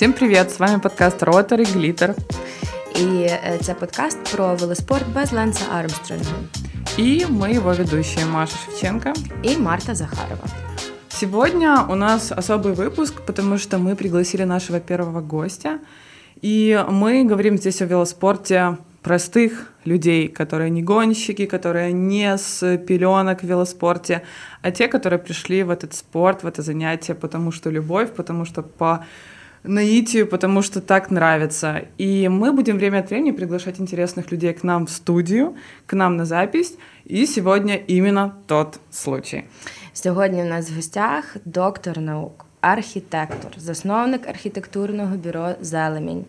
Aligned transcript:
Всім 0.00 0.12
привіт! 0.12 0.50
З 0.50 0.60
вами 0.60 0.78
подкаст 0.78 1.22
Rotary 1.22 1.76
Glitter. 1.76 2.14
І 3.00 3.22
е, 3.22 3.58
це 3.62 3.74
подкаст 3.74 4.18
про 4.32 4.54
велоспорт 4.54 5.04
без 5.14 5.32
Ленса 5.32 5.64
Армстронга. 5.74 6.32
И 6.98 7.26
мы 7.30 7.56
его 7.56 7.72
ведущие 7.72 8.26
Маша 8.26 8.56
Шевченко 8.64 9.12
и 9.44 9.56
Марта 9.56 9.94
Захарова. 9.94 10.44
Сегодня 11.08 11.86
у 11.88 11.94
нас 11.94 12.32
особый 12.32 12.74
выпуск, 12.74 13.14
потому 13.26 13.58
что 13.58 13.78
мы 13.78 13.94
пригласили 13.94 14.44
нашего 14.44 14.80
первого 14.80 15.20
гостя. 15.20 15.78
И 16.42 16.84
мы 16.90 17.24
говорим 17.24 17.56
здесь 17.56 17.82
о 17.82 17.86
велоспорте 17.86 18.76
простых 19.06 19.72
людей, 19.84 20.28
которые 20.28 20.68
не 20.68 20.82
гонщики, 20.82 21.46
которые 21.46 21.92
не 21.92 22.36
с 22.36 22.76
пеленок 22.78 23.42
в 23.42 23.46
велоспорте, 23.46 24.22
а 24.62 24.70
те, 24.70 24.88
которые 24.88 25.20
пришли 25.20 25.62
в 25.62 25.70
этот 25.70 25.94
спорт, 25.94 26.42
в 26.42 26.46
это 26.46 26.62
занятие, 26.62 27.14
потому 27.14 27.52
что 27.52 27.70
любовь, 27.70 28.10
потому 28.10 28.44
что 28.44 28.62
по 28.62 29.04
наитию, 29.63 30.27
потому 30.27 30.61
что 30.61 30.81
так 30.81 31.11
нравится. 31.11 31.85
И 31.97 32.27
мы 32.27 32.51
будем 32.51 32.77
время 32.77 32.99
от 32.99 33.09
времени 33.09 33.31
приглашать 33.31 33.79
интересных 33.79 34.31
людей 34.31 34.53
к 34.53 34.63
нам 34.63 34.85
в 34.85 34.89
студию, 34.89 35.55
к 35.85 35.93
нам 35.93 36.17
на 36.17 36.25
запись. 36.25 36.77
И 37.05 37.25
сегодня 37.25 37.75
именно 37.87 38.33
тот 38.47 38.79
случай. 38.91 39.43
Сьогодні 39.93 40.41
у 40.41 40.45
нас 40.45 40.69
в 40.69 40.75
гостях 40.75 41.37
доктор 41.45 41.99
наук, 41.99 42.45
архітектор, 42.61 43.51
засновник 43.57 44.27
архітектурного 44.27 45.15
бюро 45.15 45.49
Зелемінь, 45.61 46.25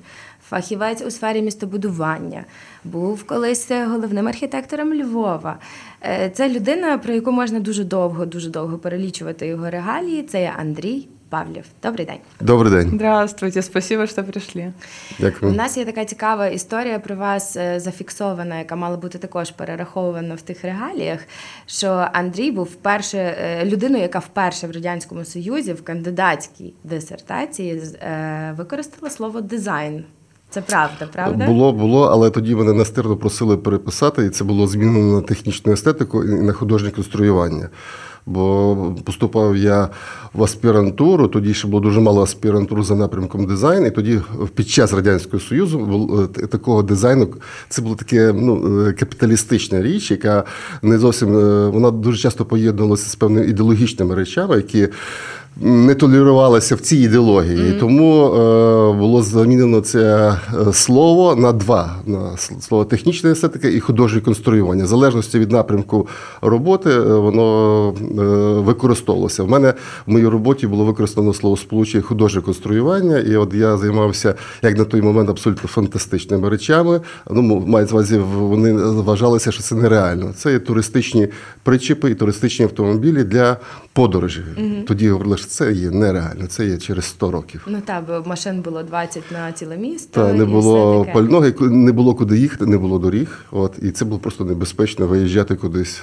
фахівець 0.48 1.02
у 1.02 1.10
сфері 1.10 1.42
містобудування, 1.42 2.44
був 2.84 3.24
колись 3.24 3.70
головним 3.70 4.28
архітектором 4.28 4.94
Львова. 4.94 5.58
Е, 6.02 6.30
це 6.34 6.48
людина, 6.48 6.98
про 6.98 7.14
яку 7.14 7.32
можна 7.32 7.60
дуже 7.60 7.84
довго, 7.84 8.26
дуже 8.26 8.50
довго 8.50 8.78
перелічувати 8.78 9.46
його 9.46 9.70
регалії. 9.70 10.22
Це 10.22 10.40
є 10.40 10.52
Андрій 10.58 11.08
Павлів. 11.32 11.64
Добрий 11.82 12.06
день. 12.06 12.18
Добрий 12.40 12.72
день. 12.72 12.90
Здравствуйте, 12.94 13.62
спасибо, 13.62 14.06
що 14.06 14.24
прийшли. 14.24 14.72
Дякую. 15.18 15.52
У 15.52 15.54
нас 15.54 15.76
є 15.76 15.84
така 15.84 16.04
цікава 16.04 16.46
історія 16.46 16.98
про 16.98 17.16
вас 17.16 17.56
е, 17.56 17.80
зафіксована, 17.80 18.58
яка 18.58 18.76
мала 18.76 18.96
бути 18.96 19.18
також 19.18 19.50
перерахована 19.50 20.34
в 20.34 20.42
тих 20.42 20.64
регаліях. 20.64 21.20
Що 21.66 22.08
Андрій 22.12 22.50
був 22.50 22.64
вперше 22.64 23.18
е, 23.18 23.64
людиною, 23.64 24.02
яка 24.02 24.18
вперше 24.18 24.66
в 24.66 24.70
радянському 24.70 25.24
союзі 25.24 25.72
в 25.72 25.84
кандидатській 25.84 26.74
дисертації 26.84 27.82
е, 28.02 28.54
використала 28.56 29.10
слово 29.10 29.40
дизайн. 29.40 30.04
Це 30.52 30.60
правда, 30.60 31.08
правда? 31.12 31.46
Було, 31.46 31.72
було, 31.72 32.02
але 32.02 32.30
тоді 32.30 32.54
мене 32.54 32.72
настирно 32.72 33.16
просили 33.16 33.56
переписати, 33.56 34.26
і 34.26 34.30
це 34.30 34.44
було 34.44 34.66
змінено 34.66 35.20
на 35.20 35.20
технічну 35.20 35.72
естетику 35.72 36.24
і 36.24 36.42
на 36.42 36.52
художнє 36.52 36.90
конструювання. 36.90 37.68
Бо 38.26 38.96
поступав 39.04 39.56
я 39.56 39.88
в 40.34 40.42
аспірантуру, 40.42 41.28
тоді 41.28 41.54
ще 41.54 41.68
було 41.68 41.80
дуже 41.80 42.00
мало 42.00 42.22
аспірантур 42.22 42.82
за 42.82 42.94
напрямком 42.94 43.46
дизайн, 43.46 43.86
і 43.86 43.90
тоді 43.90 44.20
під 44.54 44.68
час 44.68 44.92
Радянського 44.92 45.40
Союзу 45.40 46.30
е, 46.38 46.46
такого 46.46 46.82
дизайну 46.82 47.28
це 47.68 47.82
була 47.82 47.94
таке 47.94 48.32
ну, 48.32 48.80
е, 48.88 48.92
капіталістична 48.92 49.82
річ, 49.82 50.10
яка 50.10 50.44
не 50.82 50.98
зовсім 50.98 51.36
е, 51.36 51.68
вона 51.68 51.90
дуже 51.90 52.18
часто 52.18 52.44
поєднувалася 52.44 53.10
з 53.10 53.14
певними 53.14 53.46
ідеологічними 53.46 54.14
речами, 54.14 54.56
які 54.56 54.88
не 55.60 55.94
толерувалася 55.94 56.74
в 56.74 56.80
цій 56.80 56.96
ідеології. 56.96 57.72
Mm-hmm. 57.72 57.80
Тому 57.80 58.26
е, 58.26 58.92
було 58.92 59.22
замінено 59.22 59.80
це 59.80 60.34
е, 60.68 60.72
слово 60.72 61.36
на 61.36 61.52
два: 61.52 61.96
на 62.06 62.36
слово 62.36 62.84
технічна 62.84 63.30
естетика 63.30 63.68
і 63.68 63.80
художнє 63.80 64.20
конструювання. 64.20 64.84
В 64.84 64.86
залежності 64.86 65.38
від 65.38 65.50
напрямку 65.52 66.08
роботи, 66.42 66.90
е, 66.90 67.00
воно 67.00 67.88
е, 67.88 68.22
використовувалося. 68.60 69.42
В 69.42 69.48
мене 69.48 69.74
в 70.06 70.10
моїй 70.10 70.26
роботі 70.26 70.66
було 70.66 70.84
використано 70.84 71.34
слово 71.34 71.56
сполучення 71.56 72.02
художнє 72.02 72.40
конструювання, 72.40 73.18
і 73.18 73.36
от 73.36 73.54
я 73.54 73.76
займався 73.76 74.34
як 74.62 74.78
на 74.78 74.84
той 74.84 75.02
момент 75.02 75.30
абсолютно 75.30 75.68
фантастичними 75.68 76.48
речами. 76.48 77.00
Ну, 77.30 77.42
маю 77.66 77.86
увазі, 77.92 78.18
вони 78.38 78.72
вважалися, 78.72 79.52
що 79.52 79.62
це 79.62 79.74
нереально. 79.74 80.32
Це 80.36 80.52
є 80.52 80.58
туристичні 80.58 81.28
причепи 81.62 82.10
і 82.10 82.14
туристичні 82.14 82.64
автомобілі 82.64 83.24
для 83.24 83.56
подорожі. 83.92 84.40
Mm-hmm. 84.40 84.84
Тоді 84.84 85.08
говорили, 85.10 85.36
що 85.42 85.50
це 85.50 85.72
є 85.72 85.90
нереально, 85.90 86.46
це 86.46 86.66
є 86.66 86.78
через 86.78 87.04
100 87.04 87.30
років. 87.30 87.66
Ну 87.66 87.80
так, 87.84 88.04
бо 88.06 88.22
машин 88.26 88.60
було 88.60 88.82
20 88.82 89.22
на 89.32 89.52
ціле 89.52 89.76
місто. 89.76 90.20
Та 90.20 90.32
не 90.32 90.44
було 90.44 91.06
пального, 91.12 91.46
не 91.60 91.92
було 91.92 92.14
куди 92.14 92.38
їхати, 92.38 92.66
не 92.66 92.78
було 92.78 92.98
доріг. 92.98 93.44
От 93.50 93.78
і 93.82 93.90
це 93.90 94.04
було 94.04 94.18
просто 94.18 94.44
небезпечно 94.44 95.06
виїжджати 95.06 95.56
кудись. 95.56 96.02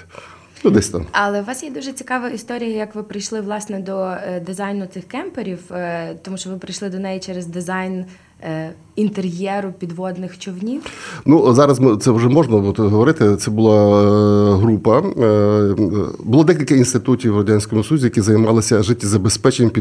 Ну, 0.64 0.72
десь 0.72 0.90
там. 0.90 1.06
Але 1.12 1.42
у 1.42 1.44
вас 1.44 1.64
є 1.64 1.70
дуже 1.70 1.94
цікава 1.94 2.30
історія, 2.30 2.78
як 2.78 2.96
ви 2.96 3.04
прийшли 3.04 3.42
власне 3.42 3.80
до 3.80 3.98
е, 4.02 4.44
дизайну 4.46 4.86
цих 4.86 5.04
кемперів, 5.08 5.60
е, 5.72 6.16
тому 6.22 6.38
що 6.38 6.50
ви 6.50 6.58
прийшли 6.58 6.90
до 6.90 7.00
неї 7.00 7.20
через 7.20 7.46
дизайн 7.46 8.06
Е, 8.44 8.72
інтер'єру 9.00 9.74
підводних 9.80 10.40
човнів? 10.40 10.82
Ну 11.26 11.54
зараз 11.54 11.80
ми 11.80 11.98
це 11.98 12.12
вже 12.12 12.28
можна 12.28 12.74
говорити. 12.78 13.36
Це 13.36 13.52
була 13.52 14.02
е, 14.02 14.56
група. 14.56 15.00
Е, 15.00 15.76
було 16.24 16.44
декілька 16.44 16.76
інститутів 16.76 17.34
в 17.34 17.38
радянському 17.38 17.84
Союзі, 17.84 18.06
які 18.06 18.22
займалися 18.22 18.84
життєзабезпеченням 18.84 19.72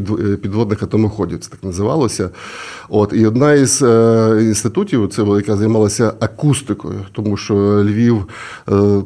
підводних 0.43 0.83
атомоходів. 0.83 1.39
Це 1.39 1.51
так 1.51 1.65
називалося. 1.65 2.31
От 2.89 3.13
і 3.13 3.27
одна 3.27 3.53
із 3.53 3.83
інститутів, 4.41 5.09
це 5.09 5.23
яка 5.23 5.57
займалася 5.57 6.13
акустикою, 6.21 7.01
тому 7.13 7.37
що 7.37 7.55
Львів 7.85 8.25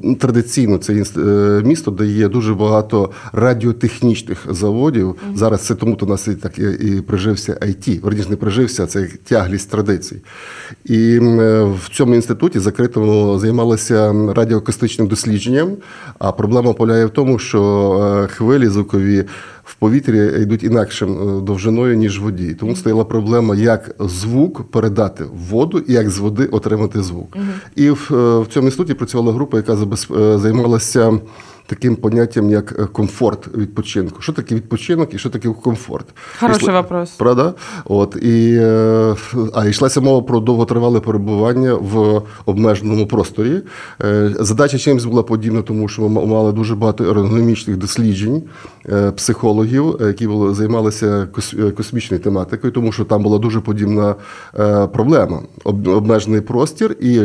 ну, 0.02 0.16
традиційно 0.20 0.78
це 0.78 1.04
місто, 1.64 1.90
де 1.90 2.06
є 2.06 2.28
дуже 2.28 2.54
багато 2.54 3.10
радіотехнічних 3.32 4.46
заводів. 4.50 5.14
Зараз 5.34 5.60
це 5.60 5.74
тому 5.74 5.96
то 5.96 6.06
нас 6.06 6.28
і 6.28 6.34
так 6.34 6.58
і 6.58 7.00
прижився 7.06 7.52
IT. 7.52 8.00
Верніше 8.00 8.30
не 8.30 8.36
прижився 8.36 8.86
це 8.86 9.08
тяг 9.28 9.42
тяглість 9.42 9.70
традицій. 9.70 10.01
І 10.84 11.18
е, 11.22 11.62
в 11.62 11.88
цьому 11.92 12.14
інституті 12.14 12.58
закритому 12.58 13.38
займалися 13.38 14.14
радіоакустичним 14.36 15.08
дослідженням. 15.08 15.76
А 16.18 16.32
проблема 16.32 16.72
полягає 16.72 17.06
в 17.06 17.10
тому, 17.10 17.38
що 17.38 18.22
е, 18.24 18.34
хвилі 18.34 18.68
звукові 18.68 19.24
в 19.64 19.74
повітрі 19.74 20.42
йдуть 20.42 20.62
інакшим 20.62 21.38
е, 21.38 21.40
довжиною, 21.40 21.96
ніж 21.96 22.20
в 22.20 22.22
воді. 22.22 22.54
Тому 22.54 22.76
стояла 22.76 23.04
проблема, 23.04 23.54
як 23.54 23.94
звук 24.00 24.70
передати 24.70 25.24
в 25.24 25.50
воду 25.50 25.78
і 25.78 25.92
як 25.92 26.10
з 26.10 26.18
води 26.18 26.46
отримати 26.46 27.02
звук. 27.02 27.36
Угу. 27.36 27.44
І 27.76 27.90
в, 27.90 28.06
в 28.40 28.46
цьому 28.46 28.66
інституті 28.66 28.94
працювала 28.94 29.32
група, 29.32 29.56
яка 29.56 29.76
займалася 30.38 31.18
таким 31.66 31.96
поняттям, 31.96 32.50
як 32.50 32.72
е, 32.78 32.86
комфорт 32.86 33.56
відпочинку. 33.56 34.22
Що 34.22 34.32
таке 34.32 34.54
відпочинок 34.54 35.14
і 35.14 35.18
що 35.18 35.30
таке 35.30 35.48
комфорт? 35.48 36.06
Хороший 36.40 36.62
Ішла... 36.62 36.80
вопрос. 36.80 37.10
Правда? 37.10 37.54
От, 37.84 38.16
і, 38.22 38.56
е, 38.60 39.14
А 39.54 39.66
йшлася 39.66 40.00
мова 40.00 40.22
про 40.22 40.40
довготривале 40.40 41.00
перебування 41.00 41.74
в 41.74 42.22
обмеженому 42.46 43.06
просторі. 43.06 43.60
Е, 44.04 44.34
задача 44.40 44.78
чимось 44.78 45.04
була 45.04 45.22
подібна, 45.22 45.62
тому 45.62 45.88
що 45.88 46.02
ми 46.02 46.26
мали 46.26 46.52
дуже 46.52 46.74
багато 46.74 47.04
ергономічних 47.04 47.76
досліджень 47.76 48.42
психологів, 49.16 49.96
які 50.00 50.26
були, 50.26 50.54
займалися 50.54 51.28
космічною 51.76 52.22
тематикою, 52.22 52.72
тому 52.72 52.92
що 52.92 53.04
там 53.04 53.22
була 53.22 53.38
дуже 53.38 53.60
подібна 53.60 54.14
проблема. 54.92 55.42
Обмежений 55.64 56.40
простір 56.40 56.96
і 57.00 57.20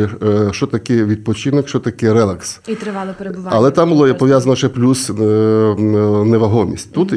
що 0.50 0.66
таке 0.66 1.04
відпочинок, 1.04 1.68
що 1.68 1.78
таке 1.78 2.12
релакс. 2.12 2.60
І 2.68 2.74
тривале 2.74 3.14
перебування. 3.18 3.50
Але 3.56 3.70
там 3.70 3.88
було 3.88 4.14
пов'язано 4.14 4.37
ще 4.54 4.68
плюс 4.68 5.10
е, 5.10 5.14
невагомість. 6.24 6.92
Тут 6.92 7.12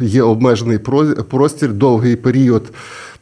є 0.00 0.22
обмежений 0.22 0.78
простір, 1.28 1.72
довгий 1.72 2.16
період. 2.16 2.62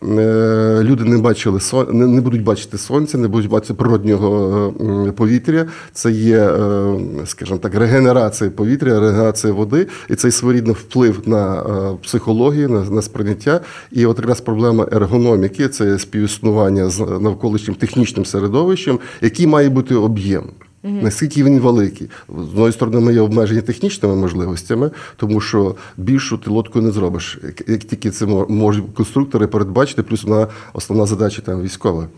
Е, 0.03 0.81
люди 0.83 1.05
не 1.05 1.19
бачили 1.19 1.61
сон, 1.61 2.15
не 2.15 2.21
будуть 2.21 2.43
бачити 2.43 2.79
сонця, 2.79 3.19
не 3.19 3.29
будуть 3.29 3.51
бачити 3.51 3.75
природнього 3.75 4.73
повітря. 5.17 5.67
Це 5.93 6.11
є, 6.11 6.39
е, 6.39 6.95
скажімо 7.27 7.59
так, 7.59 7.75
регенерація 7.75 8.51
повітря, 8.51 9.01
регенерація 9.01 9.53
води, 9.53 9.87
і 10.11 10.15
цей 10.15 10.31
своєрідний 10.31 10.75
вплив 10.75 11.21
на 11.27 11.63
психологію, 12.03 12.69
на, 12.69 12.81
на 12.81 13.03
сприйняття. 13.03 13.61
І 13.93 14.07
от 14.07 14.19
якраз 14.19 14.41
проблема 14.41 14.87
ергономіки 14.93 15.69
це 15.69 15.99
співіснування 15.99 16.89
з 16.89 17.01
навколишнім 17.01 17.75
технічним 17.75 18.25
середовищем, 18.25 18.99
який 19.21 19.47
має 19.47 19.69
бути 19.69 19.95
об'єм. 19.95 20.45
Угу. 20.85 20.99
Наскільки 21.03 21.45
він 21.45 21.61
великий? 21.61 22.11
З 22.29 22.33
одної 22.33 22.73
сторони, 22.73 23.01
ми 23.01 23.15
є 23.15 23.21
обмежені 23.21 23.63
технічними 23.63 24.17
можливостями, 24.17 24.91
тому 25.17 25.41
що 25.41 25.75
більшу 25.97 26.39
ти 26.39 26.51
лодку 26.51 26.81
не 26.81 26.91
зробиш. 26.91 27.39
Як 27.67 27.79
тільки 27.79 28.11
це 28.11 28.27
можуть 28.49 28.85
конструктори 28.95 29.47
передбачити, 29.47 30.03
плюс 30.03 30.25
вона 30.25 30.49
основна 30.73 31.07
задача 31.07 31.43
там 31.43 31.63
військова. 31.63 32.09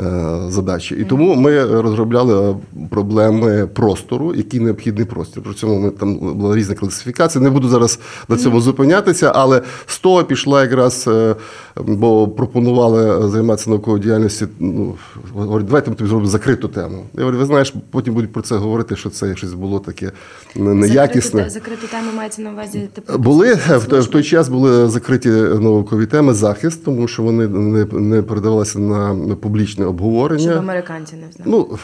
Е, 0.00 0.40
задачі. 0.48 0.94
І 0.94 1.04
тому 1.04 1.34
ми 1.34 1.80
розробляли 1.80 2.56
проблеми 2.90 3.66
простору, 3.66 4.34
який 4.34 4.60
необхідний 4.60 5.04
простір. 5.04 5.42
При 5.42 5.54
цьому 5.54 5.80
ми 5.80 5.90
там 5.90 6.16
була 6.16 6.56
різна 6.56 6.74
класифікація. 6.74 7.44
Не 7.44 7.50
буду 7.50 7.68
зараз 7.68 7.98
на 8.28 8.36
цьому 8.36 8.60
зупинятися, 8.60 9.32
але 9.34 9.62
з 9.86 9.98
того 9.98 10.24
пішла 10.24 10.62
якраз, 10.62 11.04
е, 11.08 11.34
бо 11.76 12.28
пропонували 12.28 13.30
займатися 13.30 13.70
науковою 13.70 14.02
діяльністю. 14.02 14.48
Ну, 14.60 14.94
говорять, 15.34 15.66
давайте 15.66 15.90
ми 15.90 15.96
тобі 15.96 16.08
зробимо 16.08 16.30
закриту 16.30 16.68
тему. 16.68 17.04
Я 17.14 17.20
говорю, 17.20 17.38
ви 17.38 17.46
знаєш, 17.46 17.74
потім 17.90 18.14
будуть 18.14 18.32
про 18.32 18.42
це 18.42 18.56
говорити, 18.56 18.96
що 18.96 19.10
це 19.10 19.36
щось 19.36 19.52
було 19.52 19.78
таке 19.78 20.12
неякісне. 20.56 21.50
Закриту, 21.50 21.50
закриту 21.50 21.86
тему 21.86 22.10
мається 22.16 22.42
на 22.42 22.50
увазі 22.50 22.88
типу. 22.94 23.18
Були 23.18 23.54
в 23.54 23.84
той, 23.84 24.00
в 24.00 24.06
той 24.06 24.22
час 24.22 24.48
були 24.48 24.88
закриті 24.88 25.30
наукові 25.60 26.06
теми 26.06 26.34
захист, 26.34 26.84
тому 26.84 27.08
що 27.08 27.22
вони 27.22 27.48
не, 27.48 27.84
не 27.84 28.22
передавалися 28.22 28.78
на 28.78 29.14
публічне 29.40 29.85
Щоб 30.38 30.52
американці 30.58 31.16
не 31.16 31.32
знали. 31.32 31.50
Ну, 31.50 31.78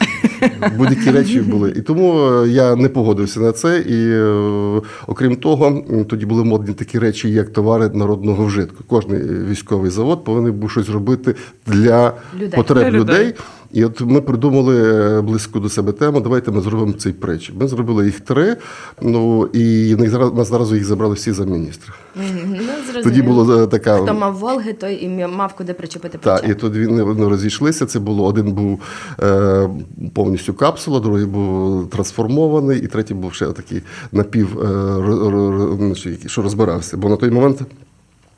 будь-які 0.77 1.11
речі 1.11 1.41
були. 1.41 1.73
І 1.75 1.81
тому 1.81 2.19
е, 2.19 2.49
я 2.49 2.75
не 2.75 2.89
погодився 2.89 3.39
на 3.39 3.51
це. 3.51 3.79
І 3.79 4.09
е, 4.11 4.81
окрім 5.07 5.35
того, 5.35 5.83
тоді 6.09 6.25
були 6.25 6.43
модні 6.43 6.73
такі 6.73 6.99
речі, 6.99 7.31
як 7.31 7.49
товари 7.49 7.89
народного 7.89 8.45
вжитку. 8.45 8.83
Кожний 8.87 9.21
військовий 9.49 9.91
завод 9.91 10.23
повинен 10.23 10.53
був 10.53 10.71
щось 10.71 10.89
робити 10.89 11.35
для 11.67 12.13
Людей. 12.35 12.49
потреб 12.49 12.83
Для 12.83 12.91
людей. 12.91 13.19
людей. 13.19 13.33
І 13.73 13.85
от 13.85 14.01
ми 14.01 14.21
придумали 14.21 15.03
е, 15.17 15.21
близько 15.21 15.59
до 15.59 15.69
себе 15.69 15.91
тему. 15.91 16.19
Давайте 16.21 16.51
ми 16.51 16.61
зробимо 16.61 16.93
цей 16.93 17.13
притч. 17.13 17.51
Ми 17.55 17.67
зробили 17.67 18.05
їх 18.05 18.19
три. 18.19 18.57
Ну 19.01 19.45
і 19.53 19.95
нас 20.33 20.47
зразу 20.47 20.75
їх 20.75 20.85
забрали 20.85 21.15
всі 21.15 21.31
за 21.31 21.45
міністра. 21.45 21.93
Ну. 22.15 23.03
Тоді 23.03 23.21
було 23.21 23.63
е, 23.63 23.67
така 23.67 23.97
Хто 23.97 24.13
мав 24.13 24.35
Волги, 24.37 24.73
той 24.73 25.03
і 25.03 25.27
мав 25.27 25.53
куди 25.53 25.73
причепити 25.73 26.17
так, 26.17 26.49
і 26.49 26.53
тут 26.53 26.75
він 26.75 27.01
вони 27.01 27.27
розійшлися. 27.27 27.85
Це 27.85 27.99
було 27.99 28.25
один 28.25 28.51
був 28.51 28.81
е, 29.23 29.69
повністю 30.13 30.53
капсула, 30.53 30.99
другий 30.99 31.25
був 31.25 31.89
трансформований, 31.89 32.79
і 32.79 32.87
третій 32.87 33.13
був 33.13 33.33
ще 33.33 33.45
такий 33.45 33.81
напів, 34.11 34.59
е, 34.61 35.95
що 36.25 36.41
розбирався. 36.41 36.97
Бо 36.97 37.09
на 37.09 37.15
той 37.15 37.29
момент 37.29 37.61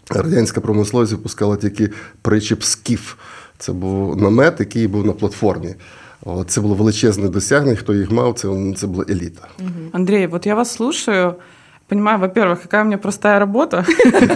радянська 0.09 0.61
промисловість 0.61 1.11
випускала 1.11 1.55
тільки 1.55 1.89
причіп 2.21 2.63
скіф. 2.63 3.13
Це 3.58 3.72
був 3.72 4.16
намет, 4.16 4.60
який 4.60 4.87
був 4.87 5.06
на 5.06 5.12
платформі. 5.12 5.75
От, 6.22 6.50
це 6.50 6.60
було 6.60 6.75
величезне 6.75 7.28
досягнення. 7.28 7.76
Хто 7.76 7.94
їх 7.94 8.10
мав, 8.10 8.34
це, 8.34 8.48
це 8.76 8.87
була 8.87 9.04
еліта. 9.08 9.48
Андрей, 9.92 10.26
вот 10.26 10.46
я 10.46 10.54
вас 10.54 10.70
слушаю, 10.70 11.34
понимаю, 11.88 12.19
во-первых, 12.19 12.62
какая 12.62 12.82
у 12.82 12.84
меня 12.84 12.98
простая 12.98 13.38
работа, 13.38 13.84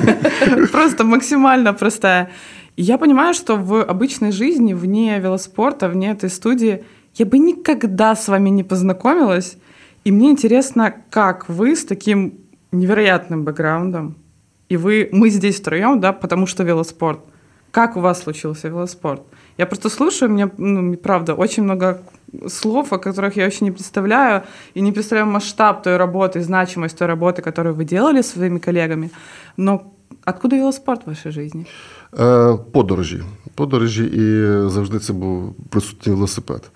просто 0.72 1.04
максимально 1.04 1.74
простая. 1.74 2.28
И 2.76 2.82
я 2.82 2.98
понимаю, 2.98 3.34
что 3.34 3.56
в 3.56 3.84
обычной 3.84 4.32
жизни, 4.32 4.74
вне 4.74 5.20
велоспорта, 5.20 5.88
вне 5.88 6.10
этой 6.10 6.30
студии, 6.30 6.84
я 7.14 7.26
бы 7.26 7.38
никогда 7.38 8.16
с 8.16 8.28
вами 8.28 8.50
не 8.50 8.64
познакомилась. 8.64 9.56
И 10.04 10.10
мне 10.10 10.30
интересно, 10.30 10.94
как 11.10 11.48
вы 11.48 11.76
с 11.76 11.84
таким 11.84 12.32
невероятным 12.72 13.44
бэкграундом, 13.44 14.16
и 14.68 14.76
вы, 14.76 15.08
мы 15.12 15.30
здесь 15.30 15.60
втроем, 15.60 16.00
да, 16.00 16.12
потому 16.12 16.46
что 16.46 16.64
велоспорт. 16.64 17.20
Как 17.70 17.96
у 17.96 18.00
вас 18.00 18.22
случился 18.22 18.68
велоспорт? 18.68 19.22
Я 19.58 19.66
просто 19.66 19.90
слушаю, 19.90 20.30
у 20.30 20.34
меня, 20.34 20.50
ну, 20.58 20.96
правда, 20.96 21.34
очень 21.34 21.64
много 21.64 22.02
слов, 22.46 22.92
о 22.92 22.98
которых 22.98 23.36
я 23.36 23.44
вообще 23.44 23.64
не 23.64 23.72
представляю, 23.72 24.42
и 24.74 24.80
не 24.80 24.92
представляю 24.92 25.30
масштаб 25.30 25.82
той 25.82 25.96
работы, 25.96 26.40
значимость 26.40 26.98
той 26.98 27.08
работы, 27.08 27.42
которую 27.42 27.74
вы 27.74 27.84
делали 27.84 28.22
со 28.22 28.32
своими 28.32 28.58
коллегами. 28.58 29.10
Но 29.56 29.94
откуда 30.24 30.56
велоспорт 30.56 31.02
в 31.04 31.06
вашей 31.06 31.32
жизни? 31.32 31.66
Е, 32.18 32.58
Подорожі. 32.72 33.22
Подорожі, 33.54 34.04
і 34.04 34.44
завжди 34.70 34.98
це 34.98 35.12
був 35.12 35.54
присутній 35.70 36.12
велосипед. 36.12 36.70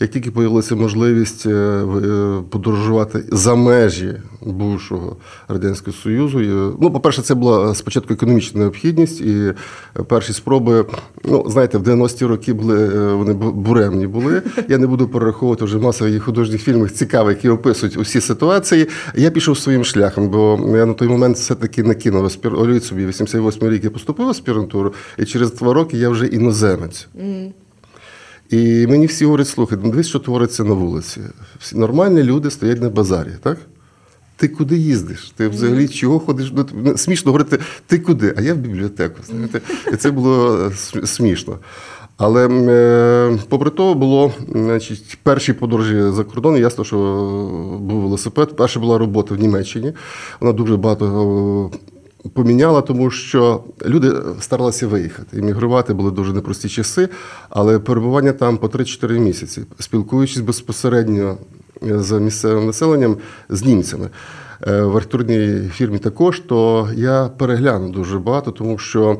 Як 0.00 0.10
тільки 0.10 0.30
з'явилася 0.30 0.76
можливість 0.76 1.46
е, 1.46 1.50
е, 1.50 2.42
подорожувати 2.50 3.24
за 3.32 3.54
межі 3.54 4.14
бувшого 4.42 5.16
Радянського 5.48 5.96
Союзу, 5.96 6.40
е, 6.40 6.76
ну, 6.80 6.90
по-перше, 6.90 7.22
це 7.22 7.34
була 7.34 7.74
спочатку 7.74 8.14
економічна 8.14 8.60
необхідність, 8.60 9.20
і 9.20 9.52
перші 10.06 10.32
спроби, 10.32 10.84
ну, 11.24 11.44
знаєте, 11.50 11.78
в 11.78 11.82
90-ті 11.82 12.26
роки 12.26 12.52
були, 12.52 12.88
вони 13.14 13.32
бу- 13.32 13.52
буремні 13.52 14.06
були. 14.06 14.42
Я 14.68 14.78
не 14.78 14.86
буду 14.86 15.08
перераховувати 15.08 15.64
вже 15.64 15.78
маса 15.78 16.08
їх 16.08 16.22
художніх 16.22 16.62
фільмів 16.62 16.90
цікавих, 16.90 17.36
які 17.36 17.48
описують 17.48 17.96
усі 17.96 18.20
ситуації. 18.20 18.88
Я 19.14 19.30
пішов 19.30 19.58
своїм 19.58 19.84
шляхом, 19.84 20.28
бо 20.28 20.60
я 20.76 20.86
на 20.86 20.94
той 20.94 21.08
момент 21.08 21.36
все-таки 21.36 21.82
не 21.82 21.94
кинув 21.94 22.24
аспір... 22.24 22.52
Собі, 22.82 23.06
88 23.06 23.68
рік 23.68 23.84
я 23.84 23.90
поступив 23.90 24.28
аспірантуру, 24.28 24.92
і 25.18 25.24
через 25.24 25.54
два 25.54 25.74
роки 25.74 25.96
я 25.98 26.08
вже 26.08 26.26
іноземець. 26.26 27.08
І 28.50 28.86
мені 28.86 29.06
всі 29.06 29.24
говорять, 29.24 29.48
слухай, 29.48 29.78
ну 29.82 29.90
дивись, 29.90 30.08
що 30.08 30.18
твориться 30.18 30.64
на 30.64 30.74
вулиці. 30.74 31.20
Всі 31.58 31.78
нормальні 31.78 32.22
люди 32.22 32.50
стоять 32.50 32.82
на 32.82 32.90
базарі, 32.90 33.30
так? 33.42 33.58
Ти 34.36 34.48
куди 34.48 34.76
їздиш? 34.76 35.32
Ти 35.36 35.48
взагалі 35.48 35.88
чого 35.88 36.18
ходиш? 36.18 36.52
Смішно 36.96 37.32
говорити, 37.32 37.58
ти 37.86 37.98
куди? 37.98 38.34
А 38.36 38.40
я 38.40 38.54
в 38.54 38.56
бібліотеку. 38.56 39.16
Знаєте? 39.26 39.60
І 39.92 39.96
це 39.96 40.10
було 40.10 40.58
е, 40.94 41.06
смішно. 41.06 41.58
Але 42.16 42.48
е, 42.48 43.38
попри 43.48 43.70
то, 43.70 43.94
було 43.94 44.32
значить, 44.52 45.18
перші 45.22 45.52
подорожі 45.52 46.10
за 46.10 46.24
кордон, 46.24 46.56
ясно, 46.56 46.84
що 46.84 46.96
був 47.80 48.00
велосипед. 48.02 48.56
Перша 48.56 48.80
була 48.80 48.98
робота 48.98 49.34
в 49.34 49.38
Німеччині. 49.38 49.92
Вона 50.40 50.52
дуже 50.52 50.76
багато 50.76 51.70
поміняла, 52.34 52.80
тому 52.80 53.10
що 53.10 53.64
люди 53.86 54.12
старалися 54.40 54.86
виїхати. 54.86 55.38
Іммігрувати 55.38 55.94
були 55.94 56.10
дуже 56.10 56.32
непрості 56.32 56.68
часи, 56.68 57.08
але 57.50 57.78
перебування 57.78 58.32
там 58.32 58.56
по 58.56 58.66
3-4 58.66 59.18
місяці, 59.18 59.62
спілкуючись 59.78 60.40
безпосередньо 60.40 61.38
з 61.82 62.20
місцевим 62.20 62.66
населенням, 62.66 63.16
з 63.48 63.64
німцями. 63.64 64.08
Е, 64.66 64.82
В 64.82 64.96
артурній 64.96 65.68
фірмі 65.74 65.98
також, 65.98 66.40
то 66.40 66.88
я 66.94 67.30
перегляну 67.38 67.88
дуже 67.88 68.18
багато, 68.18 68.50
тому 68.50 68.78
що. 68.78 69.18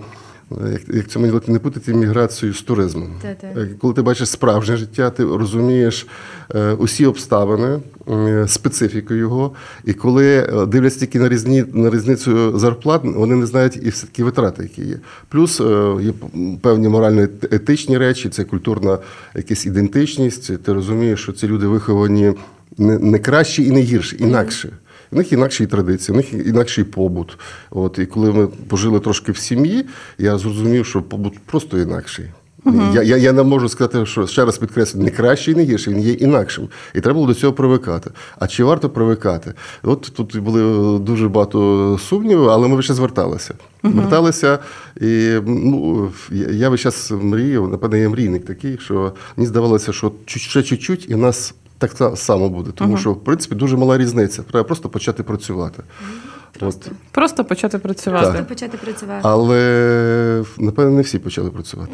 Як, 0.50 0.80
як 0.94 1.08
це 1.08 1.18
мені 1.18 1.40
не 1.46 1.58
путати 1.58 1.94
міграцію 1.94 2.54
з 2.54 2.62
туризмом. 2.62 3.08
Е, 3.24 3.68
Коли 3.80 3.94
ти 3.94 4.02
бачиш 4.02 4.28
справжнє 4.28 4.76
життя, 4.76 5.10
ти 5.10 5.24
розумієш 5.24 6.06
е, 6.54 6.72
усі 6.72 7.06
обставини, 7.06 7.78
е, 8.10 8.48
специфіку 8.48 9.14
його. 9.14 9.52
І 9.84 9.92
коли 9.92 10.48
дивляться 10.68 11.00
тільки 11.00 11.18
на, 11.18 11.28
різні, 11.28 11.64
на 11.72 11.90
різницю 11.90 12.58
зарплат, 12.58 13.00
вони 13.04 13.36
не 13.36 13.46
знають 13.46 13.78
і 13.82 13.88
все-таки 13.88 14.24
витрати, 14.24 14.62
які 14.62 14.82
є. 14.82 14.96
Плюс 15.28 15.60
е, 15.60 15.96
є 16.00 16.12
певні 16.60 16.88
морально-етичні 16.88 17.98
речі, 17.98 18.28
це 18.28 18.44
культурна 18.44 18.98
якась 19.34 19.66
ідентичність. 19.66 20.62
Ти 20.62 20.72
розумієш, 20.72 21.22
що 21.22 21.32
ці 21.32 21.48
люди 21.48 21.66
виховані 21.66 22.32
не, 22.78 22.98
не 22.98 23.18
кращі 23.18 23.64
і 23.64 23.70
не 23.70 23.80
гірші, 23.80 24.16
інакше. 24.18 24.72
У 25.12 25.16
них 25.16 25.32
інакші 25.32 25.66
традиції, 25.66 26.14
у 26.14 26.16
них 26.16 26.32
інакший 26.32 26.84
побут. 26.84 27.38
От, 27.70 27.98
і 27.98 28.06
коли 28.06 28.32
ми 28.32 28.46
пожили 28.46 29.00
трошки 29.00 29.32
в 29.32 29.36
сім'ї, 29.36 29.86
я 30.18 30.38
зрозумів, 30.38 30.86
що 30.86 31.02
побут 31.02 31.38
просто 31.38 31.78
інакший. 31.78 32.26
Я, 32.94 33.02
я, 33.02 33.16
я 33.16 33.32
не 33.32 33.42
можу 33.42 33.68
сказати, 33.68 34.06
що 34.06 34.26
ще 34.26 34.44
раз 34.44 34.58
підкреслю, 34.58 35.00
не 35.00 35.10
кращий, 35.10 35.54
не 35.54 35.64
гірший, 35.64 35.94
він 35.94 36.02
є 36.02 36.12
інакшим. 36.12 36.68
І 36.94 37.00
треба 37.00 37.14
було 37.14 37.26
до 37.26 37.34
цього 37.34 37.52
привикати. 37.52 38.10
А 38.38 38.46
чи 38.46 38.64
варто 38.64 38.90
привикати? 38.90 39.54
От 39.82 40.12
тут 40.16 40.38
були 40.38 40.98
дуже 40.98 41.28
багато 41.28 41.98
сумнівів, 42.08 42.48
але 42.48 42.68
ми 42.68 42.82
ще 42.82 42.94
зверталися. 42.94 43.54
Зверталися, 43.84 44.58
і 45.00 45.30
ну, 45.46 46.10
я, 46.30 46.48
я 46.48 46.68
весь 46.68 46.80
час 46.80 47.10
мріяв, 47.10 47.68
напевно, 47.68 47.96
я 47.96 48.08
мрійник 48.08 48.44
такий, 48.44 48.78
що 48.78 49.12
мені 49.36 49.46
здавалося, 49.46 49.92
що 49.92 50.12
ще 50.26 50.62
чуть-чуть, 50.62 51.10
і 51.10 51.14
нас 51.14 51.54
так 51.78 51.90
са- 51.94 52.16
само 52.16 52.48
буде. 52.48 52.70
Тому 52.74 52.96
що, 53.00 53.12
в 53.12 53.24
принципі, 53.24 53.54
дуже 53.54 53.76
мала 53.76 53.98
різниця. 53.98 54.42
Треба 54.42 54.64
просто 54.64 54.88
почати 54.88 55.22
працювати. 55.22 55.82
От. 56.66 56.90
Просто 57.10 57.44
почати 57.44 57.78
працювати. 57.78 58.26
Просто 58.26 58.44
почати 58.44 58.78
працювати. 58.78 59.20
Але 59.22 60.44
напевно 60.58 60.90
не 60.90 61.02
всі 61.02 61.18
почали 61.18 61.50
працювати. 61.50 61.92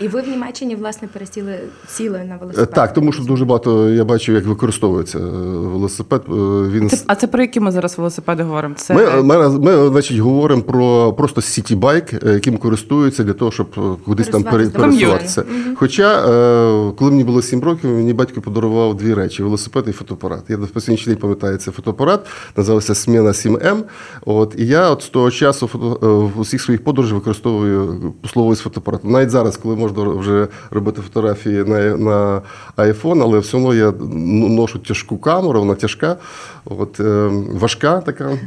І 0.00 0.08
ви 0.08 0.20
в 0.20 0.28
Німеччині, 0.28 0.76
власне, 0.76 1.08
пересіли 1.08 1.58
сіли 1.88 2.18
на 2.28 2.34
Е, 2.34 2.38
велосипед. 2.40 2.70
Так, 2.70 2.92
тому 2.92 3.12
що 3.12 3.22
дуже 3.22 3.44
багато 3.44 3.90
я 3.90 4.04
бачив, 4.04 4.34
як 4.34 4.46
використовується 4.46 5.18
е, 5.18 5.22
велосипед. 5.22 6.22
Е, 6.28 6.32
Він 6.70 6.90
Це, 6.90 7.04
а 7.06 7.14
це 7.14 7.26
про 7.26 7.42
які 7.42 7.60
ми 7.60 7.70
зараз 7.70 7.98
велосипеди 7.98 8.42
говоримо? 8.42 8.74
Це 8.74 8.94
Ми, 8.94 9.22
ми, 9.22 9.48
ми 9.58 9.88
значить, 9.88 10.18
говоримо 10.18 10.62
про 10.62 11.12
просто 11.12 11.40
сітібайк, 11.40 12.12
е, 12.12 12.32
яким 12.32 12.58
користуються 12.58 13.24
для 13.24 13.32
того, 13.32 13.50
щоб 13.50 13.66
е, 13.78 13.80
кудись 14.04 14.28
там 14.28 14.42
Пересуватися. 14.42 15.44
Хоча, 15.74 16.18
е, 16.18 16.92
коли 16.98 17.10
мені 17.10 17.24
було 17.24 17.42
7 17.42 17.60
років, 17.60 17.90
мені 17.90 18.12
батько 18.12 18.40
подарував 18.40 18.96
дві 18.96 19.14
речі: 19.14 19.42
велосипед 19.42 19.84
і 19.88 19.92
фотоапарат. 19.92 20.40
Я 20.48 20.56
до 20.56 20.66
сьогоднішній 20.66 21.12
день 21.12 21.20
пам'ятаю 21.20 21.56
цей 21.56 21.74
фотоапарат, 21.74 22.26
називався 22.56 22.94
Сміна 23.06 23.30
7М. 23.30 23.82
От, 24.24 24.54
і 24.58 24.66
я 24.66 24.90
от 24.90 25.02
з 25.02 25.08
того 25.08 25.30
часу 25.30 25.70
е, 25.74 26.06
в 26.06 26.40
усіх 26.40 26.62
своїх 26.62 26.84
подорожах 26.84 27.14
використовую 27.14 28.12
послуговуюсь 28.22 28.60
фотоапаратом. 28.60 29.10
Навіть 29.10 29.30
зараз, 29.30 29.56
коли 29.56 29.76
можна 29.76 30.02
вже 30.02 30.48
робити 30.70 31.02
фотографії 31.02 31.64
на, 31.64 31.96
на 31.96 32.42
iPhone, 32.76 33.22
але 33.22 33.38
все 33.38 33.56
одно 33.56 33.74
я 33.74 33.92
ношу 34.00 34.78
тяжку 34.78 35.18
камеру, 35.18 35.60
вона 35.60 35.74
тяжка, 35.74 36.16
от, 36.64 37.00
е, 37.00 37.30
важка 37.52 38.00
така. 38.00 38.38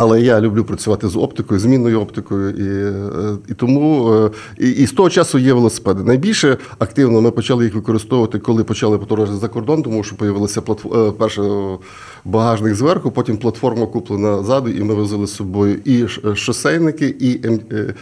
Але 0.00 0.20
я 0.20 0.40
люблю 0.40 0.64
працювати 0.64 1.08
з 1.08 1.16
оптикою, 1.16 1.60
змінною 1.60 2.00
оптикою, 2.00 2.50
і, 2.50 2.62
е, 2.62 3.36
і 3.48 3.54
тому 3.54 4.12
е, 4.12 4.30
і, 4.58 4.70
і 4.70 4.86
з 4.86 4.92
того 4.92 5.10
часу 5.10 5.38
є 5.38 5.52
велосипеди. 5.52 6.02
Найбільше 6.02 6.56
активно 6.78 7.20
ми 7.20 7.30
почали 7.30 7.64
їх 7.64 7.74
використовувати, 7.74 8.38
коли 8.38 8.64
почали 8.64 8.98
подорожувати 8.98 9.40
за 9.40 9.48
кордон, 9.48 9.82
тому 9.82 10.04
що 10.04 10.16
з'явилася 10.20 10.60
платформа, 10.60 11.12
перше 11.12 11.42
е, 11.42 11.78
багажник 12.24 12.74
зверху, 12.74 13.10
потім 13.10 13.36
платформа 13.36 13.86
куплена 13.86 14.42
ззаду, 14.42 14.70
і 14.70 14.82
ми 14.82 14.94
возили 14.94 15.26
з 15.26 15.34
собою 15.34 15.76
і 15.84 16.08
шосейники, 16.34 17.14
і 17.20 17.46
М- 17.46 17.60
е, 17.72 17.94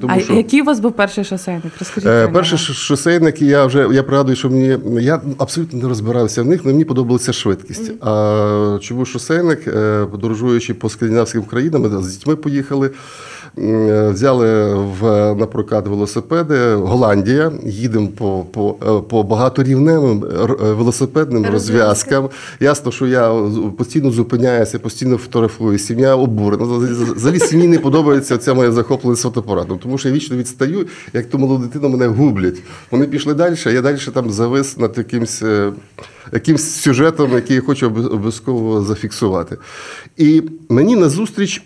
Тому 0.00 0.12
А 0.16 0.20
що 0.20 0.32
який 0.32 0.62
у 0.62 0.64
вас 0.64 0.80
був 0.80 0.92
перший 0.92 1.24
шосейник? 1.24 1.72
Розкажіть. 1.78 2.10
Про 2.10 2.32
Перші 2.32 2.56
шосейники, 2.56 3.46
я 3.46 3.66
вже 3.66 3.88
я 3.92 4.02
пригадую, 4.02 4.36
що 4.36 4.50
мені 4.50 4.78
я 5.00 5.20
абсолютно 5.38 5.78
не 5.78 5.88
розбирався 5.88 6.42
в 6.42 6.46
них, 6.46 6.60
але 6.64 6.72
мені 6.72 6.84
подобалася 6.84 7.32
швидкість. 7.32 7.92
А 8.00 8.78
чому 8.80 9.04
шосейник, 9.04 9.64
подорожуючи 10.10 10.74
по 10.74 10.88
скандинавським 11.08 11.42
країнам, 11.42 11.82
ми 11.82 12.02
з 12.02 12.16
дітьми 12.16 12.36
поїхали. 12.36 12.90
Е, 13.62 14.08
Взяли 14.08 14.74
в 14.74 15.34
на 15.34 15.46
прокат 15.46 15.86
велосипеди. 15.88 16.74
Голландія. 16.74 17.52
Їдемо 17.64 18.08
по, 18.08 18.46
по, 18.52 18.76
е, 18.82 19.08
по 19.08 19.22
багаторівневим 19.22 20.24
е, 20.24 20.72
велосипедним 20.72 21.46
Розв'язкам. 21.46 22.28
Ясно, 22.60 22.92
що 22.92 23.06
я 23.06 23.34
постійно 23.78 24.10
зупиняюся, 24.10 24.78
постійно 24.78 25.16
фотографую. 25.16 25.78
Сім'я 25.78 26.16
обурена. 26.16 26.64
Взагалі- 26.64 27.40
сім'ї 27.40 27.68
не 27.68 27.78
подобається 27.78 28.38
ця 28.38 28.54
моя 28.54 28.72
захопленість 28.72 29.22
фотоапаратом, 29.22 29.78
тому 29.78 29.98
що 29.98 30.08
я 30.08 30.14
вічно 30.14 30.36
відстаю, 30.36 30.86
як 31.12 31.26
ту 31.26 31.38
молоду 31.38 31.64
дитину 31.64 31.88
мене 31.88 32.06
гублять. 32.06 32.56
Вони 32.90 33.06
пішли 33.06 33.34
далі, 33.34 33.54
а 33.66 33.70
я 33.70 33.82
далі 33.82 33.98
там 34.14 34.30
завис 34.30 34.78
над 34.78 34.98
якимсь. 34.98 35.42
Якимсь 36.32 36.70
сюжетом, 36.70 37.32
який 37.32 37.56
я 37.56 37.62
хочу 37.62 37.86
обов'язково 37.86 38.82
зафіксувати. 38.82 39.56
І 40.16 40.42
мені 40.68 40.96
назустріч 40.96 41.62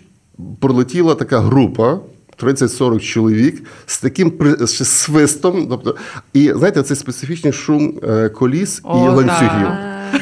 пролетіла 0.59 1.15
така 1.15 1.39
група, 1.39 1.99
30-40 2.43 2.99
чоловік, 2.99 3.63
з 3.85 3.99
таким 3.99 4.33
свистом. 4.67 5.67
Тобто, 5.69 5.95
і 6.33 6.53
знаєте, 6.55 6.83
цей 6.83 6.97
специфічний 6.97 7.53
шум 7.53 7.99
е, 8.03 8.29
коліс 8.29 8.79
і 8.79 8.81
О, 8.83 8.95
ланцюгів. 8.95 9.67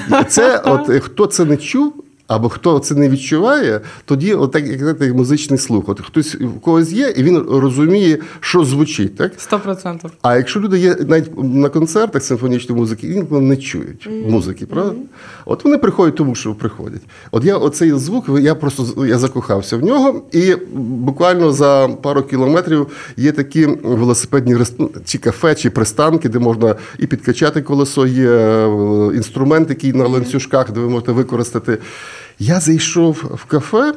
Да. 0.10 0.24
Це, 0.24 0.58
от 0.65 1.03
хто 1.03 1.25
це 1.25 1.46
не 1.46 1.58
чув. 1.58 2.00
Або 2.32 2.50
хто 2.50 2.80
це 2.80 2.96
не 2.96 3.10
відчуває, 3.10 3.82
тоді, 4.06 4.34
отак, 4.34 4.68
як 4.68 4.80
знаєте, 4.80 5.14
музичний 5.14 5.60
слух. 5.60 5.90
От 5.90 6.02
хтось 6.02 6.36
у 6.36 6.60
когось 6.60 6.92
є, 6.92 7.14
і 7.18 7.24
він 7.24 7.38
розуміє, 7.38 8.18
що 8.40 8.66
звучить. 8.66 9.16
Так? 9.16 9.32
Сто 9.38 9.60
процентів. 9.60 10.12
А 10.22 10.38
якщо 10.38 10.60
люди 10.60 10.80
є 10.80 10.96
навіть 11.08 11.44
на 11.44 11.70
концертах 11.70 12.24
симфонічної 12.24 12.82
музики, 12.82 13.08
інколи 13.08 13.42
не 13.42 13.58
чують 13.58 14.10
музики, 14.28 14.66
правда? 14.66 14.94
От 15.46 15.64
вони 15.64 15.78
приходять, 15.78 16.16
тому 16.16 16.36
що 16.36 16.54
приходять. 16.54 17.02
От 17.32 17.46
я 17.46 17.58
оцей 17.58 17.92
звук, 17.92 18.26
я 18.40 18.56
просто 18.56 19.06
я 19.06 19.18
закохався 19.18 19.78
в 19.78 19.84
нього, 19.84 20.22
і 20.32 20.56
буквально 20.76 21.52
за 21.54 21.90
пару 22.02 22.24
кілометрів 22.24 22.88
є 23.18 23.32
такі 23.32 23.66
велосипедні 23.84 24.56
ну, 24.78 24.90
чи 25.06 25.18
кафе, 25.18 25.56
чи 25.56 25.70
пристанки, 25.70 26.30
де 26.30 26.40
можна 26.40 26.76
і 27.00 27.08
підкачати 27.08 27.62
колесо, 27.62 28.08
є 28.08 28.32
е, 28.32 29.16
інструмент, 29.16 29.70
який 29.70 29.94
на 29.94 30.08
ланцюжках, 30.08 30.72
де 30.72 30.80
ви 30.80 30.90
можете 30.90 31.12
використати. 31.12 31.78
Я 32.43 32.60
зайшов 32.60 33.13
в 33.38 33.45
кафе. 33.45 33.93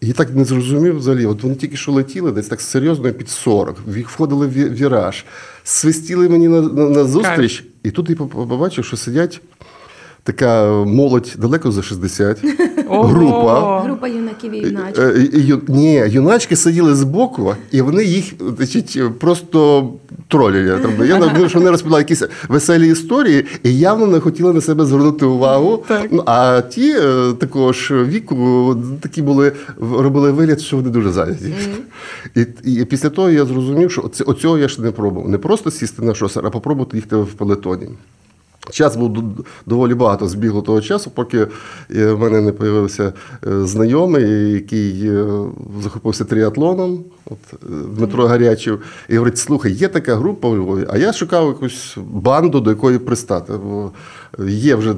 І 0.00 0.12
так 0.12 0.34
не 0.34 0.44
зрозумів 0.44 0.98
взагалі. 0.98 1.26
От 1.26 1.42
вони 1.42 1.54
тільки 1.54 1.76
що 1.76 1.92
летіли, 1.92 2.32
десь 2.32 2.48
так 2.48 2.60
серйозно 2.60 3.12
під 3.12 3.28
40, 3.28 3.76
ві- 3.88 4.06
входили 4.06 4.46
в 4.46 4.50
віраж, 4.74 5.24
свистіли 5.64 6.28
мені 6.28 6.48
на, 6.48 6.60
на, 6.62 6.88
на 6.88 7.04
зустріч, 7.04 7.64
і 7.82 7.90
тут 7.90 8.10
я 8.10 8.16
побачив, 8.16 8.84
що 8.84 8.96
сидять 8.96 9.40
така 10.22 10.72
молодь 10.84 11.34
далеко 11.38 11.70
за 11.72 11.82
60, 11.82 12.38
група. 12.90 13.80
Група 13.80 14.08
юнаків 14.08 14.52
і 14.54 14.58
Е, 14.64 14.68
юначок. 14.68 15.62
е, 15.68 15.72
Ні, 15.72 15.94
юначки 16.08 16.56
сиділи 16.56 16.94
збоку, 16.94 17.54
і 17.70 17.80
вони 17.82 18.04
їх 18.04 18.24
значить, 18.56 18.98
просто 19.18 19.88
тролять. 20.28 20.82
Там, 20.82 21.06
Я 21.06 21.18
думаю, 21.18 21.48
що 21.48 21.58
вони 21.58 21.70
розповідали 21.70 22.00
якісь 22.00 22.22
веселі 22.48 22.88
історії, 22.88 23.44
і 23.62 23.78
явно 23.78 24.06
не 24.06 24.20
хотіли 24.20 24.52
на 24.52 24.60
себе 24.60 24.84
звернути 24.86 25.26
увагу. 25.26 25.84
Ну, 26.10 26.22
а 26.26 26.60
ті 26.60 26.90
е, 26.98 27.32
такого 27.38 27.72
ж 27.72 28.04
віку 28.04 28.76
такі 29.00 29.22
були, 29.22 29.52
робили 29.98 30.32
вигляд, 30.32 30.60
що 30.60 30.76
вони 30.76 30.88
дуже 30.90 31.10
зайняті. 31.12 31.54
І, 32.36 32.46
і 32.72 32.84
після 32.84 33.08
того 33.08 33.30
я 33.30 33.44
зрозумів, 33.44 33.90
що 33.92 34.10
оцього 34.26 34.58
я 34.58 34.68
ще 34.68 34.82
не 34.82 34.90
пробував. 34.90 35.28
Не 35.28 35.38
просто 35.38 35.70
сісти 35.70 36.02
на 36.02 36.14
шосер, 36.14 36.46
а 36.46 36.50
попробувати 36.50 36.96
їхати 36.96 37.16
в 37.16 37.26
пелетоні. 37.26 37.86
Час 38.70 38.96
був 38.96 39.22
доволі 39.66 39.94
багато 39.94 40.28
збігло 40.28 40.62
того 40.62 40.80
часу, 40.80 41.10
поки 41.14 41.38
е, 41.96 42.12
в 42.12 42.20
мене 42.20 42.40
не 42.40 42.52
з'явився 42.60 43.12
знайомий, 43.42 44.52
який 44.52 45.08
е, 45.08 45.24
захопився 45.82 46.24
тріатлоном, 46.24 47.04
от, 47.26 47.38
е, 47.52 47.66
Дмитро 47.96 48.26
Гарячів, 48.26 48.82
і 49.08 49.16
говорить: 49.16 49.38
слухай, 49.38 49.72
є 49.72 49.88
така 49.88 50.16
група 50.16 50.48
у 50.48 50.56
Львові, 50.56 50.86
а 50.90 50.98
я 50.98 51.12
шукав 51.12 51.46
якусь 51.46 51.96
банду, 52.12 52.60
до 52.60 52.70
якої 52.70 52.98
пристати. 52.98 53.52
Бо 53.52 53.92
є 54.48 54.74
вже, 54.74 54.94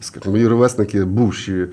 скажімо, 0.00 0.32
мої 0.32 0.46
ровесники, 0.46 1.04
бувші 1.04 1.66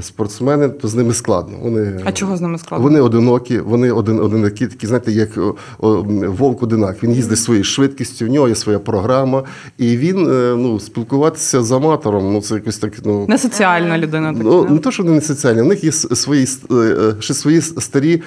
спортсмени, 0.00 0.68
то 0.68 0.88
з 0.88 0.94
ними 0.94 1.14
складно. 1.14 1.58
Вони, 1.62 2.00
А 2.04 2.12
чого 2.12 2.36
з 2.36 2.40
ними 2.40 2.58
складно? 2.58 2.84
Вони 2.84 3.00
одинокі, 3.00 3.58
вони 3.58 3.92
один, 3.92 4.20
одинакі, 4.20 4.66
такі, 4.66 4.86
знаєте, 4.86 5.12
як 5.12 5.38
о, 5.38 5.54
о, 5.78 6.02
вовк 6.28 6.62
одинак. 6.62 7.02
Він 7.02 7.12
їздить 7.12 7.38
своєю 7.38 7.64
швидкістю, 7.64 8.26
в 8.26 8.28
нього 8.28 8.48
є 8.48 8.54
своя 8.54 8.78
програма, 8.78 9.42
і 9.78 9.96
він 9.96 10.30
е, 10.30 10.56
ну, 10.56 10.80
спілкуватися 10.80 11.62
з 11.62 11.72
аматором, 11.72 12.32
ну 12.32 12.40
це 12.40 12.54
якось 12.54 12.78
так. 12.78 12.92
Ну, 13.04 13.26
Не 13.28 13.38
соціальна 13.38 13.98
людина 13.98 14.32
така. 14.32 14.44
Ну, 14.44 14.64
не 14.70 14.78
то, 14.78 14.90
що 14.90 15.02
вони 15.02 15.14
не 15.14 15.20
соціальні, 15.20 15.62
у 15.62 15.64
них 15.64 15.84
є 15.84 15.92
свої 15.92 16.46
е, 16.70 16.74
е, 16.74 17.14
ще 17.20 17.34
свої 17.34 17.60
старі 17.60 18.22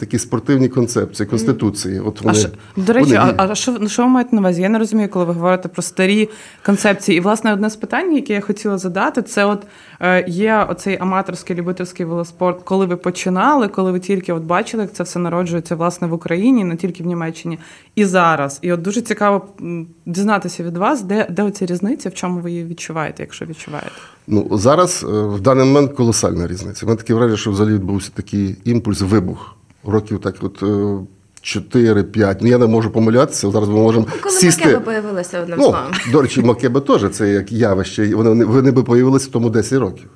такі 0.00 0.18
спортивні 0.18 0.68
концепції, 0.68 1.26
конституції. 1.26 2.00
От 2.00 2.18
А 2.20 2.24
вони, 2.24 2.38
що, 2.38 2.48
до 2.76 2.92
речі, 2.92 3.18
вони 3.18 3.34
а, 3.36 3.46
а 3.50 3.54
що, 3.54 3.76
ну, 3.80 3.88
що 3.88 4.02
ви 4.02 4.08
маєте 4.08 4.36
на 4.36 4.40
увазі? 4.40 4.62
Я 4.62 4.68
не 4.68 4.78
розумію, 4.78 5.08
коли 5.08 5.24
ви 5.24 5.32
говорите 5.32 5.68
про 5.68 5.82
старі 5.82 6.28
концепції. 6.66 7.18
І, 7.18 7.20
власне, 7.20 7.52
одне 7.52 7.70
з 7.70 7.76
питань, 7.76 8.16
яке 8.16 8.32
я 8.32 8.40
хотіла 8.40 8.78
задати, 8.78 9.22
це 9.22 9.44
от 9.44 9.62
е, 10.00 10.24
є 10.28 10.66
оцей 10.70 10.98
аматорський 11.02 11.56
любительський 11.56 12.06
велоспорт, 12.06 12.62
коли 12.64 12.86
ви 12.86 12.96
починали, 12.96 13.68
коли 13.68 13.92
ви 13.92 14.00
тільки 14.00 14.32
от 14.32 14.42
бачили, 14.42 14.82
як 14.82 14.92
це 14.92 15.02
все 15.02 15.18
народжується 15.18 15.74
власне 15.76 16.06
в 16.08 16.12
Україні, 16.12 16.64
не 16.64 16.76
тільки 16.76 17.02
в 17.02 17.06
Німеччині, 17.06 17.58
і 17.94 18.04
зараз. 18.04 18.58
І 18.62 18.72
от 18.72 18.82
дуже 18.82 19.00
цікаво 19.00 19.46
дізнатися 20.06 20.62
від 20.64 20.76
вас, 20.76 21.02
де, 21.02 21.26
де 21.30 21.42
оця 21.42 21.66
різниця, 21.66 22.08
в 22.08 22.14
чому 22.14 22.40
ви 22.40 22.50
її 22.50 22.64
відчуваєте, 22.64 23.22
якщо 23.22 23.44
відчуваєте. 23.46 23.90
Ну, 24.26 24.48
зараз 24.52 25.04
е, 25.08 25.12
в 25.22 25.40
даний 25.40 25.66
момент 25.66 25.92
колосальна 25.92 26.46
різниця. 26.46 26.86
У 26.86 26.88
мене 26.88 26.96
таке 26.98 27.14
враження, 27.14 27.36
що 27.36 27.50
взагалі 27.50 27.74
відбувся 27.74 28.10
такий 28.14 28.56
імпульс, 28.64 29.00
вибух. 29.00 29.56
Років 29.84 30.18
так, 30.20 30.34
от. 30.40 30.62
е, 30.62 30.98
4-5. 31.42 32.36
Ну, 32.40 32.48
я 32.48 32.58
не 32.58 32.66
можу 32.66 32.90
помилятися. 32.90 33.50
Зараз 33.50 33.68
ми 33.68 33.74
можемо 33.74 34.06
Коли 34.22 34.34
сісти. 34.34 34.64
Макеба 34.64 34.80
появилася 34.84 35.40
одним 35.40 35.58
Ну, 35.58 35.64
словом. 35.64 35.80
до 36.12 36.22
речі, 36.22 36.42
Макеба 36.42 36.80
теж 36.80 37.10
це 37.10 37.30
як 37.32 37.52
явище. 37.52 38.14
Вони, 38.14 38.44
вони 38.44 38.70
би 38.70 38.82
появилися 38.82 39.30
тому 39.30 39.50
10 39.50 39.78
років. 39.78 40.08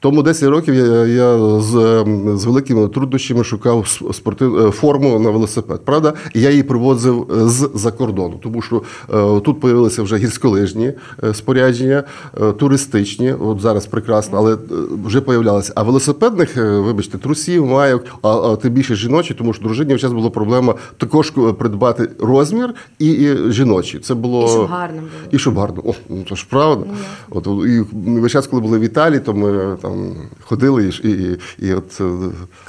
Тому 0.00 0.22
10 0.22 0.48
років 0.48 0.74
я, 0.74 1.06
я 1.06 1.38
з, 1.60 1.74
ем, 1.74 2.38
з 2.38 2.44
великими 2.44 2.88
труднощами 2.88 3.44
шукав 3.44 3.88
спортив, 4.12 4.66
е, 4.66 4.70
форму 4.70 5.18
на 5.18 5.30
велосипед. 5.30 5.80
Правда? 5.84 6.12
Я 6.34 6.50
її 6.50 6.62
привозив 6.62 7.26
е, 7.30 7.48
з-за 7.48 7.90
кордону, 7.90 8.34
тому 8.42 8.62
що 8.62 8.82
е, 9.14 9.40
тут 9.40 9.60
появилися 9.60 10.02
вже 10.02 10.16
гірськолижні 10.16 10.92
спорядження, 11.32 12.04
е, 12.42 12.52
туристичні, 12.52 13.32
от 13.32 13.60
зараз 13.60 13.86
прекрасно, 13.86 14.38
але 14.38 14.56
вже 15.04 15.20
появлялися. 15.20 15.72
А 15.74 15.82
велосипедних, 15.82 16.56
вибачте, 16.56 17.18
трусів, 17.18 17.66
майок, 17.66 18.04
а, 18.22 18.28
а 18.28 18.56
тим 18.56 18.72
більше 18.72 18.94
жіночі, 18.94 19.34
тому 19.34 19.52
що 19.52 19.62
дружині 19.62 19.94
в 19.94 19.98
час 20.00 20.12
була 20.12 20.30
проблема 20.30 20.74
також 20.96 21.30
придбати 21.58 22.08
розмір 22.20 22.74
і, 22.98 23.10
і 23.12 23.52
жіночі. 23.52 23.98
Це 23.98 24.14
було 24.14 24.44
І 24.44 24.48
щоб 24.48 24.66
гарно 24.66 24.96
було. 25.00 25.10
і 25.30 25.38
щоб 25.38 25.58
гарно. 25.58 25.82
О, 25.84 25.92
ну 26.08 26.22
то 26.28 26.34
ж 26.34 26.46
правда. 26.50 26.84
От 27.30 27.46
і 27.66 27.80
весь 28.20 28.32
час, 28.32 28.46
коли 28.46 28.62
були 28.62 28.78
в 28.78 28.82
Італії, 28.82 29.20
то 29.20 29.34
ми 29.34 29.76
там 29.86 30.14
ходили, 30.44 30.92
і, 31.04 31.08
і, 31.10 31.38
і, 31.58 31.74
от 31.74 32.00
е, 32.00 32.04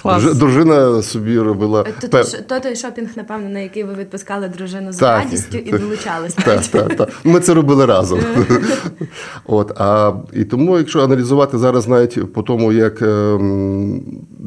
Клас. 0.02 0.24
дружина 0.38 1.02
собі 1.02 1.40
робила. 1.40 1.84
То, 1.84 2.08
пе- 2.10 2.24
той, 2.24 2.42
то 2.48 2.60
той 2.60 2.76
шопінг, 2.76 3.10
напевно, 3.16 3.50
на 3.50 3.60
який 3.60 3.84
ви 3.84 3.94
відпускали 3.94 4.48
дружину 4.48 4.94
з 4.94 4.98
Так. 4.98 5.24
радістю 5.24 5.58
і 5.58 5.72
долучались. 5.72 6.34
Так, 6.34 6.62
так, 6.68 6.96
так. 6.96 7.10
Ми 7.24 7.40
це 7.40 7.54
робили 7.54 7.86
разом. 7.86 8.20
От, 9.46 9.72
а, 9.78 10.14
і 10.34 10.44
тому, 10.44 10.78
якщо 10.78 11.04
аналізувати 11.04 11.58
зараз 11.58 11.88
навіть 11.88 12.34
по 12.34 12.42
тому, 12.44 12.74
як 12.74 13.02
ем, 13.02 14.02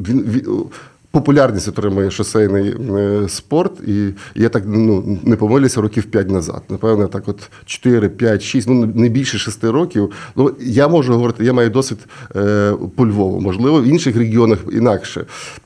він, 0.07 0.23
він, 0.27 0.63
популярність 1.11 1.67
отримує 1.67 2.11
шосейний 2.11 2.75
е, 2.97 3.29
спорт, 3.29 3.79
і 3.87 4.09
я 4.35 4.49
так 4.49 4.63
ну, 4.65 5.19
не 5.23 5.35
помилюся 5.35 5.81
років 5.81 6.03
5 6.03 6.29
назад. 6.29 6.63
Напевно, 6.69 7.07
так 7.07 7.23
от 7.27 7.49
4, 7.65 8.09
5, 8.09 8.41
6, 8.41 8.69
ну 8.69 8.85
не 8.85 9.09
більше 9.09 9.37
6 9.37 9.63
років. 9.63 10.11
Ну, 10.35 10.51
я 10.59 10.87
можу 10.87 11.13
говорити, 11.13 11.45
я 11.45 11.53
маю 11.53 11.69
досвід 11.69 11.99
е, 12.35 12.73
по 12.95 13.07
Львову, 13.07 13.41
можливо, 13.41 13.81
в 13.81 13.85
інших 13.85 14.15
регіонах 14.15 14.59
інакше. 14.71 15.25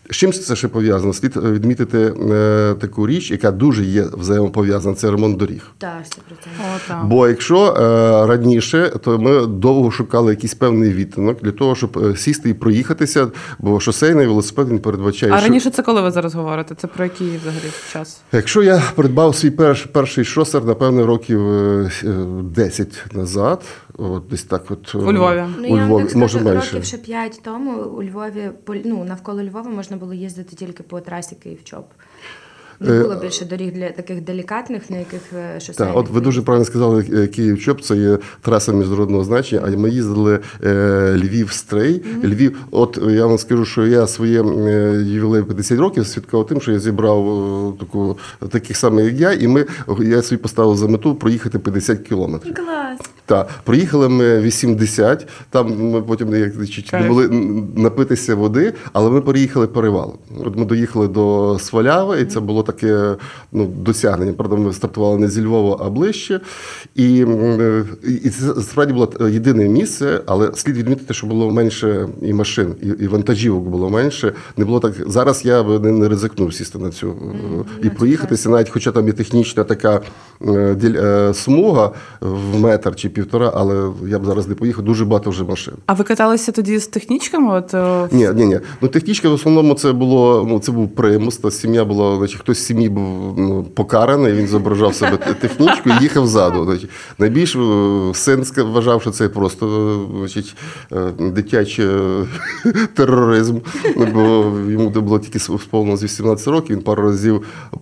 З 0.10 0.16
чим 0.16 0.32
це 0.32 0.56
ще 0.56 0.68
пов'язано? 0.68 1.14
Слід 1.14 1.38
відмітити 1.38 1.98
е, 2.32 2.76
таку 2.82 3.08
річ, 3.08 3.32
яка 3.32 3.52
дуже 3.52 3.84
є 3.84 4.06
взаємопов'язана, 4.14 4.96
це 4.96 5.12
ремонт 5.12 5.38
доріг. 5.38 5.68
Так, 5.78 5.92
100%. 6.90 7.04
О. 7.04 7.06
Бо 7.06 7.28
якщо 7.28 7.74
е, 7.74 8.28
раніше, 8.28 8.92
то 9.04 9.20
ми 9.20 9.46
довго 9.46 9.92
шукали 9.92 10.32
якийсь 10.32 10.54
певний 10.54 10.94
відтинок 10.94 11.42
для 11.42 11.52
того, 11.52 11.76
щоб 11.76 11.98
е, 11.98 12.16
сісти 12.18 12.50
і 12.50 12.54
проїхатися, 12.54 13.28
бо 13.60 13.80
шосейний 13.80 14.28
велосипед 14.28 14.70
він 14.70 14.80
передбачає. 14.80 15.34
А 15.34 15.38
що- 15.38 15.48
раніше 15.48 15.70
це 15.70 15.82
коли 15.84 16.02
ви 16.02 16.12
зараз 16.12 16.36
говорите? 16.36 16.76
Це 16.76 16.88
про 16.88 17.04
який 17.04 17.38
взагалі 17.38 17.72
час? 17.94 18.22
Якщо 18.32 18.64
я 18.64 18.84
придбав 18.96 19.36
свій 19.36 19.50
перш, 19.52 19.84
перший 19.84 20.26
шосер, 20.26 20.66
напевно, 20.66 21.06
років 21.06 21.48
е, 21.50 21.92
е, 22.04 22.08
10 22.44 23.06
назад, 23.14 23.62
от 23.98 24.28
десь 24.30 24.44
так, 24.44 24.72
от 24.72 24.96
е, 24.96 24.98
У 24.98 25.14
Львові. 25.14 25.44
Ну, 25.58 25.68
у 25.68 25.78
я 25.78 25.86
Львові, 25.86 26.02
так 26.02 26.10
скажу, 26.10 26.20
може 26.20 26.40
менше. 26.42 26.72
років 26.72 26.86
ще 26.86 26.98
5 26.98 27.40
тому 27.44 27.72
у 27.72 28.04
Львові, 28.04 28.52
ну, 28.86 29.04
навколо 29.04 29.44
Львова 29.44 29.70
можна 29.70 29.98
було 29.98 30.14
їздити 30.14 30.56
тільки 30.56 30.84
по 30.84 31.02
трасі 31.02 31.36
Київ-Чоп. 31.36 31.86
Не 32.80 32.96
Е, 32.96 33.02
було 33.04 33.16
більше 33.16 33.46
доріг 33.46 33.74
для 33.74 33.90
таких 33.90 34.22
делікатних, 34.22 34.90
на 34.90 34.98
яких 34.98 35.34
е. 35.34 35.60
Так, 35.78 35.92
от 35.98 36.10
ви 36.10 36.22
дуже 36.22 36.42
правильно 36.42 36.66
сказали, 36.66 37.06
е, 37.14 37.28
Київ 37.28 37.62
чоп 37.62 37.82
це 37.82 37.98
є 37.98 38.18
траса 38.42 38.72
міжнародного 38.72 39.24
значення. 39.24 39.62
А 39.66 39.78
ми 39.78 39.90
їздили 39.90 40.40
е, 40.64 41.14
Львів 41.18 41.52
стрей. 41.52 42.06
Львів, 42.24 42.58
от 42.72 43.00
е, 43.08 43.12
я 43.12 43.26
вам 43.26 43.38
скажу, 43.38 43.66
що 43.66 43.88
я 43.88 44.08
своє 44.08 44.44
е, 44.44 45.04
ювілей 45.06 45.44
50 45.44 45.80
років 45.80 46.08
свідкав 46.08 46.48
тим, 46.48 46.62
що 46.62 46.72
я 46.72 46.80
зібрав 46.80 47.28
е, 47.30 47.80
таку 47.80 48.18
таких 48.50 48.78
самих, 48.78 49.06
як 49.06 49.16
я, 49.16 49.32
і 49.32 49.48
ми 49.48 49.66
я 50.00 50.22
собі 50.22 50.42
поставив 50.42 50.78
за 50.78 50.88
мету 50.88 51.16
проїхати 51.16 51.60
50 51.60 52.00
кілометрів. 52.00 52.54
Клас! 52.54 53.00
Так, 53.26 53.50
проїхали 53.64 54.10
ми 54.10 54.40
80, 54.40 55.28
там 55.50 55.92
ми 55.92 56.02
потім 56.02 56.30
не 56.30 56.52
Кайф. 56.90 57.08
могли 57.08 57.30
напитися 57.76 58.36
води, 58.36 58.74
але 58.94 59.10
ми 59.10 59.22
переїхали 59.22 59.68
перевал. 59.68 60.16
От 60.46 60.58
ми 60.58 60.66
доїхали 60.66 61.08
до 61.08 61.58
Сваляви, 61.60 62.22
і 62.22 62.26
це 62.26 62.40
було 62.40 62.64
таке 62.64 63.16
ну, 63.52 63.66
досягнення. 63.66 64.34
Правда, 64.34 64.56
ми 64.56 64.74
стартували 64.74 65.18
не 65.18 65.28
зі 65.28 65.44
Львова, 65.46 65.78
а 65.86 65.90
ближче. 65.90 66.42
І, 66.96 67.26
і 68.24 68.30
це 68.30 68.62
справді 68.62 68.94
було 68.94 69.30
єдине 69.30 69.70
місце, 69.70 70.22
але 70.26 70.52
слід 70.54 70.78
відмітити, 70.78 71.14
що 71.14 71.28
було 71.28 71.52
менше 71.52 72.08
і 72.22 72.34
машин, 72.34 72.76
і, 72.82 72.88
і 72.88 73.08
вантажівок 73.08 73.64
було 73.64 73.90
менше. 73.90 74.34
Не 74.58 74.66
було 74.66 74.80
так. 74.80 74.94
Зараз 75.08 75.46
я 75.46 75.64
не, 75.64 75.92
не 75.92 76.10
ризикнув 76.10 76.54
сісти 76.54 76.80
на 76.80 76.90
цю 76.90 77.10
е, 77.10 77.88
і 77.88 77.90
проїхатися, 77.90 78.50
навіть 78.50 78.70
хоча 78.70 78.92
там 78.92 79.08
є 79.08 79.14
технічна 79.14 79.64
така 79.64 80.02
е, 80.48 80.78
е, 80.84 81.34
смуга 81.34 81.92
в 82.22 82.60
метр 82.60 82.96
чи 82.96 83.10
півтора, 83.16 83.52
але 83.56 83.92
я 84.08 84.20
б 84.20 84.26
зараз 84.26 84.48
не 84.48 84.56
поїхав. 84.56 84.86
Дуже 84.86 85.06
багато 85.06 85.30
вже 85.30 85.44
машин. 85.44 85.74
А 85.86 85.94
ви 85.94 86.04
каталися 86.04 86.52
тоді 86.52 86.80
з 86.80 86.88
технічками? 86.88 87.54
От 87.54 87.74
е, 87.74 88.08
Ні, 88.12 88.30
ні, 88.36 88.46
ні. 88.46 88.60
Ну 88.82 88.88
технічка 88.88 89.30
в 89.30 89.34
основному 89.34 89.74
це 89.74 89.94
було. 89.94 90.46
Ну 90.50 90.60
це 90.60 90.72
був 90.72 90.96
примус. 90.96 91.38
Та 91.38 91.52
сім'я 91.52 91.86
була, 91.86 92.18
значить, 92.18 92.40
хтось 92.40 92.58
з 92.58 92.66
сім'ї 92.66 92.90
був 92.90 93.34
ну, 93.38 93.64
покараний. 93.64 94.34
Він 94.34 94.48
зображав 94.48 94.96
себе 94.96 95.18
технічку 95.18 95.90
і 95.90 96.04
їхав 96.04 96.28
ззаду. 96.28 96.66
Значить, 96.66 96.90
найбільш 97.20 97.56
е, 97.56 97.60
син 98.14 98.46
вважав, 98.58 99.02
що 99.02 99.12
це 99.12 99.30
просто 99.30 99.68
е, 100.16 100.18
значить, 100.20 100.56
дитячий 101.20 101.88
тероризм. 102.96 103.58
Бо 104.14 104.22
йому 104.70 104.90
було 104.90 105.20
тільки 105.20 105.40
сповнено 105.40 105.98
з 105.98 106.04
18 106.04 106.48
років. 106.48 106.76
Він 106.76 106.84
пару 106.84 107.04
разів 107.04 107.42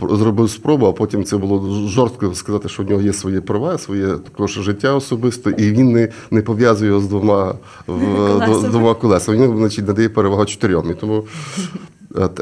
зробив 0.09 0.49
спробу, 0.49 0.85
а 0.85 0.91
потім 0.91 1.23
це 1.23 1.37
було 1.37 1.87
жорстко 1.87 2.35
сказати, 2.35 2.69
що 2.69 2.83
в 2.83 2.89
нього 2.89 3.01
є 3.01 3.13
свої 3.13 3.41
права, 3.41 3.77
своє 3.77 4.07
також 4.07 4.51
життя 4.51 4.93
особисто, 5.27 5.49
і 5.63 5.71
він 5.71 5.91
не, 5.91 6.09
не 6.31 6.41
пов'язує 6.41 6.89
його 6.91 7.01
з 7.01 7.07
двома 7.07 7.55
в- 7.87 8.69
двома 8.71 8.93
колесами. 8.93 9.47
Він 9.47 9.57
значить, 9.57 9.87
надає 9.87 10.09
перевагу 10.09 10.45
чотирьом. 10.45 10.91
І 10.91 10.93
тому 10.93 11.23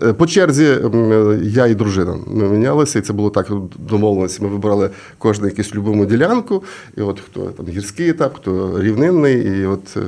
е, 0.03 0.13
по 0.13 0.27
черзі 0.27 0.77
я 1.43 1.65
і 1.67 1.75
дружина 1.75 2.15
ми 2.27 2.49
мінялися, 2.49 2.99
і 2.99 3.01
це 3.01 3.13
було 3.13 3.29
так 3.29 3.51
домовленості. 3.89 4.43
Ми 4.43 4.49
вибрали 4.49 4.89
кожну 5.17 5.47
якусь 5.47 5.75
любиму 5.75 6.05
ділянку, 6.05 6.63
і 6.97 7.01
от 7.01 7.19
хто 7.19 7.41
там 7.41 7.67
гірський 7.67 8.09
етап, 8.09 8.33
хто 8.35 8.81
рівнинний, 8.81 9.59
і 9.61 9.65
от 9.65 9.97
е, 9.97 10.01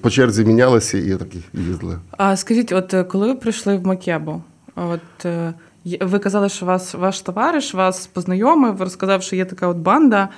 по 0.00 0.10
черзі 0.10 0.44
мінялися 0.44 0.98
і 0.98 1.10
так 1.16 1.28
їздили. 1.54 1.98
А 2.10 2.36
скажіть, 2.36 2.72
от 2.72 2.94
е, 2.94 3.04
коли 3.04 3.26
ви 3.26 3.34
прийшли 3.34 3.76
в 3.76 3.86
Макебу, 3.86 4.42
от 4.76 5.24
е, 5.24 5.52
ви 6.00 6.18
казали, 6.18 6.48
що 6.48 6.66
вас 6.66 6.94
ваш 6.94 7.20
товариш 7.20 7.74
вас 7.74 8.06
познайомив, 8.06 8.80
розказав, 8.82 9.22
що 9.22 9.36
є 9.36 9.44
така 9.44 9.66
от 9.68 9.76
банда. 9.76 10.28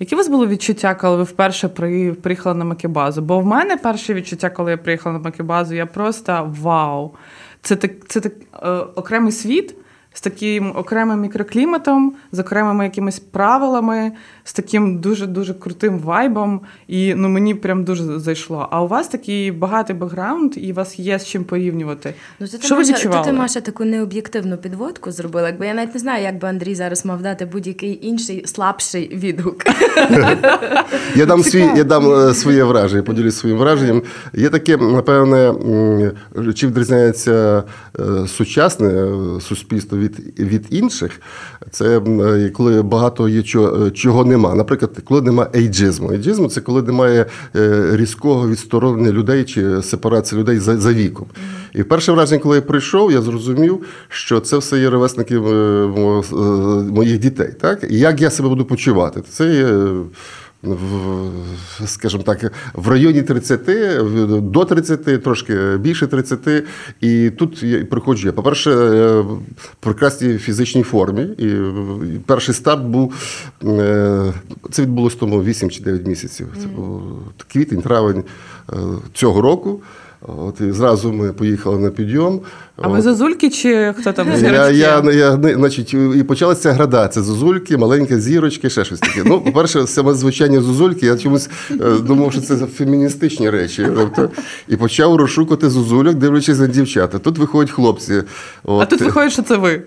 Які 0.00 0.14
у 0.14 0.18
вас 0.18 0.28
були 0.28 0.46
відчуття, 0.46 0.94
коли 0.94 1.16
ви 1.16 1.22
вперше 1.22 1.68
приїхали 2.22 2.54
на 2.54 2.64
Макебазу? 2.64 3.22
Бо 3.22 3.38
в 3.38 3.46
мене 3.46 3.76
перше 3.76 4.14
відчуття, 4.14 4.50
коли 4.50 4.70
я 4.70 4.76
приїхала 4.76 5.12
на 5.18 5.24
Макебазу, 5.24 5.74
я 5.74 5.86
просто 5.86 6.54
вау! 6.60 7.14
Це 7.62 7.76
так, 7.76 7.90
це 8.08 8.20
так 8.20 8.32
е, 8.62 8.70
окремий 8.70 9.32
світ 9.32 9.74
з 10.12 10.20
таким 10.20 10.72
окремим 10.76 11.20
мікрокліматом, 11.20 12.14
з 12.32 12.38
окремими 12.38 12.84
якимись 12.84 13.18
правилами, 13.18 14.12
з 14.46 14.52
таким 14.52 14.98
дуже 14.98 15.26
дуже 15.26 15.54
крутим 15.54 15.98
вайбом. 15.98 16.60
І 16.88 17.14
ну 17.14 17.28
мені 17.28 17.54
прям 17.54 17.84
дуже 17.84 18.18
зайшло. 18.18 18.68
А 18.70 18.82
у 18.82 18.88
вас 18.88 19.08
такий 19.08 19.50
багатий 19.50 19.96
бекграунд, 19.96 20.52
і 20.56 20.72
у 20.72 20.74
вас 20.74 20.98
є 20.98 21.18
з 21.18 21.26
чим 21.26 21.44
порівнювати. 21.44 22.14
Ну, 22.40 22.46
то 22.46 22.58
ти, 22.58 22.66
Що 22.66 22.74
ви 22.74 22.80
Маша, 22.80 22.92
то 22.92 22.98
відчували? 22.98 23.26
ти 23.26 23.32
Маша 23.32 23.60
таку 23.60 23.84
необ'єктивну 23.84 24.56
підводку 24.56 25.12
зробила. 25.12 25.46
Якби 25.46 25.66
я 25.66 25.74
навіть 25.74 25.94
не 25.94 26.00
знаю, 26.00 26.24
як 26.24 26.38
би 26.38 26.48
Андрій 26.48 26.74
зараз 26.74 27.04
мав 27.04 27.22
дати 27.22 27.44
будь-який 27.46 28.06
інший 28.06 28.46
слабший 28.46 29.16
відгук. 29.16 29.64
Я 31.16 31.26
дам 31.26 31.42
свій, 31.42 31.70
я 31.76 31.84
дам 31.84 32.12
е, 32.12 32.34
своє 32.34 32.64
враження, 32.64 33.02
поділюсь 33.02 33.36
своїм 33.36 33.58
враженням. 33.58 34.02
Є 34.34 34.48
таке, 34.48 34.76
напевне, 34.76 35.54
чим 36.54 36.70
відрізняється 36.70 37.64
е, 37.98 38.02
сучасне 38.28 38.88
е, 38.88 39.40
суспільство 39.40 39.98
від, 39.98 40.40
від 40.40 40.66
інших, 40.70 41.20
це 41.70 42.00
коли 42.54 42.82
багато 42.82 43.28
є 43.28 43.42
чого, 43.42 43.90
чого 43.90 44.24
нема. 44.36 44.54
Наприклад, 44.54 44.90
коли 45.04 45.22
нема 45.22 45.48
ейджизму. 45.54 46.12
Ейджизму 46.12 46.48
це 46.48 46.60
коли 46.60 46.82
немає 46.82 47.26
е, 47.56 47.90
різкого 47.92 48.48
відсторонення 48.48 49.12
людей 49.12 49.44
чи 49.44 49.82
сепарації 49.82 50.40
людей 50.40 50.58
за, 50.58 50.76
за 50.76 50.92
віком. 50.92 51.26
І 51.74 51.82
перше 51.82 52.12
враження, 52.12 52.40
коли 52.40 52.56
я 52.56 52.62
прийшов, 52.62 53.12
я 53.12 53.22
зрозумів, 53.22 53.86
що 54.08 54.40
це 54.40 54.58
все 54.58 54.78
є 54.78 54.90
ровесники 54.90 55.34
е, 55.34 55.38
е, 55.38 55.92
моїх 56.90 57.18
дітей. 57.18 57.52
Так? 57.60 57.86
І 57.90 57.98
як 57.98 58.20
я 58.20 58.30
себе 58.30 58.48
буду 58.48 58.64
почувати? 58.64 59.22
Це 59.30 59.54
є. 59.54 59.68
В, 60.66 61.86
скажімо 61.86 62.22
так, 62.22 62.52
в 62.74 62.88
районі 62.88 63.22
30, 63.22 63.60
до 64.50 64.64
30, 64.64 65.22
трошки 65.22 65.76
більше 65.76 66.06
30. 66.06 66.64
І 67.00 67.30
тут 67.30 67.62
я 67.62 67.84
приходжу 67.84 68.26
я. 68.26 68.32
По-перше, 68.32 68.70
е, 68.70 69.20
в 69.20 69.40
прекрасній 69.80 70.38
фізичній 70.38 70.82
формі. 70.82 71.22
І 71.22 71.48
перший 72.26 72.54
старт 72.54 72.82
був 72.82 73.14
е, 73.64 74.32
це 74.70 74.82
відбулося 74.82 75.16
тому 75.20 75.42
8 75.42 75.70
чи 75.70 75.82
9 75.82 76.06
місяців. 76.06 76.46
Це 76.60 76.66
був 76.66 77.02
квітень, 77.52 77.82
травень 77.82 78.24
е, 78.72 78.76
цього 79.12 79.40
року. 79.40 79.80
От 80.22 80.60
і 80.60 80.72
зразу 80.72 81.12
ми 81.12 81.32
поїхали 81.32 81.78
на 81.78 81.90
підйом. 81.90 82.40
А 82.82 82.88
ви 82.88 82.98
От. 82.98 83.02
зазульки 83.04 83.50
чи 83.50 83.94
хто 84.00 84.12
там 84.12 84.28
Я, 84.28 84.36
зірочки? 84.36 84.76
я, 84.76 85.02
я, 85.12 85.36
не- 85.36 85.54
значить, 85.54 85.94
і 85.94 86.22
почалася 86.22 86.72
градація 86.72 87.24
зозульки, 87.24 87.76
маленька 87.76 88.20
зірочки, 88.20 88.70
ще 88.70 88.84
щось 88.84 89.00
таке. 89.00 89.22
Ну, 89.24 89.40
по-перше, 89.40 89.86
саме 89.86 90.14
звучання 90.14 90.60
зозульки, 90.60 91.06
я 91.06 91.16
чомусь 91.16 91.48
е, 91.70 91.74
думав, 92.06 92.32
що 92.32 92.40
це 92.40 92.56
феміністичні 92.56 93.50
речі. 93.50 93.88
Тобто, 93.96 94.30
і 94.68 94.76
почав 94.76 95.16
розшукати 95.16 95.70
зозульок, 95.70 96.14
дивлячись 96.14 96.58
на 96.58 96.66
дівчата. 96.66 97.18
Тут 97.18 97.38
виходять 97.38 97.70
хлопці. 97.70 98.22
А 98.64 98.86
тут 98.86 99.00
виходить, 99.00 99.32
що 99.32 99.42
це 99.42 99.56
ви. 99.56 99.82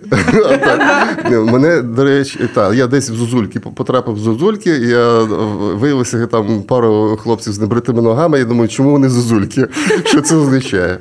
Мене, 1.51 1.81
до 1.81 2.03
речі, 2.03 2.49
та, 2.53 2.73
я 2.73 2.87
десь 2.87 3.09
в 3.09 3.13
Зозульки 3.15 3.59
потрапив 3.59 4.15
в 4.15 4.19
Зозульки, 4.19 4.69
і 4.69 4.87
я 4.87 5.19
виявилося 5.73 6.27
там 6.27 6.61
пару 6.63 7.19
хлопців 7.23 7.53
з 7.53 7.59
небритими 7.59 8.01
ногами. 8.01 8.39
Я 8.39 8.45
думаю, 8.45 8.69
чому 8.69 8.91
вони 8.91 9.09
Зозульки? 9.09 9.67
Що 10.05 10.21
це 10.21 10.35
означає? 10.35 10.97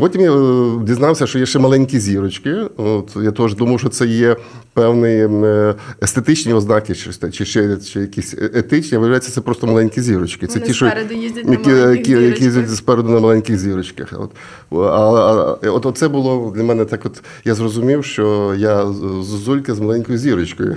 Потім 0.00 0.20
я 0.20 0.32
е, 0.32 0.84
дізнався, 0.84 1.26
що 1.26 1.38
є 1.38 1.46
ще 1.46 1.58
маленькі 1.58 1.98
зірочки. 1.98 2.54
От, 2.76 3.16
я 3.22 3.30
теж 3.30 3.54
думав, 3.54 3.80
що 3.80 3.88
це 3.88 4.06
є 4.06 4.36
певні 4.72 5.08
е, 5.46 5.74
естетичні 6.02 6.52
ознаки, 6.52 6.94
чи, 6.94 7.30
чи 7.30 7.44
ще 7.44 7.76
чи 7.76 8.00
якісь 8.00 8.34
е- 8.34 8.50
етичні, 8.54 8.98
виявляється, 8.98 9.30
це 9.30 9.40
просто 9.40 9.66
маленькі 9.66 10.00
зірочки. 10.00 10.46
Це 10.46 10.54
Вони 10.54 10.66
ті, 10.66 10.74
що, 10.74 10.92
їздять 11.10 11.44
які, 11.48 11.70
які, 11.70 12.12
які 12.12 12.44
їздять 12.44 12.70
спереду 12.70 13.08
на 13.08 13.20
маленьких 13.20 13.58
зірочках. 13.58 14.12
От, 14.12 14.30
а, 14.70 14.76
а, 14.76 15.58
а, 15.62 15.70
от 15.70 15.98
це 15.98 16.08
було 16.08 16.52
для 16.56 16.62
мене 16.62 16.84
так. 16.84 17.06
От 17.06 17.22
я 17.44 17.54
зрозумів, 17.54 18.04
що 18.04 18.54
я 18.58 18.86
зозулька 19.22 19.74
з 19.74 19.80
маленькою 19.80 20.18
зірочкою. 20.18 20.76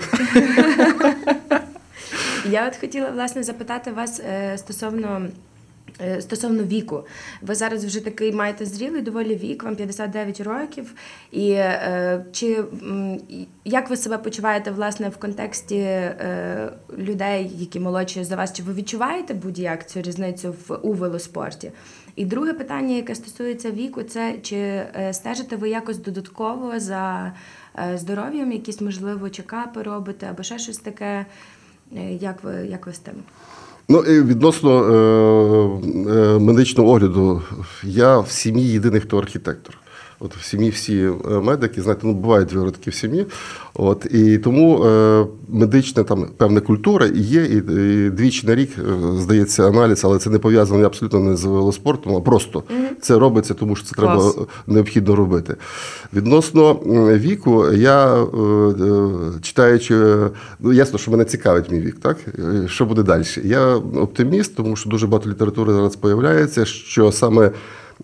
Я 2.52 2.68
от 2.68 2.76
хотіла 2.82 3.10
власне 3.14 3.44
запитати 3.44 3.92
вас 3.92 4.22
стосовно. 4.56 5.22
Е, 6.02 6.22
Стосовно 6.22 6.64
віку, 6.64 7.06
ви 7.42 7.56
зараз 7.56 7.86
вже 7.86 8.00
такий 8.00 8.32
маєте 8.32 8.66
зрілий 8.66 9.02
доволі 9.02 9.36
вік, 9.36 9.64
вам 9.64 9.76
59 9.76 10.42
років. 10.42 10.94
І 11.32 11.52
е, 11.52 12.26
чи 12.32 12.64
як 13.66 13.90
ви 13.90 13.98
себе 13.98 14.18
почуваєте 14.18 14.72
власне 14.72 15.10
в 15.10 15.18
контексті 15.18 15.78
е, 15.78 16.72
людей, 16.98 17.52
які 17.56 17.80
молодші 17.80 18.24
за 18.24 18.36
вас? 18.36 18.54
Чи 18.54 18.64
ви 18.64 18.74
відчуваєте 18.74 19.34
будь-як 19.34 19.90
цю 19.90 20.02
різницю 20.02 20.56
в 20.68 20.76
у 20.76 20.94
велоспорті? 20.94 21.72
І 22.16 22.26
друге 22.26 22.54
питання, 22.54 22.96
яке 22.96 23.16
стосується 23.16 23.72
віку, 23.72 24.04
це 24.04 24.36
чи 24.42 24.56
е, 24.56 25.14
стежите 25.14 25.56
ви 25.56 25.70
якось 25.70 25.98
додатково 25.98 26.80
за 26.80 27.34
е, 27.80 27.98
здоров'ям, 27.98 28.52
якісь 28.52 28.82
можливо 28.82 29.30
чекапи 29.30 29.82
робите, 29.82 30.28
або 30.30 30.44
ще 30.44 30.60
щось 30.60 30.78
таке. 30.78 31.26
Як 32.20 32.44
ви 32.44 32.54
як 32.54 32.88
ви 32.88 32.94
з 32.94 33.00
тим? 33.00 33.16
Ну, 33.90 34.00
і 34.00 34.22
відносно 34.22 34.84
е, 34.84 34.94
е, 36.12 36.40
медичного 36.40 36.90
огляду, 36.90 37.42
я 37.84 38.20
в 38.20 38.30
сім'ї 38.32 38.72
єдиний, 38.72 39.02
хто 39.02 39.18
архітектор. 39.18 39.78
От 40.26 40.36
в 40.36 40.44
сім'ї 40.44 40.70
всі 40.70 41.00
е, 41.04 41.14
медики, 41.30 41.82
знаєте, 41.82 42.02
ну 42.08 42.14
бувають 42.14 42.54
виродки 42.54 42.90
в 42.90 42.94
сім'ї. 42.94 43.26
От 43.74 44.06
і 44.12 44.38
тому 44.38 44.84
е, 44.86 45.26
медична 45.50 46.04
там 46.04 46.28
певна 46.38 46.62
культура 46.62 47.06
і 47.06 47.20
є, 47.20 47.44
і, 47.44 47.58
і 47.58 48.10
двічі 48.10 48.48
на 48.48 48.56
рік 48.56 48.70
е, 48.78 48.82
здається 49.20 49.68
аналіз, 49.68 50.02
але 50.06 50.20
це 50.20 50.30
не 50.30 50.40
пов'язано 50.40 50.86
абсолютно 50.86 51.20
не 51.20 51.36
з 51.36 51.46
велоспортом, 51.46 52.16
а 52.16 52.20
просто 52.20 52.64
це 53.02 53.20
робиться, 53.20 53.54
тому 53.54 53.76
що 53.76 53.86
це 53.86 53.96
Клас. 53.96 54.34
треба 54.34 54.48
необхідно 54.68 55.16
робити. 55.16 55.56
Відносно 56.14 56.74
віку, 57.18 57.72
я 57.72 58.16
е, 58.16 58.26
е, 58.28 59.10
читаючи, 59.42 59.96
ну 60.60 60.74
ясно, 60.74 61.00
що 61.00 61.12
мене 61.12 61.26
цікавить 61.26 61.72
мій 61.72 61.80
вік, 61.80 62.00
так? 62.00 62.18
Що 62.68 62.86
буде 62.86 63.04
далі? 63.04 63.24
Я 63.44 63.76
оптиміст, 63.76 64.56
тому 64.56 64.76
що 64.76 64.90
дуже 64.90 65.08
багато 65.08 65.30
літератури 65.30 65.74
зараз 65.74 65.96
появляється, 65.96 66.66
що 66.66 67.12
саме. 67.12 67.52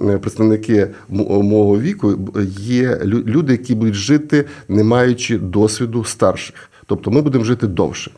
Е, 0.02 0.18
Представники 0.18 0.88
мого 1.10 1.80
віку 1.80 2.14
є 2.60 3.00
люди, 3.06 3.52
які 3.52 3.76
будуть 3.76 3.94
жити, 3.94 4.46
не 4.68 4.84
маючи 4.84 5.38
досвіду 5.38 6.04
старших. 6.04 6.56
Тобто 6.86 7.12
ми 7.12 7.22
будемо 7.22 7.44
жити 7.44 7.68
довше. 7.68 8.12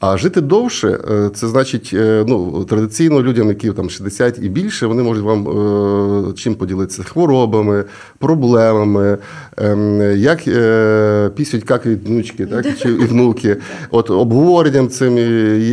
А 0.00 0.16
жити 0.16 0.40
довше, 0.40 0.98
е, 1.10 1.30
це 1.34 1.48
значить, 1.48 1.90
е, 1.94 2.24
ну 2.28 2.64
традиційно 2.64 3.22
людям, 3.22 3.48
які 3.48 3.70
там 3.70 3.90
60 3.90 4.38
і 4.42 4.48
більше, 4.48 4.86
вони 4.86 5.02
можуть 5.02 5.24
вам 5.24 5.48
е, 5.48 6.32
чим 6.32 6.54
поділитися 6.54 7.02
хворобами, 7.02 7.84
проблемами, 8.18 9.18
ем, 9.56 10.00
як 10.16 10.48
е, 10.48 11.30
пісють 11.36 11.64
какають 11.64 12.08
внучки, 12.08 12.46
так 12.46 12.66
чи 12.78 12.88
і 12.88 12.92
внуки, 12.92 13.56
от 13.90 14.10
обговоренням 14.10 14.88
цим, 14.88 15.18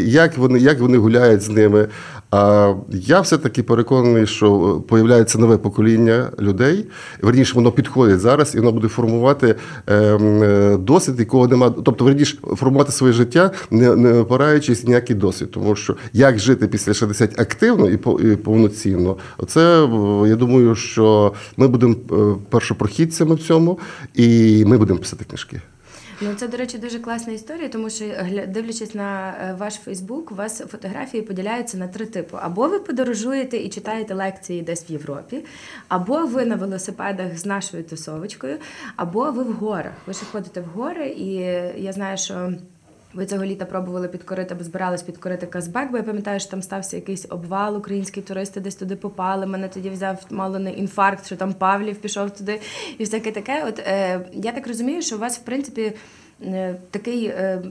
як 0.06 0.38
вони, 0.38 0.60
як 0.60 0.80
вони 0.80 0.98
гуляють 0.98 1.42
з 1.42 1.50
ними. 1.50 1.88
А 2.36 2.74
я 2.90 3.22
все-таки 3.22 3.64
переконаний, 3.64 4.28
що 4.28 4.80
появляється 4.88 5.38
нове 5.38 5.58
покоління 5.58 6.32
людей. 6.40 6.86
Верніше, 7.22 7.56
воно 7.56 7.72
підходить 7.72 8.20
зараз, 8.20 8.56
і 8.56 8.58
воно 8.58 8.72
буде 8.72 8.88
формувати 8.88 9.56
ем, 9.88 10.44
е, 10.44 10.78
досвід, 10.78 11.20
якого 11.20 11.48
немає. 11.48 11.74
Тобто, 11.86 12.06
верніше, 12.06 12.38
формувати 12.56 12.92
своє 12.92 13.14
життя, 13.14 13.52
не, 13.72 13.96
не 13.96 14.20
опираючись 14.20 14.84
ніякий 14.84 15.16
досвід. 15.16 15.52
Тому 15.52 15.76
що 15.76 15.96
як 16.14 16.40
жити 16.40 16.68
після 16.68 16.94
60 16.94 17.40
активно 17.40 17.90
і, 17.90 17.98
по- 17.98 18.20
повноцінно, 18.44 19.18
це 19.48 19.86
е, 19.86 20.30
я 20.30 20.36
думаю, 20.36 20.76
що 20.76 21.34
ми 21.58 21.68
будемо 21.68 21.96
е, 22.12 22.16
першопрохідцями 22.50 23.36
в 23.36 23.40
цьому, 23.40 23.80
і 24.14 24.64
ми 24.68 24.78
будемо 24.78 25.00
писати 25.00 25.26
книжки. 25.30 25.62
Ну, 26.22 26.36
це, 26.36 26.48
до 26.48 26.58
речі, 26.58 26.78
дуже 26.78 27.00
класна 27.00 27.34
історія, 27.34 27.70
тому 27.70 27.90
що 27.90 28.06
дивлячись 28.48 28.96
на 28.96 29.30
е, 29.30 29.56
ваш 29.60 29.74
Фейсбук, 29.74 30.32
у 30.32 30.36
вас 30.36 30.60
фотографії 30.60 31.24
поділяються 31.24 31.78
на 31.78 31.88
три 31.88 32.06
типи: 32.06 32.38
або 32.42 32.68
ви 32.68 32.80
подорожуєте 32.80 33.58
і 33.58 33.70
читаєте 33.70 34.14
лекції 34.14 34.62
десь 34.62 34.90
в 34.90 34.92
Європі, 34.92 35.46
або 35.88 36.26
ви 36.26 36.46
на 36.46 36.56
велосипедах 36.56 37.38
з 37.38 37.46
нашою 37.46 37.84
тусовочкою, 37.84 38.58
або 38.96 39.32
ви 39.32 39.44
в 39.44 39.54
горах. 39.54 39.94
Ви 40.08 40.14
ще 40.14 40.26
ходите 40.26 40.62
в 40.62 40.66
гори, 40.66 41.08
і 41.08 41.32
я 41.84 41.94
знаю, 41.94 42.18
що. 42.18 42.54
Ви 43.14 43.26
цього 43.26 43.46
літа 43.46 43.66
пробували 43.66 44.08
підкорити 44.08 44.54
або 44.54 44.64
збирались 44.64 45.02
підкорити 45.02 45.46
Казбек, 45.46 45.92
бо 45.92 45.98
я 45.98 46.04
пам'ятаю, 46.04 46.40
що 46.40 46.50
там 46.50 46.62
стався 46.62 46.96
якийсь 46.96 47.26
обвал, 47.30 47.78
українські 47.78 48.22
туристи 48.22 48.60
десь 48.60 48.76
туди 48.76 48.96
попали. 48.96 49.46
Мене 49.46 49.68
тоді 49.68 49.90
взяв 49.90 50.26
мало 50.30 50.60
не 50.60 50.72
інфаркт, 50.72 51.26
що 51.26 51.36
там 51.36 51.54
Павлів 51.54 51.96
пішов 51.96 52.32
туди 52.32 52.60
і 52.98 53.04
всяке 53.04 53.32
таке. 53.32 53.64
От 53.68 53.80
е, 53.80 54.22
я 54.34 54.52
так 54.52 54.68
розумію, 54.68 55.02
що 55.02 55.16
у 55.16 55.20
вас, 55.20 55.38
в 55.38 55.42
принципі, 55.42 55.94
такий 56.92 57.26
е, 57.26 57.62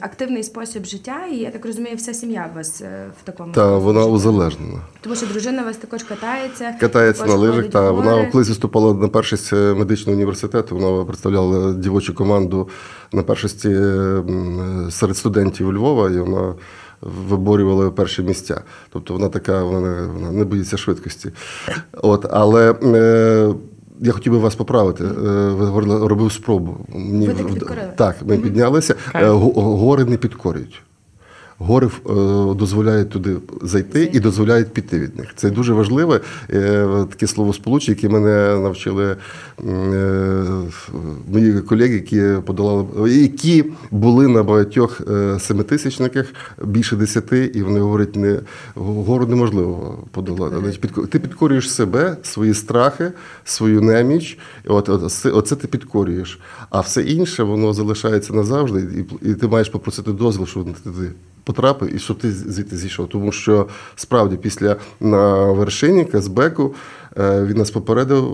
активний 0.00 0.42
спосіб 0.42 0.84
життя, 0.84 1.26
і 1.32 1.36
я 1.36 1.50
так 1.50 1.66
розумію, 1.66 1.96
вся 1.96 2.14
сім'я 2.14 2.50
у 2.52 2.56
вас 2.56 2.80
е, 2.80 3.06
в 3.20 3.24
такому 3.24 3.52
Та 3.52 3.60
способі 3.60 3.84
вона 3.84 4.00
життя. 4.00 4.12
узалежнена. 4.12 4.78
Тому 5.00 5.16
що 5.16 5.26
дружина 5.26 5.62
у 5.62 5.64
вас 5.64 5.76
також 5.76 6.02
катається, 6.02 6.74
Катається 6.80 7.26
на 7.26 7.34
лижах. 7.34 7.68
Та 7.70 7.90
вона 7.90 8.26
колись 8.26 8.48
виступала 8.48 8.94
на 8.94 9.08
першості 9.08 9.54
медичного 9.54 10.16
університету. 10.16 10.76
Вона 10.76 11.04
представляла 11.04 11.72
дівочу 11.72 12.14
команду 12.14 12.68
на 13.12 13.22
першості 13.22 13.68
серед 14.90 15.16
студентів 15.16 15.72
Львова, 15.74 16.10
і 16.10 16.18
вона 16.18 16.54
виборювала 17.00 17.90
перші 17.90 18.22
місця. 18.22 18.60
Тобто 18.90 19.14
вона 19.14 19.28
така, 19.28 19.62
вона 19.62 19.80
не, 19.80 20.06
вона 20.06 20.32
не 20.32 20.44
боїться 20.44 20.76
швидкості. 20.76 21.30
От, 21.92 22.26
але 22.30 22.72
е, 22.72 23.54
я 24.00 24.12
хотів 24.12 24.32
би 24.32 24.38
вас 24.38 24.54
поправити. 24.54 25.04
Е, 25.04 25.08
Ви 25.48 25.66
говорили, 25.66 26.08
робив 26.08 26.32
спробу. 26.32 26.76
Мені 26.88 27.26
Ви 27.26 27.34
так? 27.34 27.96
Так, 27.96 28.16
ми 28.26 28.38
піднялися. 28.38 28.94
Е, 29.14 29.26
Гори 29.28 30.04
не 30.04 30.16
підкорюють. 30.16 30.82
Гори 31.60 31.86
е, 31.86 31.90
дозволяють 32.54 33.08
туди 33.10 33.36
зайти 33.62 34.10
і 34.12 34.20
дозволяють 34.20 34.68
піти 34.72 34.98
від 34.98 35.18
них. 35.18 35.28
Це 35.36 35.50
дуже 35.50 35.72
важливе 35.72 36.20
е, 36.50 36.86
таке 37.10 37.26
словосполучення, 37.26 37.96
яке 37.96 38.08
мене 38.08 38.58
навчили 38.60 39.16
е, 39.68 40.44
мої 41.32 41.60
колеги, 41.60 41.94
які 41.94 42.42
подолали, 42.46 43.12
які 43.16 43.64
були 43.90 44.28
на 44.28 44.42
багатьох 44.42 45.00
семитисячниках 45.38 46.26
більше 46.64 46.96
десяти, 46.96 47.50
і 47.54 47.62
вони 47.62 47.80
говорять, 47.80 48.16
не 48.16 48.40
гору 48.74 49.26
неможливо 49.26 50.04
подолати. 50.10 50.56
Ти 51.10 51.18
підкорюєш 51.18 51.70
себе, 51.72 52.16
свої 52.22 52.54
страхи, 52.54 53.12
свою 53.44 53.80
неміч. 53.82 54.38
От, 54.66 54.88
от 54.88 55.12
це- 55.12 55.30
оце 55.30 55.56
ти 55.56 55.68
підкорюєш. 55.68 56.40
А 56.70 56.80
все 56.80 57.02
інше 57.02 57.42
воно 57.42 57.72
залишається 57.72 58.32
назавжди, 58.32 58.80
і, 59.22 59.30
і 59.30 59.34
ти 59.34 59.48
маєш 59.48 59.68
попросити 59.68 60.12
дозвіл, 60.12 60.46
щоб 60.46 60.64
ти 60.64 60.80
туди 60.90 61.10
потрапив 61.48 61.94
і 61.94 61.98
щоб 61.98 62.18
ти 62.18 62.32
звідти 62.32 62.76
зійшов. 62.76 63.08
Тому 63.08 63.32
що 63.32 63.68
справді 63.96 64.36
після 64.36 64.76
на 65.00 65.52
вершині 65.52 66.04
Казбеку 66.04 66.74
е, 67.18 67.44
він 67.44 67.56
нас 67.56 67.70
попередив. 67.70 68.24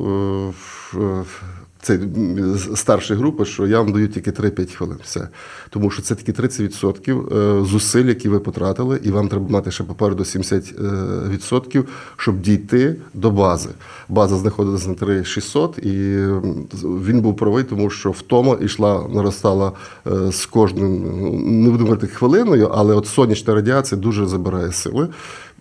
Е, 1.91 1.99
з- 2.55 2.77
старшої 2.77 3.21
групи, 3.21 3.45
що 3.45 3.67
я 3.67 3.81
вам 3.81 3.93
даю 3.93 4.09
тільки 4.09 4.31
3-5 4.31 4.75
хвилин. 4.75 4.97
Все. 5.05 5.29
Тому 5.71 5.91
що 5.91 6.03
це 6.03 6.15
тільки 6.15 6.33
30% 6.33 7.37
е, 7.63 7.65
зусиль, 7.65 8.05
які 8.05 8.29
ви 8.29 8.39
потратили, 8.41 9.01
і 9.03 9.11
вам 9.11 9.29
треба 9.29 9.49
мати 9.49 9.71
ще 9.71 9.85
попереду 9.85 10.23
70%, 10.23 11.85
щоб 12.17 12.41
дійти 12.41 12.97
до 13.15 13.31
бази. 13.31 13.69
База 14.09 14.37
знаходилася 14.37 14.89
на 14.89 14.95
3600, 14.95 15.79
і 15.79 15.93
він 16.85 17.21
був 17.21 17.37
правий, 17.37 17.65
тому 17.65 17.91
що 17.91 18.11
втома 18.11 18.57
йшла, 18.61 19.09
наростала 19.15 19.73
е, 20.07 20.33
з 20.33 20.47
кожним, 20.47 21.03
ну, 21.21 21.33
не 21.51 21.71
буду 21.71 21.85
говорити 21.85 22.07
хвилиною, 22.07 22.71
але 22.75 22.95
от 22.95 23.07
сонячна 23.07 23.55
радіація 23.55 24.01
дуже 24.01 24.27
забирає 24.27 24.73
сили. 24.73 25.09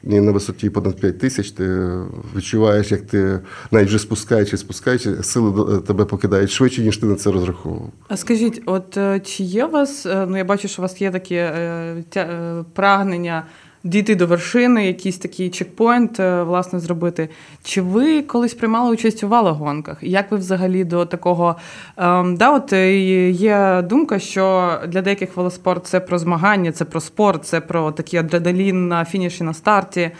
І 0.07 0.19
на 0.19 0.31
висоті 0.31 0.69
понад 0.69 0.95
5 0.99 1.19
тисяч 1.19 1.51
ти 1.51 1.89
відчуваєш, 2.35 2.91
як 2.91 3.01
ти 3.01 3.39
навіть 3.71 3.87
вже 3.87 3.99
спускаючи, 3.99 4.57
спускаючи, 4.57 5.23
сили 5.23 5.51
до- 5.51 5.77
тебе 5.77 6.05
покидають 6.05 6.51
швидше, 6.51 6.81
ніж 6.81 6.97
ти 6.97 7.05
на 7.05 7.15
це 7.15 7.31
розраховував. 7.31 7.89
А 8.07 8.17
скажіть, 8.17 8.61
от 8.65 8.97
е, 8.97 9.19
чи 9.19 9.43
є 9.43 9.65
у 9.65 9.69
вас, 9.69 10.05
е, 10.05 10.25
ну 10.29 10.37
я 10.37 10.43
бачу, 10.43 10.67
що 10.67 10.81
у 10.81 10.83
вас 10.83 11.01
є 11.01 11.21
е, 11.31 12.03
е, 12.15 12.63
прагнення 12.73 13.45
дійти 13.83 14.15
до 14.15 14.27
вершини, 14.27 14.87
якийсь 14.87 15.17
такий 15.17 15.49
чекпоінт, 15.49 16.19
е, 16.19 16.43
власне, 16.43 16.79
зробити. 16.79 17.29
Чи 17.63 17.81
ви 17.81 18.21
колись 18.21 18.53
приймали 18.53 18.91
участь 18.91 19.23
у 19.23 19.27
велогонках? 19.27 19.97
І 20.01 20.09
Як 20.09 20.31
ви 20.31 20.37
взагалі 20.37 20.83
до 20.83 21.05
такого? 21.05 21.55
Ем, 21.97 22.35
да, 22.35 22.51
от 22.51 22.73
е, 22.73 22.99
є 23.29 23.83
думка, 23.89 24.19
що 24.19 24.73
для 24.87 25.01
деяких 25.01 25.37
велоспорт 25.37 25.85
це 25.87 25.99
про 25.99 26.17
змагання, 26.17 26.71
це 26.71 26.85
про 26.85 27.01
спорт, 27.01 27.45
це 27.45 27.61
про 27.61 27.91
такий 27.91 28.19
адреналін 28.19 28.87
на 28.87 29.05
фініші 29.05 29.43
на 29.43 29.53
старті. 29.53 30.11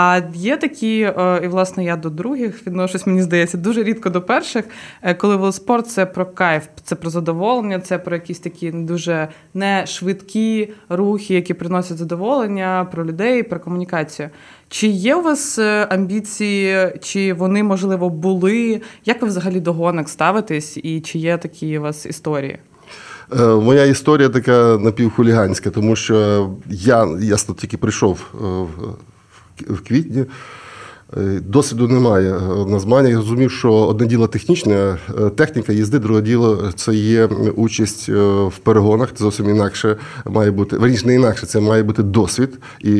А 0.00 0.20
є 0.34 0.56
такі, 0.56 1.00
е, 1.00 1.40
і 1.44 1.48
власне 1.48 1.84
я 1.84 1.96
до 1.96 2.10
других 2.10 2.66
відношусь, 2.66 3.06
мені 3.06 3.22
здається, 3.22 3.58
дуже 3.58 3.82
рідко 3.82 4.10
до 4.10 4.22
перших, 4.22 4.64
е, 5.02 5.14
коли 5.14 5.36
велоспорт 5.36 5.86
це 5.86 6.06
про 6.06 6.26
кайф, 6.26 6.62
це 6.84 6.94
про 6.94 7.10
задоволення, 7.10 7.80
це 7.80 7.98
про 7.98 8.16
якісь 8.16 8.38
такі 8.38 8.70
дуже 8.70 9.28
не 9.54 9.86
швидкі 9.86 10.68
рухи, 10.88 11.34
які 11.34 11.54
приносять 11.54 11.98
задоволення, 11.98 12.88
про 12.92 13.06
людей, 13.06 13.42
про 13.42 13.60
комунікацію. 13.60 14.28
Чи 14.68 14.86
є 14.86 15.14
у 15.14 15.22
вас 15.22 15.58
е, 15.58 15.86
амбіції, 15.90 16.92
чи 17.00 17.32
вони, 17.32 17.62
можливо, 17.62 18.10
були? 18.10 18.80
Як 19.04 19.22
ви 19.22 19.28
взагалі 19.28 19.60
до 19.60 19.72
гонок 19.72 20.08
ставитесь, 20.08 20.76
і 20.76 21.00
чи 21.00 21.18
є 21.18 21.38
такі 21.38 21.78
у 21.78 21.82
вас 21.82 22.06
історії? 22.06 22.58
Моя 23.38 23.84
історія 23.84 24.28
така 24.28 24.78
напівхуліганська, 24.78 25.70
тому 25.70 25.96
що 25.96 26.50
я 26.66 27.08
ясно 27.20 27.54
тільки 27.54 27.76
прийшов 27.76 28.34
в- 29.68 29.80
квітні. 29.80 30.24
Е, 31.16 31.40
Досвіду 31.46 31.88
немає 31.88 32.34
е, 32.34 32.70
на 32.70 32.78
змаганнях. 32.78 33.12
Я 33.12 33.18
розумів, 33.18 33.50
що 33.50 33.72
одне 33.72 34.06
діло 34.06 34.26
технічне, 34.26 34.74
е, 35.20 35.30
техніка 35.30 35.72
їзди, 35.72 35.98
друге 35.98 36.22
діло 36.22 36.72
це 36.74 36.94
є 36.94 37.26
участь 37.56 38.08
в 38.08 38.58
перегонах. 38.62 39.08
Це 39.14 39.24
зовсім 39.24 39.50
інакше 39.50 39.96
має 40.26 40.50
бути. 40.50 40.76
Верніше, 40.76 41.06
не 41.06 41.14
інакше, 41.14 41.46
це 41.46 41.60
має 41.60 41.82
бути 41.82 42.02
досвід 42.02 42.58
і 42.80 42.94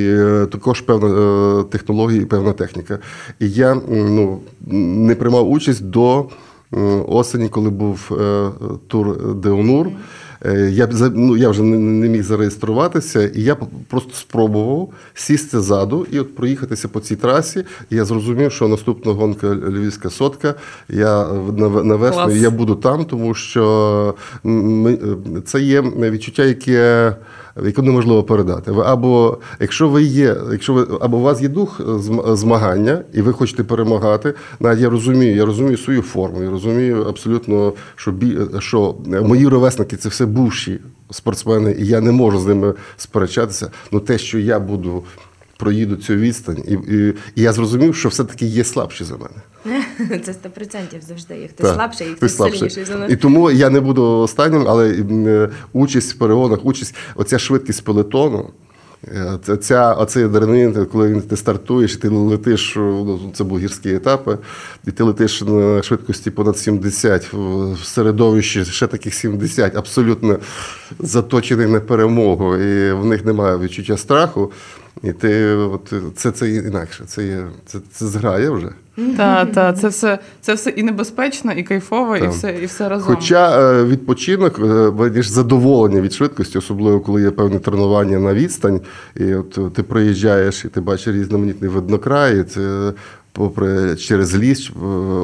також 0.51 0.81
певна 0.81 1.63
технологія 1.63 2.23
і 2.23 2.25
певна 2.25 2.53
техніка. 2.53 2.99
І 3.41 3.51
я 3.51 3.81
ну, 3.89 4.41
не 4.71 5.15
приймав 5.15 5.51
участь 5.51 5.85
до 5.85 6.27
осені, 7.07 7.49
коли 7.49 7.71
був 7.71 8.19
тур 8.89 9.35
Деонур. 9.35 9.87
Е, 10.47 10.71
Я, 10.71 10.89
ну, 11.15 11.37
я 11.37 11.49
вже 11.49 11.63
не, 11.63 11.79
не 11.79 12.09
міг 12.09 12.23
зареєструватися, 12.23 13.29
і 13.29 13.43
я 13.43 13.57
просто 13.89 14.15
спробував 14.15 14.89
сісти 15.15 15.61
ззаду 15.61 16.07
і 16.11 16.21
от 16.21 16.37
проїхатися 16.37 16.89
по 16.89 17.01
цій 17.01 17.17
трасі. 17.17 17.65
І 17.91 17.97
я 17.97 18.05
зрозумів, 18.05 18.53
що 18.53 18.69
наступна 18.69 19.13
гонка 19.13 19.55
Львівська 19.55 20.11
сотка. 20.11 20.55
Я 20.89 21.23
е, 21.23 21.53
на, 21.57 21.69
на 21.69 21.97
весну 21.97 22.31
я 22.31 22.51
буду 22.51 22.75
там, 22.75 23.05
тому 23.05 23.35
що 23.35 24.15
е, 24.47 24.99
це 25.45 25.61
є 25.61 25.81
відчуття, 25.81 26.45
яке. 26.45 27.17
Яке 27.65 27.83
неможливо 27.83 28.23
передати. 28.23 28.73
Ви 28.73 28.83
або 28.87 29.39
якщо 29.61 29.89
ви 29.89 30.03
є, 30.03 30.37
якщо 30.53 30.73
ви 30.73 30.87
або 31.01 31.17
у 31.17 31.21
вас 31.21 31.43
є 31.43 31.49
дух 31.49 31.81
змагання, 32.37 33.03
і 33.13 33.23
ви 33.23 33.33
хочете 33.33 33.65
перемагати, 33.65 34.35
навіть 34.61 34.81
я 34.81 34.91
розумію, 34.91 35.37
я 35.37 35.45
розумію 35.45 35.77
свою 35.77 36.03
форму, 36.03 36.43
я 36.43 36.51
розумію 36.51 37.05
абсолютно, 37.09 37.73
що 37.97 38.13
бі, 38.13 38.39
що 38.59 38.95
мої 39.23 39.49
ровесники 39.49 39.97
це 39.97 40.09
все 40.09 40.27
бувші 40.27 40.81
спортсмени, 41.11 41.77
і 41.79 41.87
я 41.87 42.01
не 42.01 42.13
можу 42.13 42.39
з 42.39 42.47
ними 42.47 42.75
сперечатися. 42.97 43.71
Ну 43.93 44.01
те, 44.01 44.19
що 44.19 44.39
я 44.39 44.61
буду 44.61 45.03
проїду 45.59 45.97
цю 45.97 46.15
відстань, 46.15 46.63
і, 46.69 46.73
і, 46.73 47.15
і 47.35 47.43
я 47.43 47.53
зрозумів, 47.53 47.97
що 47.97 48.09
все-таки 48.09 48.47
є 48.47 48.65
слабші 48.65 49.05
за 49.05 49.15
мене. 49.17 49.79
Це 50.25 50.33
100% 50.33 51.01
завжди 51.09 51.35
є. 51.39 51.49
Хтось 51.49 51.67
Так, 51.67 51.75
слабший, 51.75 52.07
хтось 52.07 52.37
сильніший 52.37 52.85
за 52.85 52.95
нас. 52.97 53.13
І 53.13 53.17
тому 53.17 53.51
я 53.51 53.71
не 53.71 53.81
буду 53.81 54.03
останнім, 54.05 54.65
але 54.69 54.91
е, 55.11 55.49
участь 55.73 56.13
в 56.15 56.19
перегонах, 56.19 56.59
участь, 56.63 56.95
оця 57.15 57.39
швидкість 57.39 57.85
пелетону. 57.85 58.51
е, 59.05 59.57
Ця, 59.61 59.93
оцей 59.95 60.25
адреналін, 60.25 60.87
коли 60.93 61.09
він- 61.09 61.21
ти 61.23 61.37
стартуєш, 61.37 61.97
ти 61.97 62.09
летиш, 62.09 62.73
ну, 62.77 63.33
це 63.35 63.45
були 63.45 63.61
гірські 63.61 63.95
етапи, 63.95 64.39
і 64.87 64.91
ти 64.91 65.03
летиш 65.05 65.43
на 65.43 65.83
швидкості 65.83 66.31
понад 66.31 66.59
70, 66.59 67.33
в 67.33 67.73
в 67.73 67.85
середовищі 67.85 68.65
ще 68.65 68.87
таких 68.87 69.15
70, 69.15 69.77
абсолютно 69.77 70.39
заточений 70.99 71.67
на 71.67 71.81
перемогу, 71.81 72.57
і 72.57 72.93
в 72.93 73.05
них 73.05 73.25
немає 73.25 73.59
відчуття 73.59 73.97
страху. 73.97 74.53
І 75.03 75.13
ти, 75.13 75.55
от, 75.55 75.93
це, 76.17 76.31
це 76.31 76.51
інакше, 76.51 77.05
це, 77.07 77.27
є, 77.27 77.45
це, 77.67 77.79
це 77.93 78.07
зграє 78.07 78.51
вже. 78.51 78.69
Та, 79.17 79.45
та, 79.45 79.73
це 79.73 79.89
все, 79.89 80.19
це 80.41 80.55
все 80.55 80.71
і 80.71 80.83
небезпечно, 80.83 81.53
і 81.53 81.63
кайфово, 81.63 82.17
і 82.17 82.29
все, 82.29 82.59
і 82.63 82.67
все 82.67 82.89
разом. 82.89 83.15
Хоча 83.15 83.61
е, 83.61 83.85
відпочинок, 83.85 84.59
е, 84.59 85.23
задоволення 85.23 86.01
від 86.01 86.13
швидкості, 86.13 86.59
особливо 86.59 87.01
коли 87.01 87.23
є 87.23 87.31
певне 87.31 87.59
тренування 87.59 88.19
на 88.19 88.35
відстань, 88.35 88.81
і 89.17 89.35
от 89.35 89.75
ти 89.75 89.83
проїжджаєш 89.83 90.65
і 90.65 90.69
ти 90.69 90.81
бачиш 90.81 91.15
різноманітний 91.15 91.71
виднокраї, 91.71 92.45
це 92.45 92.93
попри 93.33 93.97
через 93.97 94.37
ліс, 94.37 94.71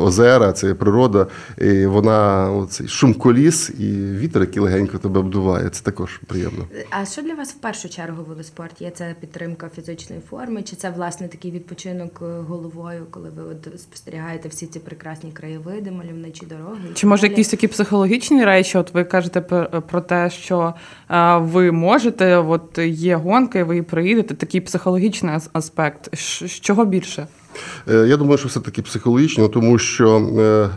озера, 0.03 0.53
це 0.53 0.75
природа, 0.75 1.27
і 1.59 1.87
вона 1.87 2.51
оцей 2.53 2.89
шум 2.89 3.15
коліс 3.15 3.71
і 3.79 3.93
вітер, 4.19 4.43
який 4.43 4.63
легенько 4.63 4.99
тебе 4.99 5.21
обдуває. 5.21 5.69
Це 5.69 5.83
також 5.85 6.21
приємно. 6.27 6.65
А 6.91 7.05
що 7.05 7.23
для 7.23 7.35
вас 7.35 7.51
в 7.53 7.55
першу 7.57 7.89
чергу 7.89 8.25
велоспорт? 8.29 8.81
Є 8.81 8.91
це 8.91 9.15
підтримка 9.21 9.69
фізичної 9.75 10.23
форми, 10.31 10.63
чи 10.63 10.77
це 10.77 10.91
власне 10.91 11.29
такий 11.29 11.51
відпочинок 11.51 12.23
е, 12.23 12.41
головою, 12.49 13.07
коли 13.11 13.31
ви 13.37 13.43
от 13.43 13.81
спостерігаєте 13.81 14.49
всі 14.49 14.67
ці 14.67 14.79
прекрасні 14.79 15.33
краєвиди, 15.33 15.91
мальовничі 15.91 16.47
дороги? 16.47 16.79
Чи 16.95 17.07
може 17.07 17.27
якісь 17.27 17.49
такі 17.49 17.69
психологічні 17.69 18.45
речі? 18.45 18.79
От 18.79 18.95
ви 18.95 19.05
кажете 19.05 19.41
про, 19.41 19.83
про 19.83 20.01
те, 20.01 20.31
що 20.31 20.75
е, 21.11 21.37
ви 21.39 21.73
можете, 21.73 22.37
от 22.37 22.79
є 22.79 23.17
гонка, 23.17 23.59
і 23.59 23.63
ви 23.63 23.75
її 23.75 23.83
проїдете, 23.83 24.35
такий 24.35 24.61
психологічний 24.61 25.35
ас- 25.35 25.51
аспект. 25.53 26.17
З 26.17 26.51
чого 26.61 26.85
більше? 26.85 27.27
Е, 27.91 28.07
Я 28.09 28.17
думаю, 28.17 28.39
що 28.39 28.49
все-таки 28.49 28.83
психологічно, 28.83 29.49
тому 29.49 29.79
що. 29.79 30.17
е, 30.39 30.69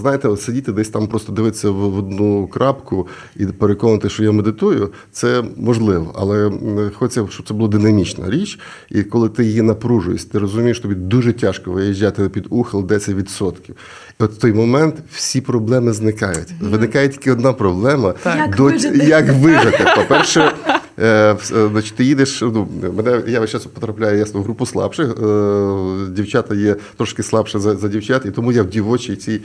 Знаєте, 0.00 0.36
сидіти 0.36 0.72
десь 0.72 0.88
там, 0.88 1.06
просто 1.06 1.32
дивитися 1.32 1.70
в 1.70 1.98
одну 1.98 2.46
крапку 2.46 3.08
і 3.36 3.46
переконати, 3.46 4.08
що 4.08 4.24
я 4.24 4.32
медитую, 4.32 4.92
це 5.12 5.42
можливо, 5.56 6.14
але 6.18 6.50
хочеться, 6.94 7.26
щоб 7.30 7.48
це 7.48 7.54
була 7.54 7.68
динамічна 7.68 8.30
річ. 8.30 8.58
І 8.90 9.02
коли 9.02 9.28
ти 9.28 9.44
її 9.44 9.62
напружуєш, 9.62 10.24
ти 10.24 10.38
розумієш, 10.38 10.80
тобі 10.80 10.94
дуже 10.94 11.32
тяжко 11.32 11.70
виїжджати 11.72 12.28
під 12.28 12.46
ухил 12.50 12.80
10%. 12.80 13.52
І 13.70 13.72
от 14.18 14.32
в 14.32 14.36
той 14.36 14.52
момент 14.52 14.94
всі 15.12 15.40
проблеми 15.40 15.92
зникають. 15.92 16.48
Виникає 16.60 17.08
тільки 17.08 17.32
одна 17.32 17.52
проблема: 17.52 18.14
Як 18.24 18.56
до- 18.56 18.64
вижити? 18.64 18.98
як 18.98 19.32
вижити. 19.32 19.84
По-перше, 19.96 20.52
Е, 20.98 21.06
е, 21.06 21.36
Значить, 21.72 21.94
ти 21.94 22.04
їдеш. 22.04 22.40
Ну, 22.42 22.68
мене 22.96 23.22
я 23.26 23.40
весь 23.40 23.50
час 23.50 23.64
потрапляю 23.66 24.18
ясно 24.18 24.40
в 24.40 24.42
групу 24.42 24.66
слабших. 24.66 25.06
Е, 25.06 26.10
Дівчата 26.10 26.54
є 26.54 26.76
трошки 26.96 27.22
слабше 27.22 27.58
за, 27.58 27.76
за 27.76 27.88
дівчат, 27.88 28.26
і 28.26 28.30
тому 28.30 28.52
я 28.52 28.62
в 28.62 28.66
дівочій 28.66 29.16
цій 29.16 29.40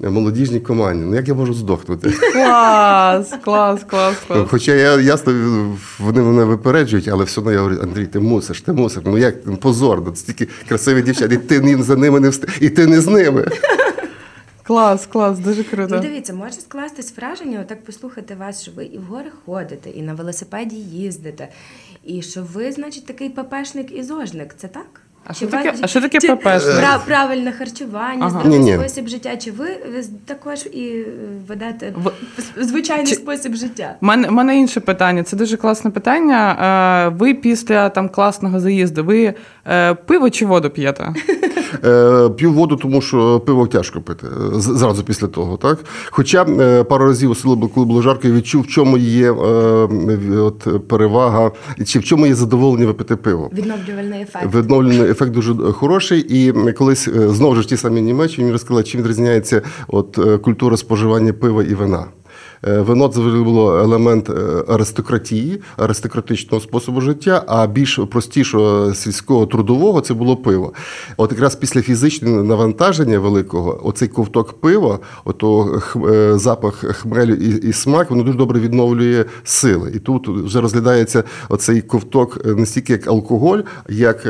молодіжній 0.00 0.60
команді. 0.60 1.04
Ну 1.06 1.14
як 1.14 1.28
я 1.28 1.34
можу 1.34 1.54
здохнути? 1.54 2.10
Клас, 2.32 3.34
клас, 3.44 3.80
клас, 3.90 4.16
клас. 4.26 4.48
Хоча 4.50 4.74
я 4.74 5.00
ясно, 5.00 5.32
вони 5.98 6.20
мене 6.22 6.44
випереджують, 6.44 7.08
але 7.08 7.24
все 7.24 7.40
одно 7.40 7.52
я 7.52 7.58
говорю, 7.58 7.78
Андрій, 7.82 8.06
ти 8.06 8.20
мусиш, 8.20 8.60
ти 8.60 8.72
мусиш. 8.72 9.02
Ну 9.06 9.18
як 9.18 9.60
позорно, 9.60 10.14
стільки 10.14 10.48
красивих 10.68 11.04
дівчат, 11.04 11.32
і 11.32 11.36
ти 11.36 11.82
за 11.82 11.96
ними 11.96 12.20
не 12.20 12.28
встиг, 12.28 12.56
і 12.60 12.68
ти 12.68 12.86
не 12.86 13.00
з 13.00 13.06
ними. 13.06 13.46
Клас, 14.66 15.06
клас, 15.06 15.38
дуже 15.38 15.64
круто. 15.64 15.94
Ну, 15.94 16.00
дивіться, 16.00 16.34
може 16.34 16.52
скластись 16.52 17.16
враження, 17.16 17.60
отак 17.60 17.84
послухати 17.84 18.34
вас, 18.34 18.62
що 18.62 18.72
ви 18.76 18.84
і 18.84 18.98
в 18.98 19.02
гори 19.02 19.30
ходите, 19.46 19.90
і 19.90 20.02
на 20.02 20.14
велосипеді 20.14 20.76
їздите, 20.76 21.48
і 22.04 22.22
що 22.22 22.42
ви, 22.54 22.72
значить, 22.72 23.06
такий 23.06 23.28
ППшник 23.28 23.92
і 23.96 24.02
зожник. 24.02 24.54
Це 24.56 24.68
так? 24.68 24.86
А 25.28 25.32
Чи 25.32 25.36
що 25.36 25.46
таке- 25.46 25.70
вас- 25.70 25.80
а 25.82 25.86
що 25.86 26.00
таке 26.00 26.18
пра- 26.18 26.98
Правильне 27.06 27.52
харчування, 27.52 28.26
Ага. 28.26 28.40
здоровий 28.40 28.74
спосіб 28.78 29.08
життя. 29.08 29.36
Чи 29.36 29.50
ви 29.50 29.66
також 30.24 30.66
і 30.72 30.88
е, 30.88 31.04
ведете 31.48 31.92
В- 31.96 32.12
звичайний 32.64 33.06
Чи- 33.06 33.14
спосіб 33.14 33.54
життя? 33.54 33.96
У 34.02 34.06
мене, 34.06 34.30
мене 34.30 34.58
інше 34.58 34.80
питання. 34.80 35.22
Це 35.22 35.36
дуже 35.36 35.56
класне 35.56 35.90
питання. 35.90 36.56
Е, 37.12 37.16
Ви 37.18 37.34
після 37.34 37.88
там 37.88 38.08
класного 38.08 38.60
заїзду, 38.60 39.04
ви 39.04 39.34
е, 39.66 39.94
пиво 39.94 40.30
чи 40.30 40.46
воду 40.46 40.70
п'єте? 40.70 41.14
Е, 41.84 42.28
П'ю 42.28 42.52
воду, 42.52 42.76
тому 42.76 43.00
що 43.00 43.40
пиво 43.40 43.66
тяжко 43.66 44.00
пити 44.00 44.26
е, 44.26 44.60
зразу 44.60 45.04
після 45.04 45.26
того. 45.26 45.56
Так? 45.56 45.78
Хоча 46.10 46.42
е, 46.42 46.84
пару 46.84 47.06
разів, 47.06 47.30
особливо 47.30 47.68
коли 47.68 47.86
було 47.86 48.02
жарко, 48.02 48.28
я 48.28 48.34
відчув, 48.34 48.62
в 48.62 48.66
чому 48.66 48.98
є 48.98 49.30
от, 49.30 50.88
перевага, 50.88 51.50
чи 51.86 51.98
в 51.98 52.04
чому 52.04 52.26
є 52.26 52.34
задоволення 52.34 52.86
випити 52.86 53.16
пиво. 53.16 53.50
Відновлювальний 53.52 54.22
ефект. 54.22 54.54
Відновлений 54.54 55.10
ефект 55.10 55.32
дуже 55.32 55.54
хороший. 55.54 56.20
І 56.20 56.52
колись 56.72 57.08
знову 57.08 57.54
ж 57.54 57.68
ті 57.68 57.76
самі 57.76 58.02
Німеччині 58.02 58.44
мені 58.44 58.52
розказали, 58.52 58.82
чим 58.82 59.00
відрізняється 59.00 59.62
от, 59.88 60.18
культура 60.42 60.76
споживання 60.76 61.32
пива 61.32 61.62
і 61.62 61.74
вина. 61.74 62.06
Е, 62.64 62.80
Вино 62.80 63.08
це 63.08 63.20
було 63.20 63.78
елемент 63.78 64.30
е, 64.30 64.64
аристократії, 64.68 65.60
аристократичного 65.76 66.60
способу 66.60 67.00
життя, 67.00 67.44
а 67.46 67.66
більш 67.66 68.00
простішого 68.10 68.94
сільського 68.94 69.46
трудового 69.46 70.00
це 70.00 70.14
було 70.14 70.36
пиво. 70.36 70.72
От 71.16 71.32
якраз 71.32 71.56
після 71.56 71.82
фізичного 71.82 72.42
навантаження 72.42 73.18
великого, 73.18 73.80
оцей 73.88 74.08
ковток 74.08 74.52
пива, 74.52 74.98
ото 75.24 75.80
е, 75.96 76.38
запах 76.38 76.74
хмелю 76.74 77.34
і, 77.34 77.68
і 77.68 77.72
смак, 77.72 78.10
воно 78.10 78.22
дуже 78.22 78.38
добре 78.38 78.60
відновлює 78.60 79.24
сили. 79.44 79.92
І 79.94 79.98
тут 79.98 80.28
вже 80.28 80.60
розглядається 80.60 81.24
оцей 81.48 81.80
ковток 81.80 82.44
не 82.44 82.66
стільки 82.66 82.92
як 82.92 83.06
алкоголь, 83.06 83.58
як 83.88 84.22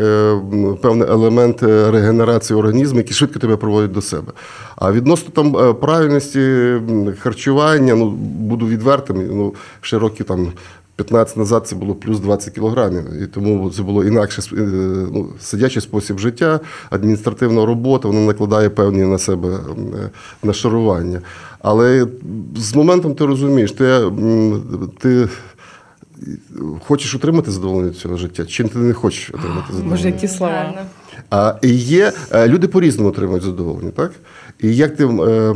певний 0.83 1.09
елемент 1.09 1.63
регенерації 1.63 2.59
організму, 2.59 2.99
який 2.99 3.15
швидко 3.15 3.39
тебе 3.39 3.57
проводить 3.57 3.93
до 3.93 4.03
себе. 4.03 4.33
А 4.77 4.93
відносно 4.93 5.31
там 5.31 5.75
правильності 5.75 6.73
харчування, 7.23 7.95
ну 7.95 8.16
буду 8.17 8.67
відвертим, 8.67 9.27
ну 9.37 9.55
ще 9.81 9.99
років 9.99 10.27
там. 10.27 10.53
15 10.97 11.37
назад 11.37 11.67
це 11.67 11.77
було 11.77 11.95
плюс 11.95 12.21
20 12.21 12.55
кілограмів, 12.55 13.23
і 13.23 13.27
тому 13.27 13.71
це 13.71 13.83
було 13.83 14.05
інакше 14.05 14.43
е, 14.53 14.57
ну, 15.13 15.29
сидячий 15.41 15.83
спосіб 15.83 16.19
життя, 16.19 16.61
адміністративна 16.91 17.67
робота, 17.67 18.09
вона 18.09 18.21
накладає 18.21 18.71
певні 18.71 19.03
на 19.03 19.19
себе 19.19 19.49
е, 19.49 20.11
нашарування. 20.43 21.21
Але 21.59 22.07
з 22.57 22.75
моментом 22.75 23.15
ти 23.15 23.27
розумієш, 23.27 23.73
ти, 23.73 24.01
ти 24.99 25.29
хочеш 26.87 27.15
отримати 27.15 27.51
задоволення 27.51 27.93
цього 27.93 28.17
життя, 28.17 28.45
чи 28.45 28.65
ти 28.65 28.79
не 28.79 28.93
хочеш 28.93 29.31
отримати 29.31 29.67
задоволення? 29.73 29.91
Боже, 29.91 30.09
які 30.09 30.29
слова. 30.29 30.75
А 31.31 31.55
є 31.63 32.13
е, 32.33 32.49
люди 32.49 32.69
по-різному 32.69 33.09
отримують 33.09 33.43
задоволення, 33.43 33.91
так? 33.91 34.13
І 34.61 34.77
як 34.77 34.97
ти 34.97 35.05
е, 35.05 35.55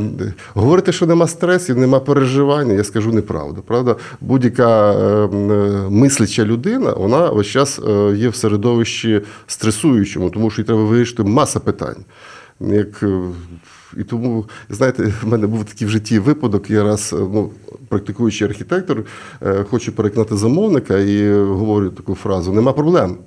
говорити, 0.53 0.91
що 0.91 1.05
нема 1.05 1.27
стресів, 1.27 1.77
нема 1.77 1.99
переживання, 1.99 2.73
я 2.73 2.83
скажу 2.83 3.11
неправду. 3.11 3.61
Правда, 3.61 3.95
будь-яка 4.21 4.93
е, 4.93 4.95
е, 4.95 5.89
мисляча 5.89 6.45
людина, 6.45 6.93
вона 6.93 7.29
весь 7.29 7.47
час 7.47 7.79
е, 7.79 8.13
є 8.17 8.29
в 8.29 8.35
середовищі 8.35 9.21
стресуючому, 9.47 10.29
тому 10.29 10.49
що 10.49 10.61
їй 10.61 10.65
треба 10.65 10.83
вирішити 10.83 11.23
маса 11.23 11.59
питань. 11.59 12.05
Як, 12.59 13.03
і 13.97 14.03
тому, 14.03 14.45
знаєте, 14.69 15.13
в 15.23 15.27
мене 15.27 15.47
був 15.47 15.65
такий 15.65 15.87
в 15.87 15.89
житті 15.89 16.19
випадок. 16.19 16.69
Я 16.69 16.83
раз, 16.83 17.15
ну, 17.19 17.49
практикуючий 17.87 18.47
архітектор, 18.47 19.03
хочу 19.69 19.91
переконати 19.91 20.37
замовника 20.37 20.97
і 20.97 21.33
говорю 21.33 21.89
таку 21.89 22.15
фразу: 22.15 22.53
нема 22.53 22.73
проблем. 22.73 23.17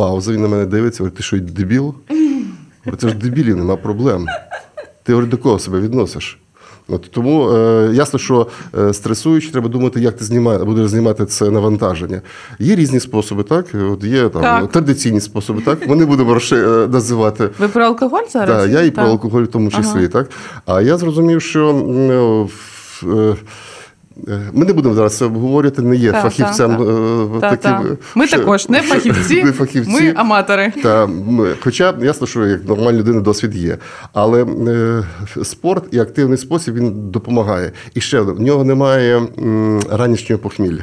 Пауза, 0.00 0.32
він 0.32 0.42
на 0.42 0.48
мене 0.48 0.66
дивиться, 0.66 1.02
говорить, 1.02 1.16
ти 1.16 1.22
що, 1.22 1.38
дебіл? 1.38 1.94
Це 2.98 3.08
ж 3.08 3.14
дебілів, 3.14 3.56
нема 3.56 3.76
проблем. 3.76 4.26
Ти 5.02 5.12
говорить, 5.12 5.30
до 5.30 5.38
кого 5.38 5.58
себе 5.58 5.80
відносиш? 5.80 6.38
От, 6.88 7.10
тому 7.10 7.50
е, 7.50 7.90
ясно, 7.94 8.18
що 8.18 8.46
е, 8.78 8.94
стресуючи, 8.94 9.50
треба 9.52 9.68
думати, 9.68 10.00
як 10.00 10.16
ти 10.16 10.24
знімає, 10.24 10.58
будеш 10.58 10.88
знімати 10.88 11.26
це 11.26 11.50
навантаження. 11.50 12.22
Є 12.58 12.76
різні 12.76 13.00
способи, 13.00 13.42
так? 13.42 13.66
От 13.92 14.04
є 14.04 14.28
там 14.28 14.42
Так. 14.42 14.72
традиційні 14.72 15.20
способи, 15.20 15.62
так? 15.62 15.88
Ми 15.88 15.96
не 15.96 16.06
будемо 16.06 16.34
розши- 16.34 16.84
е, 16.84 16.88
називати. 16.88 17.50
Ви 17.58 17.68
про 17.68 17.84
алкоголь 17.84 18.24
зараз? 18.30 18.62
Так, 18.62 18.72
я 18.72 18.82
і 18.82 18.90
про 18.90 19.04
алкоголь 19.04 19.42
в 19.42 19.48
тому 19.48 19.70
числі, 19.70 19.98
Ага. 19.98 20.08
так? 20.08 20.30
А 20.66 20.80
я 20.80 20.98
зрозумів, 20.98 21.42
що 21.42 21.68
е, 23.04 23.08
е, 23.08 23.34
ми 24.52 24.66
не 24.66 24.72
будемо 24.72 24.94
зараз 24.94 25.16
це 25.16 25.24
обговорювати, 25.24 25.82
не 25.82 25.96
є 25.96 26.12
Так, 26.12 26.22
фахівцем 26.22 26.70
так, 26.76 26.80
е, 26.80 27.40
Та, 27.40 27.56
таким. 27.56 27.88
та. 27.88 27.96
Ми 28.14 28.26
що- 28.26 28.36
також 28.38 28.68
не 28.68 28.82
фахівці, 28.82 29.44
не 29.44 29.52
фахівці. 29.52 29.90
ми 29.90 30.12
аматори. 30.16 30.72
Та, 30.82 31.08
хоча 31.60 31.94
ясно, 32.02 32.26
що 32.26 32.46
як 32.46 32.68
нормальна 32.68 32.98
людина 32.98 33.20
досвід 33.20 33.54
є. 33.56 33.76
Але 34.12 34.42
е, 34.44 35.02
спорт 35.44 35.84
і 35.90 35.98
активний 35.98 36.38
спосіб 36.38 36.74
він 36.74 37.10
допомагає. 37.10 37.72
І 37.94 38.00
ще 38.00 38.20
в 38.20 38.40
нього 38.40 38.64
немає 38.64 39.16
м, 39.38 39.80
ранішнього 39.90 40.42
похмілля 40.42 40.80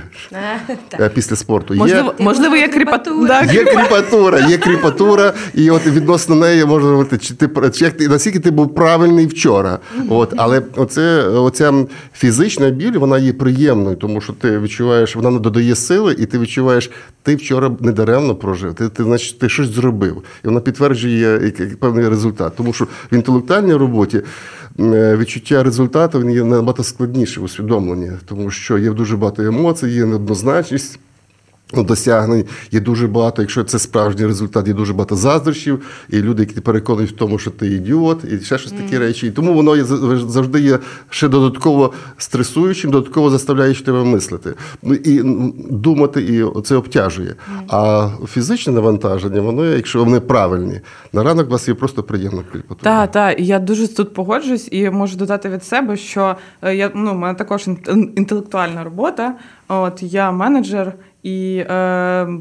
е, 0.99 1.09
після 1.09 1.35
спорту. 1.35 1.73
Можливо, 1.75 2.09
Типу 2.09 2.23
можливо, 2.23 2.55
є 2.55 2.67
кріпатура. 2.67 3.39
кріпатура. 3.39 3.53
Є 3.53 3.63
кріпатура, 3.65 4.39
є 4.39 4.57
кріпатура, 4.57 5.33
і 5.53 5.69
от 5.71 5.85
відносно 5.87 6.35
неї 6.35 6.65
можна 6.65 6.89
говорити, 6.89 7.17
чи 7.17 7.33
ти 7.33 7.49
чи 7.73 7.85
як 7.85 7.93
ти 7.97 8.07
наскільки 8.07 8.39
ти 8.39 8.51
був 8.51 8.75
правильний 8.75 9.25
вчора. 9.27 9.79
От, 10.09 10.33
але 10.37 10.61
оце, 10.75 11.23
оця 11.23 11.73
фізична 12.13 12.69
біль, 12.69 12.91
вона 12.97 13.17
є 13.17 13.26
приємною, 13.33 13.95
тому 13.95 14.21
що 14.21 14.33
ти 14.33 14.59
відчуваєш, 14.59 15.15
вона 15.15 15.31
не 15.31 15.39
додає 15.39 15.75
сили, 15.75 16.15
і 16.19 16.25
ти 16.25 16.39
відчуваєш, 16.39 16.91
ти 17.23 17.35
вчора 17.35 17.71
недаремно 17.79 18.35
прожив. 18.35 18.73
Ти, 18.73 18.89
ти 18.89 19.03
значить, 19.03 19.39
ти 19.39 19.49
щось 19.49 19.67
зробив, 19.69 20.23
і 20.43 20.47
вона 20.47 20.59
підтверджує 20.59 21.51
певний 21.79 22.09
результат. 22.09 22.53
Тому 22.57 22.73
що 22.73 22.85
в 22.85 23.15
інтелектуальній 23.15 23.73
роботі 23.73 24.21
е, 24.79 25.17
відчуття 25.17 25.63
результату 25.63 26.19
він 26.19 26.31
є 26.31 26.43
набагато 26.43 26.83
складніше 26.83 27.41
усвідомлення, 27.41 28.19
тому 28.25 28.51
що 28.51 28.77
є 28.77 28.89
дуже 28.89 29.17
багато 29.17 29.43
емоцій, 29.43 29.87
є 29.87 30.05
неоднозначність. 30.05 30.99
Ну, 31.73 31.83
досягнень 31.83 32.45
є 32.71 32.79
дуже 32.79 33.07
багато. 33.07 33.41
Якщо 33.41 33.63
це 33.63 33.79
справжній 33.79 34.25
результат, 34.25 34.67
є 34.67 34.73
дуже 34.73 34.93
багато 34.93 35.15
заздрощів, 35.15 35.81
і 36.09 36.21
люди, 36.21 36.43
які 36.43 36.61
переконують 36.61 37.11
в 37.11 37.15
тому, 37.15 37.39
що 37.39 37.51
ти 37.51 37.67
ідіот, 37.67 38.23
і 38.23 38.39
ще 38.45 38.57
щось 38.57 38.71
такі 38.71 38.97
речі. 38.97 39.27
І 39.27 39.31
тому 39.31 39.53
воно 39.53 39.75
є 39.75 39.83
зав- 39.83 40.29
завжди 40.29 40.61
є 40.61 40.79
ще 41.09 41.27
додатково 41.27 41.93
стресуючим, 42.17 42.91
додатково 42.91 43.29
заставляючи 43.29 43.83
тебе 43.83 44.03
мислити. 44.03 44.53
Ну 44.83 44.93
і 44.93 45.21
думати, 45.71 46.21
і 46.21 46.61
це 46.61 46.75
обтяжує. 46.75 47.35
А 47.69 48.09
фізичне 48.27 48.73
навантаження, 48.73 49.41
воно, 49.41 49.65
якщо 49.65 50.03
вони 50.03 50.19
правильні, 50.19 50.81
на 51.13 51.23
ранок 51.23 51.49
вас 51.49 51.67
є 51.67 51.73
просто 51.73 52.03
приємно 52.03 52.43
кліпоту. 52.51 52.79
Так, 52.83 53.11
так, 53.11 53.39
я 53.39 53.59
дуже 53.59 53.87
тут 53.95 54.13
погоджуюсь 54.13 54.67
і 54.71 54.89
можу 54.89 55.17
додати 55.17 55.49
від 55.49 55.63
себе, 55.63 55.97
що 55.97 56.35
е, 56.61 56.75
я 56.75 56.91
ну, 56.95 57.11
у 57.11 57.15
мене 57.15 57.33
також 57.33 57.67
ін- 57.67 58.13
інтелектуальна 58.15 58.83
робота. 58.83 59.33
От 59.67 60.03
я 60.03 60.31
менеджер, 60.31 60.93
і 61.27 61.57
е, 61.57 61.65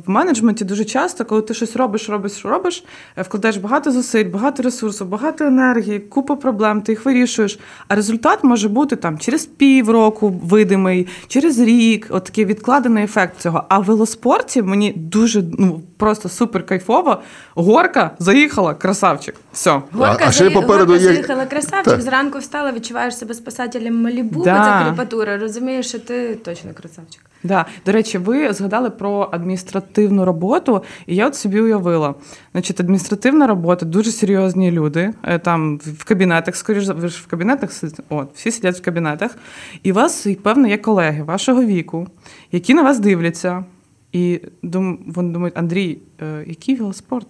в 0.07 0.11
менеджменті 0.11 0.65
дуже 0.65 0.85
часто, 0.85 1.25
коли 1.25 1.43
ти 1.43 1.55
щось 1.55 1.77
робиш, 1.77 2.09
робиш, 2.09 2.45
робиш, 2.45 2.85
е, 3.17 3.23
вкладаєш 3.23 3.57
багато 3.57 3.91
зусиль, 3.93 4.25
багато 4.25 4.63
ресурсу, 4.63 5.05
багато 5.05 5.45
енергії, 5.45 5.99
купа 5.99 6.37
проблем, 6.37 6.83
ти 6.83 6.93
їх 6.93 7.05
вирішуєш. 7.05 7.59
А 7.89 7.95
результат 7.95 8.45
може 8.45 8.69
бути 8.69 8.97
там 8.97 9.19
через 9.19 9.47
півроку 9.47 10.29
видимий, 10.29 11.07
через 11.29 11.59
рік, 11.59 12.07
от 12.11 12.25
такий 12.25 12.45
відкладений 12.45 13.05
ефект 13.05 13.41
цього. 13.41 13.65
А 13.69 13.79
в 13.79 13.85
велоспорті 13.85 14.63
мені 14.63 14.93
дуже 14.97 15.45
ну 15.59 15.81
просто 15.97 16.29
супер 16.29 16.67
кайфово. 16.67 17.23
Горка 17.55 18.11
заїхала, 18.19 18.75
красавчик. 18.75 19.35
Все. 19.53 19.83
Горка, 19.93 20.31
А- 20.41 20.45
а 20.47 20.51
попереду 20.51 20.93
горка 20.93 21.05
є- 21.05 21.13
заїхала 21.13 21.47
красавчик, 21.47 21.85
Так. 21.85 22.03
зранку 22.03 22.39
встала, 22.39 22.73
відчуваєш 22.73 23.17
себе 23.19 23.35
спасателем 23.35 24.03
Малібу, 24.03 24.45
Да. 24.45 24.81
це 24.85 24.89
кріпатура, 24.89 25.39
розумієш, 25.39 25.89
що 25.89 25.99
ти 25.99 26.35
точно 26.35 26.71
красавчик. 26.75 27.26
Да. 27.47 27.67
До 27.87 27.93
речі, 27.93 28.19
ви 28.19 28.53
згадали 28.53 28.91
про 28.91 29.29
адміністративну 29.33 30.25
роботу, 30.25 30.83
і 31.07 31.17
я 31.17 31.27
от 31.27 31.35
собі 31.37 31.61
уявила. 31.61 32.15
Значить, 32.53 32.81
адміністративна 32.81 33.47
робота, 33.47 33.87
дуже 33.87 34.11
серйозні 34.11 34.71
люди. 34.71 35.13
е, 35.23 35.39
Там 35.39 35.77
в 35.79 36.05
кабінетах, 36.05 36.57
скоріш 36.57 36.89
ви 36.89 37.09
ж 37.09 37.23
в 37.23 37.27
кабінетах 37.27 37.71
от, 38.09 38.29
всі 38.35 38.51
сидять 38.51 38.77
в 38.79 38.83
кабінетах. 38.83 39.39
І 39.83 39.93
у 39.93 39.95
вас, 39.95 40.27
певно, 40.43 40.69
є 40.69 40.79
колеги 40.79 41.23
вашого 41.23 41.65
віку, 41.65 42.07
які 42.53 42.75
на 42.75 42.83
вас 42.83 42.99
дивляться. 42.99 43.65
І 44.13 44.41
вони 44.63 45.33
думають, 45.33 45.59
Андрій, 45.59 45.99
е, 46.23 46.45
який 46.47 46.75
велоспорт? 46.75 47.27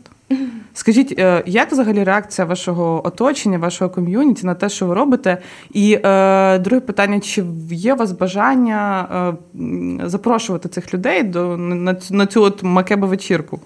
Скажіть, 0.75 1.15
е, 1.19 1.43
як 1.47 1.73
взагалі 1.73 2.05
реакція 2.05 2.47
вашого 2.47 3.07
оточення, 3.07 3.59
вашого 3.59 3.91
ком'юніті 3.91 4.47
на 4.47 4.55
те, 4.55 4.69
що 4.69 4.87
ви 4.87 4.95
робите? 4.95 5.39
І 5.73 5.99
е, 6.05 6.59
друге 6.59 6.81
питання: 6.81 7.21
чи 7.21 7.45
є 7.71 7.95
у 7.95 7.97
вас 7.97 8.13
бажання 8.13 9.09
е, 9.55 10.09
запрошувати 10.09 10.69
цих 10.69 10.95
людей 10.95 11.23
до 11.23 11.57
на 11.57 11.95
цю, 11.95 12.15
на 12.15 12.27
цю 12.27 12.43
от 12.43 12.63
макебе 12.63 13.07
вечірку? 13.07 13.61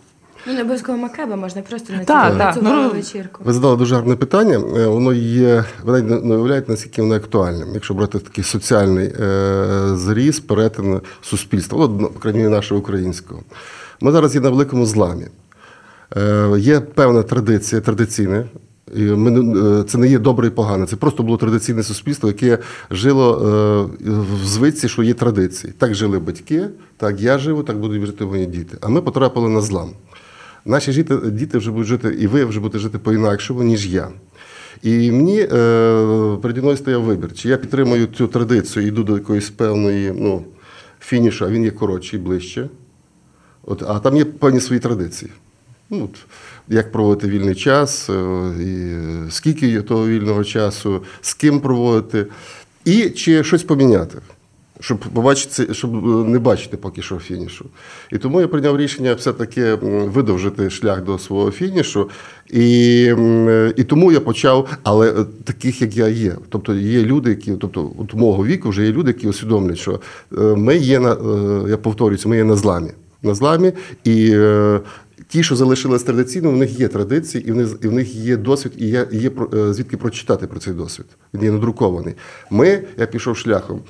Ну, 0.46 0.52
не 0.52 0.60
обов'язково 0.60 0.98
макеба, 0.98 1.36
можна 1.36 1.62
просто 1.62 1.92
на 1.92 1.98
цю 1.98 2.04
Так, 2.04 2.38
на 2.38 2.52
цю 2.54 2.60
ну, 2.62 2.90
вечірку. 2.90 3.42
Ви 3.44 3.52
задали 3.52 3.76
дуже 3.76 3.94
гарне 3.94 4.16
питання. 4.16 4.58
Воно 4.88 5.12
є, 5.12 5.64
ви 5.84 6.02
не 6.02 6.34
уявляєте, 6.34 6.72
наскільки 6.72 7.02
воно 7.02 7.14
актуальним, 7.14 7.68
якщо 7.74 7.94
брати 7.94 8.18
такий 8.18 8.44
соціальний 8.44 9.06
е, 9.20 9.96
зріз, 9.96 10.40
перетин 10.40 11.00
суспільства, 11.22 11.88
ну, 12.00 12.08
по 12.08 12.20
крайній 12.20 12.38
мірі 12.38 12.50
нашого 12.50 12.80
українського. 12.80 13.42
Ми 14.00 14.12
зараз 14.12 14.34
є 14.34 14.40
на 14.40 14.50
великому 14.50 14.86
зламі. 14.86 15.26
Е, 16.16 16.54
є 16.58 16.80
певна 16.80 17.22
традиція, 17.22 17.80
традиційна. 17.80 18.44
Е, 18.98 19.84
це 19.88 19.98
не 19.98 20.08
є 20.08 20.18
добре 20.18 20.46
і 20.46 20.50
погане. 20.50 20.86
Це 20.86 20.96
просто 20.96 21.22
було 21.22 21.36
традиційне 21.36 21.82
суспільство, 21.82 22.28
яке 22.28 22.58
жило 22.90 23.34
е, 23.34 24.12
в 24.42 24.46
звичці, 24.46 24.88
що 24.88 25.02
є 25.02 25.14
традиції. 25.14 25.72
Так 25.78 25.94
жили 25.94 26.18
батьки, 26.18 26.68
так 26.96 27.20
я 27.20 27.38
живу, 27.38 27.62
так 27.62 27.78
будуть 27.78 28.06
жити 28.06 28.24
мої 28.24 28.46
діти. 28.46 28.76
А 28.80 28.88
ми 28.88 29.02
потрапили 29.02 29.48
на 29.48 29.60
злам. 29.60 29.90
Наші 30.64 31.04
діти, 31.32 31.58
вже 31.58 31.70
будуть 31.70 31.86
жити, 31.86 32.16
і 32.20 32.26
ви 32.26 32.44
вже 32.44 32.60
будете 32.60 32.78
жити 32.78 32.98
по-інакшому, 32.98 33.62
ніж 33.62 33.86
я. 33.86 34.08
І 34.82 35.12
мені 35.12 35.46
переді 36.42 36.60
мною 36.60 36.76
стояв 36.76 37.02
вибір, 37.02 37.34
чи 37.34 37.48
я 37.48 37.56
підтримую 37.56 38.06
цю 38.06 38.26
традицію, 38.26 38.86
йду 38.86 39.04
до 39.04 39.14
якоїсь 39.14 39.50
певної 39.50 40.12
ну, 40.18 40.44
фінішу, 41.00 41.44
а 41.44 41.48
він 41.48 41.64
є 41.64 41.70
коротший, 41.70 42.18
ближче. 42.18 42.68
От, 43.64 43.82
а 43.88 43.98
там 43.98 44.16
є 44.16 44.24
певні 44.24 44.60
свої 44.60 44.80
традиції. 44.80 45.30
Ну, 45.92 46.08
як 46.68 46.92
проводити 46.92 47.28
вільний 47.28 47.54
час, 47.54 48.10
е, 48.10 48.52
і 48.60 48.96
скільки 49.30 49.82
того 49.82 50.08
вільного 50.08 50.44
часу, 50.44 51.02
з 51.20 51.34
ким 51.34 51.60
проводити, 51.60 52.26
і 52.84 53.10
чи 53.10 53.44
щось 53.44 53.62
поміняти, 53.62 54.18
щоб 54.80 54.98
побачити, 54.98 55.74
щоб 55.74 55.94
е, 55.94 56.30
не 56.30 56.38
бачити 56.38 56.76
поки 56.76 57.02
що 57.02 57.18
фінішу. 57.18 57.66
І 58.12 58.18
тому 58.18 58.40
я 58.40 58.48
прийняв 58.48 58.76
рішення 58.76 59.14
все-таки 59.14 59.74
видовжити 59.74 60.70
шлях 60.70 61.04
до 61.04 61.18
свого 61.18 61.50
фінішу. 61.50 62.10
І, 62.50 63.06
е, 63.18 63.72
і 63.76 63.84
тому 63.84 64.12
я 64.12 64.20
почав, 64.20 64.68
але 64.82 65.24
таких, 65.44 65.82
як 65.82 65.96
я 65.96 66.08
є. 66.08 66.36
Тобто 66.48 66.74
є 66.74 67.02
люди, 67.02 67.30
які, 67.30 67.52
тобто 67.52 67.92
от 67.98 68.14
мого 68.14 68.46
віку 68.46 68.68
вже 68.68 68.86
є 68.86 68.92
люди, 68.92 69.10
які 69.10 69.28
усвідомлюють, 69.28 69.78
що 69.78 70.00
ми 70.56 70.76
є 70.76 71.00
на, 71.00 71.16
я 71.68 71.76
повторююся, 71.76 72.28
ми 72.28 72.36
є 72.36 72.44
на 72.44 72.56
зламі. 72.56 72.90
На 73.22 73.34
зламі, 73.34 73.72
і 74.04 74.36
ті, 75.30 75.42
що 75.42 75.56
залишились 75.56 76.02
традиційно, 76.02 76.50
в 76.50 76.56
них 76.56 76.80
є 76.80 76.88
традиції, 76.88 77.48
і 77.48 77.52
в 77.52 77.56
них, 77.56 77.68
і 77.82 77.88
в 77.88 77.92
них 77.92 78.14
є 78.14 78.36
досвід, 78.36 78.72
і 78.76 78.86
є, 78.86 79.06
і 79.12 79.18
є 79.18 79.30
е, 79.54 79.74
звідки 79.74 79.96
прочитати 79.96 80.46
про 80.46 80.60
цей 80.60 80.74
досвід. 80.74 81.06
Він 81.34 81.42
є 81.42 81.50
надрукований. 81.50 82.14
Ми, 82.50 82.82
я 82.98 83.06
пішов 83.06 83.36
шляхом 83.36 83.82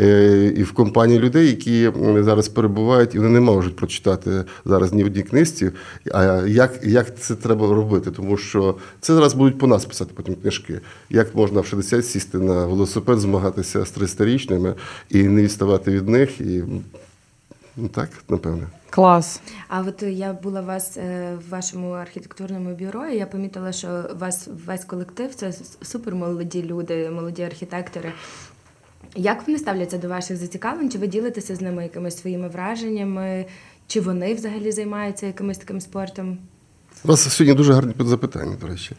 е, 0.00 0.52
і 0.56 0.62
в 0.62 0.72
компанії 0.72 1.18
людей, 1.18 1.46
які 1.46 1.90
зараз 2.20 2.48
перебувають, 2.48 3.14
і 3.14 3.18
вони 3.18 3.30
не 3.30 3.40
можуть 3.40 3.76
прочитати 3.76 4.44
зараз 4.64 4.92
ні 4.92 5.02
в 5.02 5.06
одній 5.06 5.22
книжці. 5.22 5.70
А 6.12 6.24
як, 6.46 6.80
як 6.84 7.18
це 7.18 7.34
треба 7.34 7.74
робити? 7.74 8.10
Тому 8.10 8.36
що 8.36 8.76
це 9.00 9.14
зараз 9.14 9.34
будуть 9.34 9.58
по 9.58 9.66
нас 9.66 9.84
писати 9.84 10.10
потім 10.14 10.34
книжки. 10.34 10.80
Як 11.10 11.34
можна 11.34 11.60
в 11.60 11.66
60 11.66 12.06
сісти 12.06 12.38
на 12.38 12.66
велосипед, 12.66 13.20
змагатися 13.20 13.84
з 13.84 13.98
300-річними 13.98 14.74
і 15.10 15.22
не 15.22 15.42
відставати 15.42 15.90
від 15.90 16.08
них. 16.08 16.40
І, 16.40 16.62
ну, 17.76 17.88
так, 17.88 18.08
напевне. 18.28 18.66
Клас. 18.90 19.40
А 19.68 19.80
от 19.80 20.02
я 20.02 20.32
була 20.32 20.60
у 20.60 20.64
вас 20.64 20.96
е, 20.96 21.32
в 21.46 21.50
вашому 21.50 21.90
архітектурному 21.90 22.74
бюро, 22.74 23.06
і 23.06 23.16
я 23.16 23.26
помітила, 23.26 23.72
що 23.72 23.88
у 24.14 24.18
вас 24.18 24.48
весь 24.66 24.84
колектив 24.84 25.34
це 25.34 25.48
с- 25.48 25.78
супер 25.82 26.14
молоді 26.14 26.62
люди, 26.62 27.10
молоді 27.10 27.42
архітектори. 27.42 28.12
Як 29.16 29.46
вони 29.46 29.58
ставляться 29.58 29.98
до 29.98 30.08
ваших 30.08 30.36
зацікавлень? 30.36 30.90
Чи 30.90 30.98
ви 30.98 31.06
ділитеся 31.06 31.54
з 31.56 31.60
ними 31.60 31.82
якимись 31.82 32.18
своїми 32.18 32.48
враженнями? 32.48 33.44
Чи 33.86 34.00
вони 34.00 34.34
взагалі 34.34 34.72
займаються 34.72 35.26
якимось 35.26 35.58
таким 35.58 35.80
спортом? 35.80 36.38
У 37.04 37.08
вас 37.08 37.20
сьогодні 37.34 37.54
дуже 37.56 37.72
гарні 37.72 37.94
запитання, 37.98 38.56
до 38.60 38.66
речі. 38.66 38.96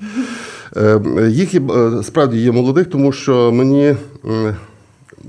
Е, 0.77 1.01
Їх 1.29 1.53
е, 1.55 2.03
справді 2.03 2.37
є 2.37 2.51
молодих, 2.51 2.87
тому 2.89 3.11
що 3.11 3.51
мені 3.51 3.95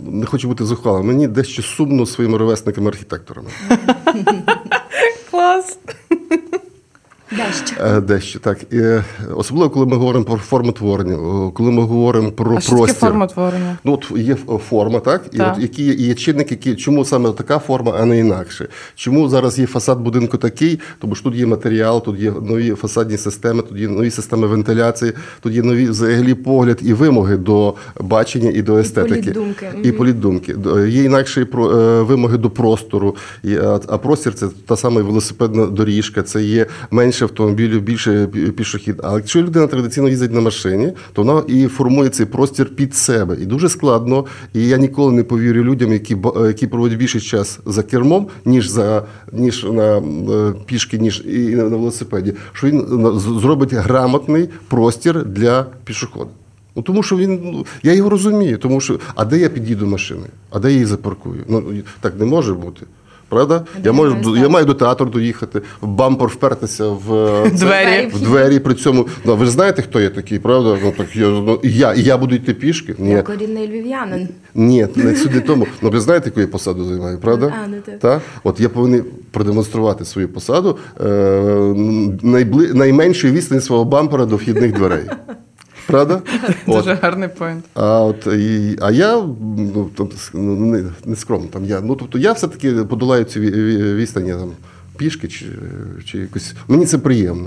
не 0.02 0.26
хочу 0.26 0.48
бути 0.48 0.64
зухвалим, 0.64 1.06
мені 1.06 1.28
дещо 1.28 1.62
сумно 1.62 2.06
своїми 2.06 2.38
ровесниками-архітекторами. 2.38 3.48
Клас. 5.40 5.78
Дещо. 7.36 7.76
Е, 7.84 8.00
Дещо 8.00 8.38
так. 8.38 8.58
І, 8.70 8.76
е, 8.78 9.04
особливо, 9.36 9.70
коли 9.70 9.86
ми 9.86 9.96
говоримо 9.96 10.24
про 10.24 10.36
формотворення, 10.36 11.16
о, 11.16 11.50
коли 11.50 11.70
ми 11.70 11.82
говоримо 11.82 12.32
про 12.32 12.56
А 12.56 12.60
що 12.60 12.70
таке 12.70 12.82
простір. 12.82 13.00
формотворення? 13.08 13.76
Ну, 13.84 13.92
от 13.92 14.18
є 14.18 14.36
форма, 14.68 15.00
так? 15.00 15.22
І 15.32 15.40
от 15.40 15.58
які 15.58 15.82
є, 15.84 15.92
є 15.92 16.14
чинники, 16.14 16.48
які, 16.54 16.74
чому 16.76 17.04
саме 17.04 17.32
така 17.32 17.58
форма, 17.58 17.92
а 18.00 18.04
не 18.04 18.18
інакше? 18.18 18.68
Чому 18.94 19.28
зараз 19.28 19.58
є 19.58 19.66
фасад 19.66 20.00
будинку 20.00 20.36
такий? 20.36 20.80
Тому 20.98 21.14
що 21.14 21.24
тут 21.24 21.34
є 21.34 21.46
матеріал, 21.46 22.04
тут 22.04 22.20
є 22.20 22.30
нові 22.42 22.70
фасадні 22.70 23.16
системи, 23.18 23.62
тут 23.62 23.78
є 23.78 23.88
нові 23.88 24.10
системи 24.10 24.46
вентиляції, 24.46 25.12
тут 25.40 25.52
є 25.54 25.62
нові 25.62 25.86
взагалі 25.88 26.34
погляд 26.34 26.78
і 26.82 26.92
вимоги 26.92 27.36
до 27.36 27.74
бачення 28.00 28.50
і 28.54 28.62
до 28.62 28.76
естетики. 28.78 29.14
політдумки. 29.22 29.68
І 29.82 29.92
політдумки. 29.92 30.56
Є 30.88 31.04
інакші 31.04 31.44
про- 31.44 31.70
е, 31.80 32.02
вимоги 32.02 32.36
до 32.38 32.50
простору. 32.50 33.16
І, 33.44 33.56
а, 33.56 33.78
простір 33.78 34.34
це 34.34 34.46
та 34.66 34.76
сама 34.76 35.02
велосипедна 35.02 35.66
доріжка, 35.66 36.22
це 36.22 36.42
є 36.42 36.66
менше 37.20 37.24
автомобілів, 37.24 37.82
більше 37.82 38.10
пі- 38.26 38.50
пішохід. 38.50 39.00
А 39.02 39.14
якщо 39.14 39.42
людина 39.42 39.66
традиційно 39.66 40.08
їздить 40.08 40.32
на 40.32 40.40
машині, 40.40 40.92
то 41.12 41.22
вона 41.22 41.42
і 41.48 41.66
формує 41.66 42.08
цей 42.10 42.26
простір 42.26 42.66
під 42.76 42.94
себе. 42.94 43.36
І 43.40 43.46
дуже 43.46 43.68
складно. 43.68 44.24
І 44.54 44.68
я 44.68 44.76
ніколи 44.78 45.12
не 45.12 45.22
повірю 45.22 45.64
людям, 45.64 45.92
які 45.92 46.14
ба- 46.14 46.46
які 46.46 46.66
проводять 46.66 46.98
більше 46.98 47.20
час 47.20 47.60
за 47.66 47.82
кермом, 47.82 48.26
ніж 48.44 48.68
за 48.68 49.04
ніж 49.32 49.64
на 49.64 49.98
е, 49.98 50.52
пішки, 50.66 50.98
ніж 50.98 51.22
і 51.26 51.38
на 51.56 51.64
велосипеді. 51.64 52.34
Що 52.52 52.66
він 52.66 52.80
е, 53.06 53.18
зробить 53.40 53.72
грамотний 53.72 54.48
простір 54.68 55.24
для 55.24 55.66
пішохода. 55.84 56.30
Ну, 56.76 56.82
тому 56.82 57.02
що 57.02 57.16
він, 57.16 57.40
ну, 57.44 57.66
я 57.82 57.92
його 57.94 58.10
розумію, 58.10 58.58
тому 58.58 58.80
що, 58.80 58.98
а 59.14 59.24
де 59.24 59.38
я 59.38 59.48
під'їду 59.48 59.86
машиною? 59.86 60.30
А 60.50 60.58
де 60.58 60.68
я 60.68 60.74
її 60.74 60.86
запаркую? 60.86 61.44
Ну, 61.48 61.62
так 62.00 62.18
не 62.18 62.24
може 62.24 62.54
бути. 62.54 62.86
Правда? 63.30 63.64
Я, 63.84 63.92
можу, 63.92 64.36
я 64.36 64.48
маю 64.48 64.66
до 64.66 64.74
театру 64.74 65.06
доїхати, 65.06 65.62
в 65.80 65.86
бампер 65.86 66.28
впертися 66.28 66.88
в 66.88 67.14
е, 67.14 67.50
Двері. 67.50 68.10
в 68.14 68.20
двері. 68.20 68.58
При 68.58 68.74
цьому, 68.74 69.06
ну, 69.24 69.36
ви 69.36 69.44
ж 69.44 69.50
знаєте, 69.50 69.82
хто 69.82 70.00
я 70.00 70.10
такий, 70.10 70.38
правда? 70.38 70.78
Ну, 70.84 70.92
так 70.96 71.16
я, 71.16 71.28
ну, 71.28 71.60
я, 71.62 71.94
я 71.94 72.18
буду 72.18 72.34
йти 72.34 72.54
пішки? 72.54 72.94
Ні. 72.98 73.10
Я 73.10 73.22
корінний 73.22 73.68
львів'янин. 73.68 74.28
Ні, 74.54 74.86
не 74.94 75.16
сюди 75.16 75.40
тому. 75.40 75.66
Ну, 75.82 75.90
ви 75.90 76.00
знаєте, 76.00 76.28
яку 76.28 76.40
я 76.40 76.46
посаду 76.46 76.84
займаю, 76.84 77.18
правда? 77.18 77.54
А, 77.64 77.68
ну 77.68 77.76
так. 77.86 77.98
Та? 77.98 78.20
От 78.44 78.60
я 78.60 78.68
повинен 78.68 79.04
продемонструвати 79.30 80.04
свою 80.04 80.28
посаду 80.28 80.78
е, 81.00 81.06
найбли... 82.22 82.74
найменшої 82.74 83.32
відстані 83.32 83.60
свого 83.60 83.84
бампера 83.84 84.26
до 84.26 84.36
вхідних 84.36 84.72
дверей. 84.72 85.04
Правда? 85.90 86.22
Дуже 86.66 86.94
гарний 87.02 87.28
поінт. 87.38 87.64
А 87.74 88.00
от 88.04 88.26
і, 88.26 88.76
а 88.80 88.90
я 88.90 89.16
ну, 89.74 89.90
там, 89.96 90.08
ну, 90.34 90.56
не, 90.56 90.84
не 91.04 91.16
скромно. 91.16 91.46
Там 91.52 91.64
я. 91.64 91.80
Ну 91.80 91.94
тобто 91.94 92.18
я 92.18 92.32
все-таки 92.32 92.72
подолаю 92.72 93.24
цю 93.24 93.40
ві- 93.40 93.54
ві- 93.54 93.94
відстань 93.94 94.26
я, 94.26 94.36
там 94.36 94.50
пішки 94.96 95.28
чи, 95.28 95.46
чи 96.04 96.18
якось. 96.18 96.54
Мені 96.68 96.86
це 96.86 96.98
приємно. 96.98 97.46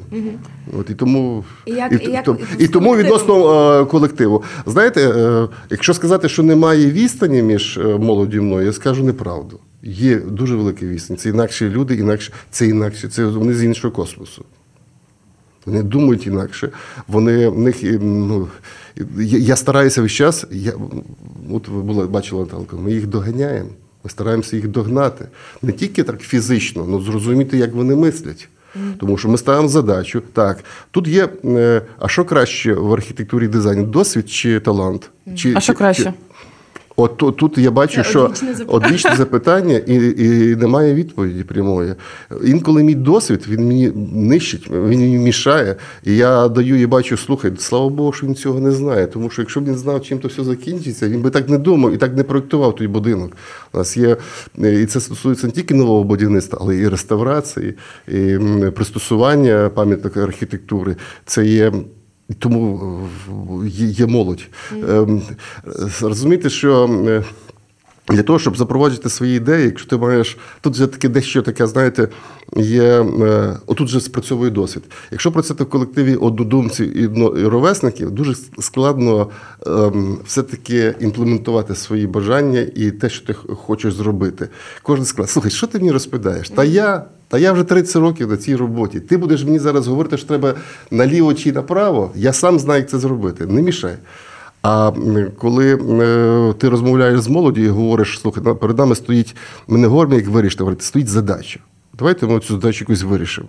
От 0.79 0.89
і 0.89 0.93
тому 0.93 1.43
І 1.65 1.71
як- 1.71 2.07
і, 2.07 2.11
як 2.11 2.23
то- 2.25 2.37
і 2.59 2.67
тому 2.67 2.95
відносно 2.95 3.35
е, 3.81 3.85
колективу. 3.85 4.43
Знаєте, 4.65 5.01
е, 5.09 5.47
якщо 5.69 5.93
сказати, 5.93 6.29
що 6.29 6.43
немає 6.43 6.91
відстані 6.91 7.41
між 7.43 7.77
е, 7.77 7.83
молоді 7.83 8.37
і 8.37 8.41
мною, 8.41 8.65
я 8.65 8.73
скажу 8.73 9.03
неправду. 9.03 9.59
Є 9.83 10.15
дуже 10.17 10.55
велика 10.55 10.85
відстань. 10.85 11.17
Це 11.17 11.29
інакші 11.29 11.69
люди, 11.69 11.95
інакше 11.95 12.31
це 12.51 12.67
інакше. 12.67 13.07
Це 13.09 13.25
вони 13.25 13.53
з 13.53 13.63
іншого 13.63 13.91
космосу. 13.93 14.45
Вони 15.65 15.83
думають 15.83 16.27
інакше. 16.27 16.69
Вони 17.07 17.47
в 17.47 17.59
них 17.59 17.75
ну, 18.01 18.47
я, 19.17 19.37
я 19.39 19.55
стараюся 19.55 20.01
весь 20.01 20.11
час. 20.11 20.45
Я, 20.51 20.73
от 21.51 21.67
ви 21.67 21.81
були 21.81 22.07
бачили 22.07 22.41
Наталку, 22.41 22.77
ми 22.77 22.91
їх 22.93 23.07
доганяємо. 23.07 23.69
Ми 24.03 24.09
стараємося 24.09 24.55
їх 24.55 24.67
догнати. 24.67 25.25
Не 25.61 25.71
тільки 25.71 26.03
так 26.03 26.21
фізично, 26.21 26.85
але 26.89 27.03
зрозуміти, 27.03 27.57
як 27.57 27.73
вони 27.73 27.95
мислять. 27.95 28.49
Тому 28.99 29.17
що 29.17 29.29
ми 29.29 29.37
ставимо 29.37 29.67
задачу. 29.67 30.21
Так, 30.33 30.63
тут 30.91 31.07
є. 31.07 31.29
е, 31.45 31.81
А 31.99 32.07
що 32.07 32.25
краще 32.25 32.73
в 32.73 32.93
архітектурі 32.93 33.45
і 33.45 33.47
дизайні? 33.47 33.83
Досвід 33.85 34.29
чи 34.29 34.59
талант? 34.59 35.09
Чи, 35.35 35.53
А 35.55 35.59
що 35.59 35.73
краще? 35.73 36.03
чи- 36.03 36.13
От 36.95 37.17
тут, 37.37 37.57
я 37.57 37.71
бачу, 37.71 38.03
Це 38.03 38.09
що 38.09 38.23
одвічне 38.23 38.53
запитання. 38.53 38.85
одвічне 38.85 39.15
запитання 39.15 39.77
і, 39.77 39.95
і 40.17 40.55
немає 40.55 40.93
відповіді 40.93 41.43
прямої. 41.43 41.95
Інколи 42.45 42.83
мій 42.83 42.95
досвід 42.95 43.45
він 43.49 43.67
мені 43.67 43.91
нищить, 44.13 44.67
він 44.71 44.99
мені 44.99 45.17
мішає. 45.17 45.75
І 46.03 46.15
я 46.15 46.47
даю 46.47 46.81
і 46.81 46.85
бачу, 46.85 47.17
слухай, 47.17 47.51
слава 47.57 47.89
Богу, 47.89 48.13
що 48.13 48.27
він 48.27 48.35
цього 48.35 48.59
не 48.59 48.71
знає. 48.71 49.07
Тому 49.07 49.29
що 49.29 49.41
якщо 49.41 49.61
б 49.61 49.65
він 49.65 49.75
знав, 49.75 50.01
чим 50.01 50.19
то 50.19 50.27
все 50.27 50.43
закінчиться, 50.43 51.09
він 51.09 51.21
би 51.21 51.29
так 51.29 51.49
не 51.49 51.57
думав 51.57 51.93
і 51.93 51.97
так 51.97 52.17
не 52.17 52.23
проєктував 52.23 52.75
той 52.75 52.87
будинок. 52.87 53.37
У 53.73 53.77
нас 53.77 53.97
є, 53.97 54.17
і 54.57 54.85
це 54.85 54.99
стосується 54.99 55.47
не 55.47 55.53
тільки 55.53 55.73
нового 55.73 56.03
будівництва, 56.03 56.59
але 56.61 56.75
і 56.77 56.87
реставрації, 56.87 57.73
і 58.07 58.37
пристосування 58.75 59.71
пам'яток 59.75 60.17
архітектури. 60.17 60.95
Це 61.25 61.45
є. 61.45 61.71
І 62.33 62.35
Тому 62.35 62.99
е, 63.63 63.67
є, 63.77 64.05
молодь. 64.05 64.47
Ем, 64.89 65.21
Розумієте, 66.01 66.49
що 66.49 66.89
е, 67.07 67.23
для 68.09 68.23
того, 68.23 68.39
щоб 68.39 68.57
запроваджувати 68.57 69.09
свої 69.09 69.37
ідеї, 69.37 69.65
якщо 69.65 69.89
ти 69.89 69.97
маєш. 69.97 70.37
Тут 70.61 70.73
вже 70.73 70.87
таке 70.87 71.09
дещо 71.09 71.41
таке, 71.41 71.67
знаєте, 71.67 72.07
є. 72.57 72.83
е, 72.83 73.57
Отут 73.65 73.87
вже 73.87 73.99
спрацьовує 73.99 74.51
досвід. 74.51 74.83
Якщо 75.11 75.31
працювати 75.31 75.63
в 75.63 75.69
колективі 75.69 76.15
однодумців 76.15 76.97
і 76.97 77.07
ровесників, 77.47 78.11
дуже 78.11 78.35
складно 78.59 79.29
ем, 79.67 80.17
все-таки 80.25 80.95
імплементувати 80.99 81.75
свої 81.75 82.07
бажання 82.07 82.67
і 82.75 82.91
те, 82.91 83.09
що 83.09 83.25
ти 83.27 83.33
хочеш 83.33 83.93
зробити. 83.93 84.49
Кожен 84.83 85.05
склад, 85.05 85.29
слухай, 85.29 85.51
що 85.51 85.67
ти 85.67 85.77
мені 85.79 85.91
розповідаєш? 85.91 86.49
Та 86.49 86.63
я. 86.63 87.05
Та 87.33 87.39
я 87.39 87.53
вже 87.53 87.63
30 87.63 87.95
років 87.95 88.29
на 88.29 88.37
цій 88.37 88.55
роботі. 88.55 88.99
Ти 88.99 89.17
будеш 89.17 89.43
мені 89.43 89.59
зараз 89.59 89.87
говорити, 89.87 90.17
що 90.17 90.27
треба 90.27 90.53
наліво 90.91 91.33
чи 91.33 91.51
направо. 91.51 92.11
Я 92.15 92.33
сам 92.33 92.59
знаю, 92.59 92.79
як 92.79 92.89
це 92.89 92.99
зробити. 92.99 93.45
Не 93.45 93.61
мішай. 93.61 93.95
А 94.61 94.91
коли 95.37 95.75
е, 95.75 96.53
ти 96.53 96.69
розмовляєш 96.69 97.19
з 97.19 97.27
молоді 97.27 97.61
і 97.61 97.67
говориш, 97.67 98.19
слухай, 98.21 98.43
перед 98.61 98.77
нами 98.77 98.95
стоїть, 98.95 99.35
ми 99.67 99.77
не 99.77 99.87
говоримо, 99.87 100.15
як 100.15 100.27
вирішити, 100.27 100.63
говорити, 100.63 100.83
стоїть 100.83 101.07
задача. 101.07 101.59
Давайте 101.99 102.27
ми 102.27 102.39
цю 102.39 102.53
задачу 102.53 102.85
якось 102.89 103.03
вирішимо. 103.03 103.47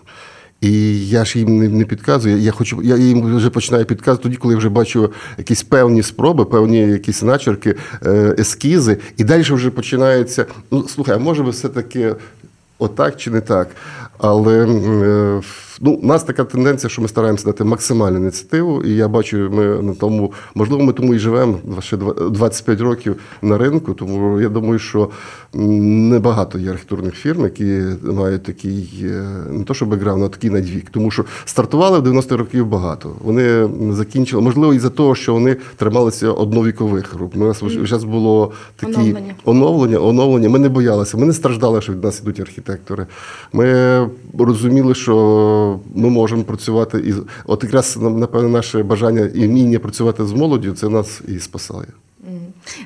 І 0.60 1.08
я 1.08 1.24
ж 1.24 1.38
їм 1.38 1.58
не, 1.58 1.68
не 1.68 1.84
підказую. 1.84 2.38
Я 2.38 2.52
хочу, 2.52 2.82
я 2.82 2.96
їм 2.96 3.36
вже 3.36 3.50
починаю 3.50 3.84
підказувати 3.84 4.22
тоді, 4.22 4.36
коли 4.36 4.54
я 4.54 4.58
вже 4.58 4.68
бачу 4.68 5.12
якісь 5.38 5.62
певні 5.62 6.02
спроби, 6.02 6.44
певні 6.44 6.78
якісь 6.78 7.22
начерки, 7.22 7.74
е, 8.06 8.34
ескізи, 8.38 8.98
і 9.16 9.24
далі 9.24 9.42
вже 9.42 9.70
починається. 9.70 10.46
Ну, 10.70 10.88
слухай, 10.88 11.14
а 11.14 11.18
може 11.18 11.42
би 11.42 11.50
все-таки 11.50 12.14
отак 12.78 13.16
чи 13.16 13.30
не 13.30 13.40
так. 13.40 13.68
Але 14.18 14.66
е, 14.66 15.40
ну, 15.80 15.90
у 15.92 16.06
нас 16.06 16.24
така 16.24 16.44
тенденція, 16.44 16.90
що 16.90 17.02
ми 17.02 17.08
стараємося 17.08 17.44
дати 17.46 17.64
максимальну 17.64 18.18
ініціативу, 18.18 18.82
і 18.82 18.90
я 18.90 19.08
бачу, 19.08 19.36
ми 19.52 19.64
на 19.64 19.94
тому, 19.94 20.32
можливо, 20.54 20.82
ми 20.82 20.92
тому 20.92 21.14
і 21.14 21.18
живемо 21.18 21.58
ще 21.80 21.96
два- 21.96 22.28
25 22.30 22.80
років 22.80 23.16
на 23.42 23.58
ринку, 23.58 23.94
тому 23.94 24.40
я 24.40 24.48
думаю, 24.48 24.78
що 24.78 25.10
небагато 25.54 26.58
є 26.58 26.70
архітектурних 26.70 27.14
фірм, 27.14 27.42
які 27.42 27.82
мають 28.02 28.42
такий, 28.42 28.88
е, 29.04 29.24
не 29.50 29.64
то 29.64 29.74
що 29.74 29.86
бекграунд, 29.86 30.22
а 30.24 30.28
такий 30.28 30.50
надвік. 30.50 30.90
Тому 30.90 31.10
що 31.10 31.24
стартували 31.44 31.98
в 31.98 32.02
90-х 32.02 32.36
років 32.36 32.66
багато. 32.66 33.12
Вони 33.24 33.68
закінчили, 33.90 34.42
можливо, 34.42 34.74
із-за 34.74 34.90
того, 34.90 35.14
що 35.14 35.32
вони 35.34 35.56
трималися 35.76 36.30
одновікових 36.30 37.14
груп. 37.14 37.36
У 37.36 37.38
нас 37.38 37.62
зараз 37.82 38.04
було 38.04 38.52
такі 38.76 38.92
Оновлення. 38.94 39.34
оновлення, 39.44 39.98
оновлення. 39.98 40.48
Ми 40.48 40.58
не 40.58 40.68
боялися, 40.68 41.16
ми 41.16 41.26
не 41.26 41.32
страждали, 41.32 41.80
що 41.80 41.92
від 41.92 42.04
нас 42.04 42.20
ідуть 42.22 42.40
архітектори. 42.40 43.06
Ми 43.52 44.08
розуміли, 44.38 44.94
що 44.94 45.14
ми 45.94 46.10
можемо 46.10 46.44
працювати 46.44 46.98
і 46.98 47.14
от 47.46 47.64
якраз 47.64 47.96
напевно 47.96 48.48
наше 48.48 48.82
бажання 48.82 49.30
і 49.34 49.46
вміння 49.46 49.78
працювати 49.78 50.26
з 50.26 50.32
молоддю, 50.32 50.72
це 50.72 50.88
нас 50.88 51.20
і 51.28 51.38
спасає. 51.38 51.88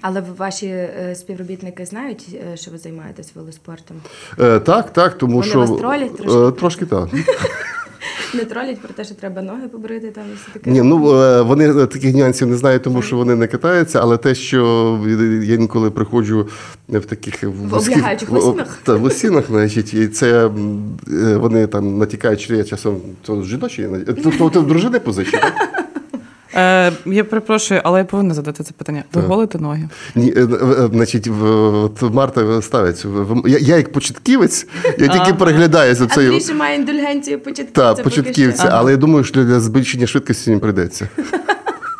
Але 0.02 0.22
ваші 0.36 0.66
е, 0.66 1.14
співробітники 1.14 1.86
знають, 1.86 2.26
е, 2.52 2.56
що 2.56 2.70
ви 2.70 2.78
займаєтесь 2.78 3.32
велоспортом? 3.34 3.96
Е, 4.40 4.60
так, 4.60 4.92
так, 4.92 5.18
тому 5.18 5.36
Вони 5.36 5.48
що 5.48 5.58
вас 5.58 5.70
тролять 5.70 6.16
трошки? 6.16 6.38
Е, 6.38 6.52
трошки 6.52 6.86
так. 6.86 7.08
не 8.34 8.44
тролять 8.44 8.80
про 8.80 8.88
те, 8.94 9.04
що 9.04 9.14
треба 9.14 9.42
ноги 9.42 9.68
побрити 9.68 10.10
там 10.10 10.24
і 10.32 10.36
все 10.36 10.46
таке. 10.52 10.70
Ні, 10.70 10.82
ну 10.82 11.14
е, 11.22 11.42
вони 11.42 11.86
таких 11.86 12.14
нюансів 12.14 12.48
не 12.48 12.56
знають, 12.56 12.82
тому 12.82 13.02
що 13.02 13.16
вони 13.16 13.34
не 13.36 13.46
катаються, 13.46 13.98
але 14.02 14.16
те, 14.16 14.34
що 14.34 14.98
я 15.44 15.54
інколи 15.54 15.90
приходжу 15.90 16.48
в 16.88 17.00
таких 17.00 17.42
В 17.42 17.74
облягаючих 17.74 18.28
в- 18.30 18.32
лосінах? 18.32 18.78
Та, 18.84 18.94
в 18.94 19.02
лосінах, 19.02 19.44
значить, 19.48 19.94
і 19.94 20.08
це 20.08 20.46
е, 20.46 21.36
вони 21.36 21.66
там 21.66 21.98
натікають, 21.98 22.40
що 22.40 22.54
я 22.56 22.64
часом 22.64 22.96
то 23.22 23.42
жіночі, 23.42 23.88
то, 24.24 24.30
то, 24.30 24.50
то 24.50 24.60
дружини 24.60 24.98
позичив. 24.98 25.40
Е, 26.58 26.92
я 27.06 27.24
перепрошую, 27.24 27.80
але 27.84 27.98
я 27.98 28.04
повинна 28.04 28.34
задати 28.34 28.62
це 28.62 28.72
питання. 28.72 29.04
Ви 29.12 29.22
голите 29.22 29.58
ноги? 29.58 29.88
Ні, 30.14 30.32
е, 30.36 30.40
е, 30.40 30.88
значить, 30.92 31.26
в, 31.26 31.44
от 31.84 32.02
Марта 32.02 32.62
ставить. 32.62 33.06
Я, 33.46 33.58
я 33.58 33.76
як 33.76 33.92
початківець, 33.92 34.66
я 34.84 34.90
тільки 34.92 35.18
Ага. 35.18 35.32
переглядаю 35.32 35.94
за 35.94 36.06
цей. 36.06 36.26
Андрій 36.26 36.40
ще 36.40 36.54
має 36.54 36.76
індульгенцію 36.76 37.40
початківця. 37.40 37.94
Так, 37.94 38.04
початківця, 38.04 38.68
але 38.72 38.90
я 38.90 38.96
думаю, 38.96 39.24
що 39.24 39.44
для 39.44 39.60
збільшення 39.60 40.06
швидкості 40.06 40.50
не 40.50 40.58
прийдеться. 40.58 41.08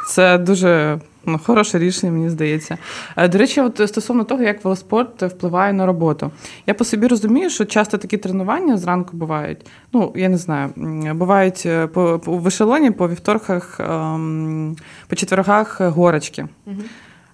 Це 0.08 0.38
дуже 0.38 0.98
ну, 1.28 1.38
хороше 1.44 1.78
рішення, 1.78 2.12
мені 2.12 2.30
здається. 2.30 2.78
Е, 3.16 3.28
До 3.28 3.38
речі, 3.38 3.60
от 3.60 3.80
стосовно 3.88 4.24
того, 4.24 4.42
як 4.42 4.64
велоспорт 4.64 5.22
впливає 5.22 5.72
на 5.72 5.86
роботу. 5.86 6.30
Я 6.66 6.74
по 6.74 6.84
собі 6.84 7.06
розумію, 7.06 7.50
що 7.50 7.64
часто 7.64 7.98
такі 7.98 8.16
тренування 8.16 8.76
зранку 8.76 9.16
бувають. 9.16 9.58
Ну, 9.92 10.12
я 10.16 10.28
не 10.28 10.38
знаю, 10.38 10.70
бувають 11.14 11.62
е, 11.66 11.86
по, 11.86 12.18
по 12.24 12.32
в 12.32 12.46
ешелоні 12.46 12.90
по 12.90 13.08
вівторках, 13.08 13.80
ем, 13.80 14.76
по 15.08 15.16
четвергах 15.16 15.80
е, 15.80 15.88
горочки. 15.88 16.46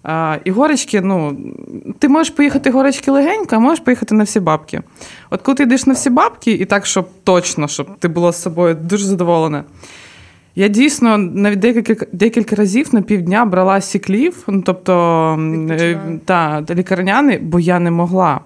А, 0.03 0.39
і 0.45 0.51
горочки, 0.51 1.01
ну, 1.01 1.39
ти 1.99 2.09
можеш 2.09 2.35
поїхати 2.35 2.71
горочки 2.71 3.11
легенько, 3.11 3.57
а 3.57 3.59
можеш 3.59 3.85
поїхати 3.85 4.15
на 4.15 4.25
всі 4.25 4.41
бабки. 4.41 4.83
От 5.31 5.43
коли 5.43 5.55
ти 5.55 5.63
йдеш 5.63 5.87
на 5.87 5.95
всі 5.95 6.11
бабки, 6.11 6.53
і 6.53 6.65
так, 6.65 6.87
щоб 6.87 7.09
точно, 7.25 7.69
щоб 7.69 7.99
ти 7.99 8.09
була 8.09 8.33
з 8.33 8.43
собою 8.43 8.75
дуже 8.75 9.05
задоволена. 9.07 9.65
Я 10.57 10.69
дійсно 10.69 11.19
навіть 11.19 11.59
декілька, 11.59 12.07
декілька 12.13 12.57
разів 12.57 12.95
на 12.95 13.03
півдня 13.03 13.45
брала 13.45 13.81
сіклів, 13.81 14.45
ну 14.47 14.63
тобто 14.63 14.95
е, 15.71 16.19
та, 16.25 16.65
лікарняний, 16.71 17.39
бо 17.39 17.61
я 17.61 17.79
не 17.79 17.91
могла. 17.91 18.41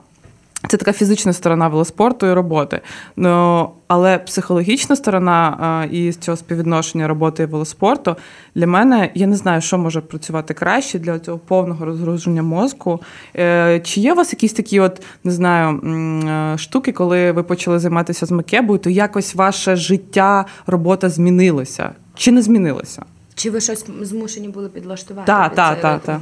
Це 0.69 0.77
така 0.77 0.93
фізична 0.93 1.33
сторона 1.33 1.69
велоспорту 1.69 2.27
і 2.27 2.33
роботи. 2.33 2.81
Ну, 3.17 3.71
але 3.89 4.19
психологічна 4.19 4.97
сторона 4.97 5.57
а, 5.61 5.95
і 5.95 6.13
з 6.13 6.17
цього 6.17 6.37
співвідношення 6.37 7.09
роботи 7.09 7.43
і 7.43 7.47
велоспорту 7.47 8.17
для 8.55 8.67
мене 8.67 9.11
я 9.15 9.27
не 9.27 9.37
знаю, 9.37 9.61
що 9.61 9.79
може 9.79 10.01
працювати 10.01 10.55
краще 10.55 10.99
для 10.99 11.19
цього 11.19 11.39
повного 11.39 11.85
розгруження 11.85 12.43
мозку. 12.43 13.01
Е, 13.37 13.81
чи 13.81 14.01
є 14.01 14.13
у 14.13 14.17
вас 14.17 14.33
якісь 14.33 14.53
такі, 14.53 14.81
от 14.81 15.03
не 15.25 15.33
знаю, 15.33 15.69
м, 15.69 16.29
е, 16.29 16.59
штуки, 16.59 16.93
коли 16.93 17.33
ви 17.33 17.43
почали 17.43 17.79
займатися 17.79 18.27
з 18.27 18.31
макебою, 18.31 18.79
то 18.79 18.91
якось 18.91 19.35
ваше 19.35 19.77
життя, 19.77 20.45
робота 20.67 21.09
змінилося? 21.09 21.91
Чи 22.15 22.33
не 22.33 22.43
змінилося? 22.43 23.03
Чи 23.35 23.51
ви 23.51 23.61
щось 23.61 23.87
змушені 24.01 24.49
були 24.49 24.69
підлаштувати? 24.69 25.27
Так, 25.27 25.55
так, 25.55 25.81
так. 25.81 26.03
Е, 26.09 26.21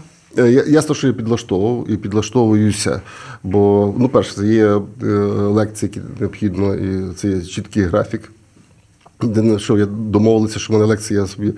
Ясно, 0.67 0.95
що 0.95 1.07
я 1.07 1.13
підлаштовував 1.13 1.91
і 1.91 1.97
підлаштовуюся. 1.97 3.01
Бо, 3.43 3.95
ну, 3.99 4.09
перше, 4.09 4.35
це 4.35 4.47
є 4.47 4.67
е, 5.03 5.07
лекції, 5.31 5.93
які 5.95 6.09
необхідно, 6.21 6.75
і 6.75 7.15
це 7.15 7.29
є 7.29 7.41
чіткий 7.41 7.83
графік. 7.83 8.33
Де 9.23 9.59
що 9.59 9.79
я 9.79 9.87
домовилися, 9.87 10.59
що 10.59 10.73
в 10.73 10.77
мене 10.77 10.85
лекції 10.85 11.21
я 11.21 11.27
собі, 11.27 11.53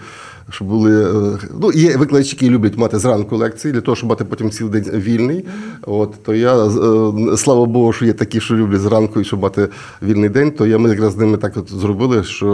щоб 0.50 0.68
були. 0.68 1.04
е, 1.34 1.38
Ну, 1.62 1.72
є 1.72 1.96
викладачі, 1.96 2.36
які 2.40 2.50
люблять 2.50 2.78
мати 2.78 2.98
зранку 2.98 3.36
лекції, 3.36 3.74
для 3.74 3.80
того, 3.80 3.96
щоб 3.96 4.08
мати 4.10 4.24
потім 4.24 4.50
цілий 4.50 4.72
день 4.80 5.00
вільний. 5.00 5.44
От, 5.86 6.14
то 6.24 6.34
я, 6.34 6.66
е, 6.66 7.36
слава 7.36 7.64
Богу, 7.66 7.92
що 7.92 8.04
є 8.06 8.12
такі, 8.12 8.40
що 8.40 8.54
люблять 8.56 8.80
зранку 8.80 9.20
і 9.20 9.24
щоб 9.24 9.40
мати 9.42 9.68
вільний 10.02 10.28
день, 10.28 10.50
то 10.50 10.66
я 10.66 10.78
ми 10.78 10.90
якраз 10.90 11.12
з 11.12 11.16
ними 11.16 11.36
так 11.36 11.52
от 11.56 11.70
зробили, 11.70 12.24
що 12.24 12.46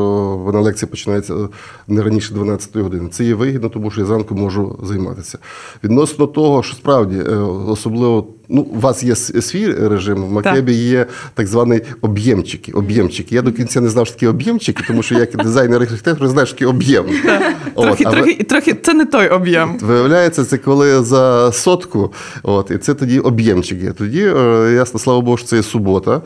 вона 0.45 0.61
лекція 0.61 0.89
починається 0.89 1.35
не 1.89 2.03
раніше 2.03 2.35
12 2.35 2.77
години. 2.77 3.09
Це 3.11 3.25
є 3.25 3.35
вигідно, 3.35 3.69
тому 3.69 3.91
що 3.91 4.01
я 4.01 4.07
зранку 4.07 4.35
можу 4.35 4.79
займатися. 4.83 5.39
Відносно 5.85 6.27
того, 6.27 6.63
що 6.63 6.77
справді, 6.77 7.17
е, 7.17 7.35
особливо, 7.69 8.27
ну, 8.49 8.63
у 8.63 8.81
вас 8.81 9.05
є 9.05 9.17
свій 9.17 9.67
режим, 9.73 10.25
в 10.25 10.31
Макебі 10.33 10.73
є 10.73 11.07
так 11.35 11.47
званий 11.47 11.81
об'ємчики. 12.01 12.73
об'ємчики. 12.73 13.35
Я 13.35 13.43
до 13.43 13.53
кінця 13.53 13.81
не 13.81 13.89
знав, 13.89 14.07
що 14.07 14.15
такі 14.15 14.27
об'ємчики, 14.27 14.85
тому 14.87 15.03
що 15.03 15.15
як 15.15 15.37
дизайнер 15.37 15.83
архітектор 15.83 16.29
знаєш, 16.29 16.49
що 16.49 16.59
таке 16.59 16.67
об'єм. 16.71 17.05
От, 17.93 17.99
Трохи, 17.99 18.05
а 18.07 18.11
ви- 18.11 18.16
трохи, 18.16 18.45
трохи 18.45 18.74
це 18.74 18.95
не 18.95 19.05
той 19.05 19.28
об'єм. 19.28 19.78
Виявляється, 19.82 20.45
це 20.45 20.59
коли 20.59 21.03
за 21.03 21.53
сотку, 21.53 22.12
от, 22.43 22.70
і 22.70 22.78
це 22.78 22.95
тоді 22.95 23.18
об'ємчики. 23.20 23.93
Тоді, 23.93 24.22
е, 24.37 24.72
ясно, 24.74 25.01
слава 25.01 25.20
Богу, 25.20 25.37
що 25.37 25.47
це 25.47 25.57
є 25.57 25.62
субота. 25.62 26.22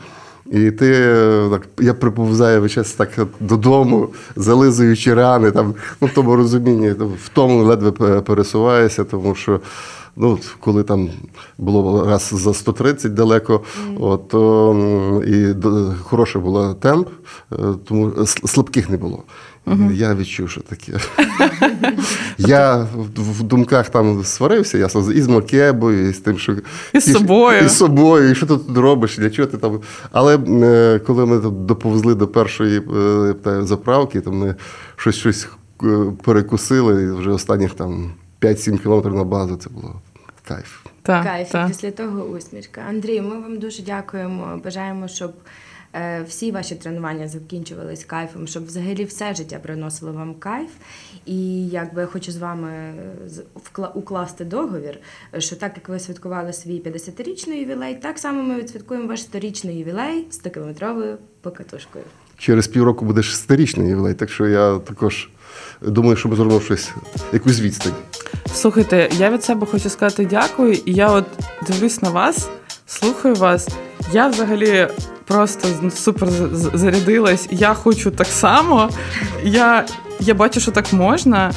І 0.51 0.71
ти 0.71 0.91
е, 0.95 1.47
так, 1.51 1.67
я 1.81 1.93
приповзаю 1.93 2.61
весь 2.61 2.71
час 2.71 2.91
так 2.91 3.09
додому, 3.39 4.07
зализуючи 4.35 5.13
рани, 5.13 5.51
там, 5.51 5.73
ну, 6.01 6.07
в 6.07 6.13
тому 6.13 6.35
розумінні, 6.35 6.93
там, 6.93 7.07
в 7.25 7.29
тому 7.33 7.63
ледве 7.63 7.91
пе- 7.91 8.21
пересуваюся, 8.21 9.03
тому 9.03 9.35
що 9.35 9.59
ну, 10.15 10.31
от 10.33 10.45
коли 10.59 10.83
там 10.83 11.09
було 11.57 12.05
раз 12.05 12.29
за 12.35 12.53
130 12.53 13.13
далеко, 13.13 13.61
от, 13.99 14.27
то 14.27 14.71
м, 14.71 15.23
і 15.33 15.53
до- 15.53 15.93
хороший 16.03 16.41
був 16.41 16.75
темп, 16.79 17.07
е, 17.51 17.55
тому 17.87 18.11
слабких 18.25 18.89
не 18.89 18.97
було. 18.97 19.23
Я 19.93 20.15
відчув, 20.15 20.49
що 20.49 20.61
таке. 20.61 20.93
Я 22.37 22.87
в, 23.15 23.43
думках 23.43 23.89
там 23.89 24.23
сварився, 24.23 24.77
ясно, 24.77 25.11
і 25.11 25.21
з 25.21 25.27
Макебою, 25.27 26.09
і 26.09 26.13
з 26.13 26.19
тим, 26.19 26.39
що 26.39 26.55
І 26.93 26.99
з 26.99 27.13
собою. 27.13 27.65
І 27.65 27.67
з 27.67 27.77
собою, 27.77 28.31
і 28.31 28.35
що 28.35 28.45
ти 28.45 28.57
тут 28.57 28.77
робиш, 28.77 29.17
для 29.17 29.29
чого 29.29 29.47
ти 29.47 29.57
там. 29.57 29.79
Але 30.11 30.37
е, 30.37 30.99
коли 30.99 31.25
ми 31.25 31.39
там 31.39 31.65
доповзли 31.65 32.15
до 32.15 32.27
першої 32.27 32.79
е, 32.79 33.33
та, 33.33 33.65
заправки, 33.65 34.21
то 34.21 34.31
ми 34.31 34.55
щось 34.95 35.15
щось 35.15 35.47
е, 35.83 35.87
перекусили, 36.23 37.03
і 37.03 37.11
вже 37.11 37.29
останніх 37.29 37.73
там 37.73 38.11
5-7 38.41 38.77
кілометрів 38.77 39.13
на 39.13 39.23
базу 39.23 39.55
це 39.55 39.69
було 39.69 40.01
кайф. 40.47 40.79
Та, 41.01 41.23
Кайф, 41.23 41.51
та. 41.51 41.65
і 41.65 41.67
після 41.67 41.91
того 41.91 42.23
усмішка. 42.23 42.81
Андрій, 42.89 43.21
ми 43.21 43.39
вам 43.39 43.59
дуже 43.59 43.83
дякуємо. 43.83 44.61
Бажаємо, 44.63 45.07
щоб 45.07 45.31
всі 46.27 46.51
ваші 46.51 46.75
тренування 46.75 47.27
закінчувались 47.27 48.03
кайфом, 48.03 48.47
щоб 48.47 48.65
взагалі 48.65 49.03
все 49.05 49.33
життя 49.35 49.59
приносило 49.63 50.11
вам 50.11 50.33
кайф. 50.33 50.69
І 51.25 51.67
якби 51.67 52.01
я 52.01 52.07
хочу 52.07 52.31
з 52.31 52.37
вами 52.37 52.93
з- 53.27 53.43
вкла- 53.69 53.91
укласти 53.93 54.45
договір, 54.45 54.97
що 55.37 55.55
так 55.55 55.71
як 55.75 55.89
ви 55.89 55.99
святкували 55.99 56.53
свій 56.53 56.79
50-річний 56.81 57.53
ювілей, 57.59 57.95
так 57.95 58.19
само 58.19 58.43
ми 58.43 58.55
відсвяткуємо 58.55 59.07
ваш 59.07 59.19
100-річний 59.21 59.71
ювілей 59.77 60.27
з 60.31 60.39
100-кілометровою 60.45 61.15
покатушкою. 61.41 62.03
Через 62.37 62.67
півроку 62.67 63.05
буде 63.05 63.23
шестирічний 63.23 63.87
ювілей, 63.89 64.13
так 64.13 64.29
що 64.29 64.47
я 64.47 64.79
також 64.79 65.29
думаю, 65.81 66.15
що 66.17 66.29
ми 66.29 66.35
зробимо 66.35 66.61
щось, 66.61 66.91
якусь 67.33 67.59
відстань. 67.59 67.93
Слухайте, 68.53 69.09
я 69.17 69.29
від 69.29 69.43
себе 69.43 69.65
хочу 69.67 69.89
сказати 69.89 70.25
дякую, 70.29 70.73
і 70.73 70.93
я 70.93 71.11
от 71.11 71.25
дивлюсь 71.67 72.01
на 72.01 72.09
вас, 72.09 72.49
слухаю 72.89 73.35
вас. 73.35 73.67
Я 74.11 74.27
взагалі 74.27 74.87
просто 75.25 75.67
супер 75.95 76.29
зарядилась. 76.73 77.47
Я 77.51 77.73
хочу 77.73 78.11
так 78.11 78.27
само. 78.27 78.89
Я, 79.43 79.85
я 80.19 80.33
бачу, 80.33 80.59
що 80.59 80.71
так 80.71 80.93
можна. 80.93 81.51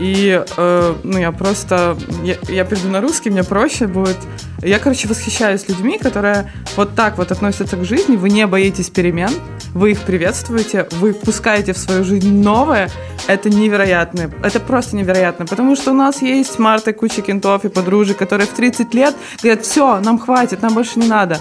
И 0.00 0.44
э, 0.56 0.94
ну, 1.04 1.18
я 1.18 1.32
просто, 1.32 1.96
я, 2.24 2.36
я 2.48 2.64
перейду 2.64 2.88
на 2.88 3.00
русский, 3.00 3.32
мне 3.32 3.42
проще 3.42 3.86
будет. 3.86 4.16
Я, 4.62 4.78
короче, 4.78 5.08
восхищаюсь 5.08 5.68
людьми, 5.68 5.98
которые 5.98 6.52
вот 6.76 6.94
так 6.94 7.16
вот 7.18 7.30
относятся 7.30 7.76
к 7.76 7.84
жизни, 7.84 8.16
вы 8.16 8.30
не 8.30 8.46
боитесь 8.46 8.90
перемен, 8.90 9.30
вы 9.74 9.92
их 9.92 10.00
приветствуете, 10.00 10.88
вы 10.92 11.12
впускаете 11.12 11.72
в 11.72 11.78
свою 11.78 12.04
жизнь 12.04 12.42
новое. 12.42 12.90
Это 13.28 13.50
невероятно, 13.50 14.30
это 14.42 14.58
просто 14.58 14.96
невероятно, 14.96 15.46
потому 15.46 15.76
что 15.76 15.92
у 15.92 15.94
нас 15.94 16.22
есть 16.22 16.58
Марта, 16.58 16.92
куча 16.92 17.22
кентов 17.22 17.64
и 17.64 17.68
подружек, 17.68 18.16
которые 18.16 18.46
в 18.46 18.50
30 18.50 18.94
лет 18.94 19.14
говорят, 19.42 19.64
все, 19.64 20.00
нам 20.00 20.18
хватит, 20.18 20.62
нам 20.62 20.74
больше 20.74 20.98
не 20.98 21.06
надо. 21.06 21.38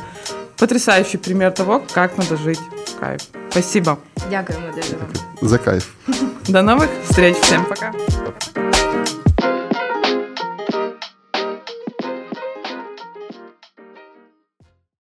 Потрясающий 0.58 1.18
пример 1.18 1.52
того, 1.52 1.84
как 1.94 2.18
надо 2.18 2.36
жить. 2.38 2.60
Кайф. 3.00 3.22
Спасибо. 3.50 3.98
Дякуємо 4.30 4.66
дуже 4.76 4.94
вам. 4.94 5.50
За 5.50 5.58
кайф. 5.58 5.88
До 6.48 6.62
новых 6.62 6.90
встреч. 7.04 7.36
Всем 7.38 7.66
пока. 7.66 7.92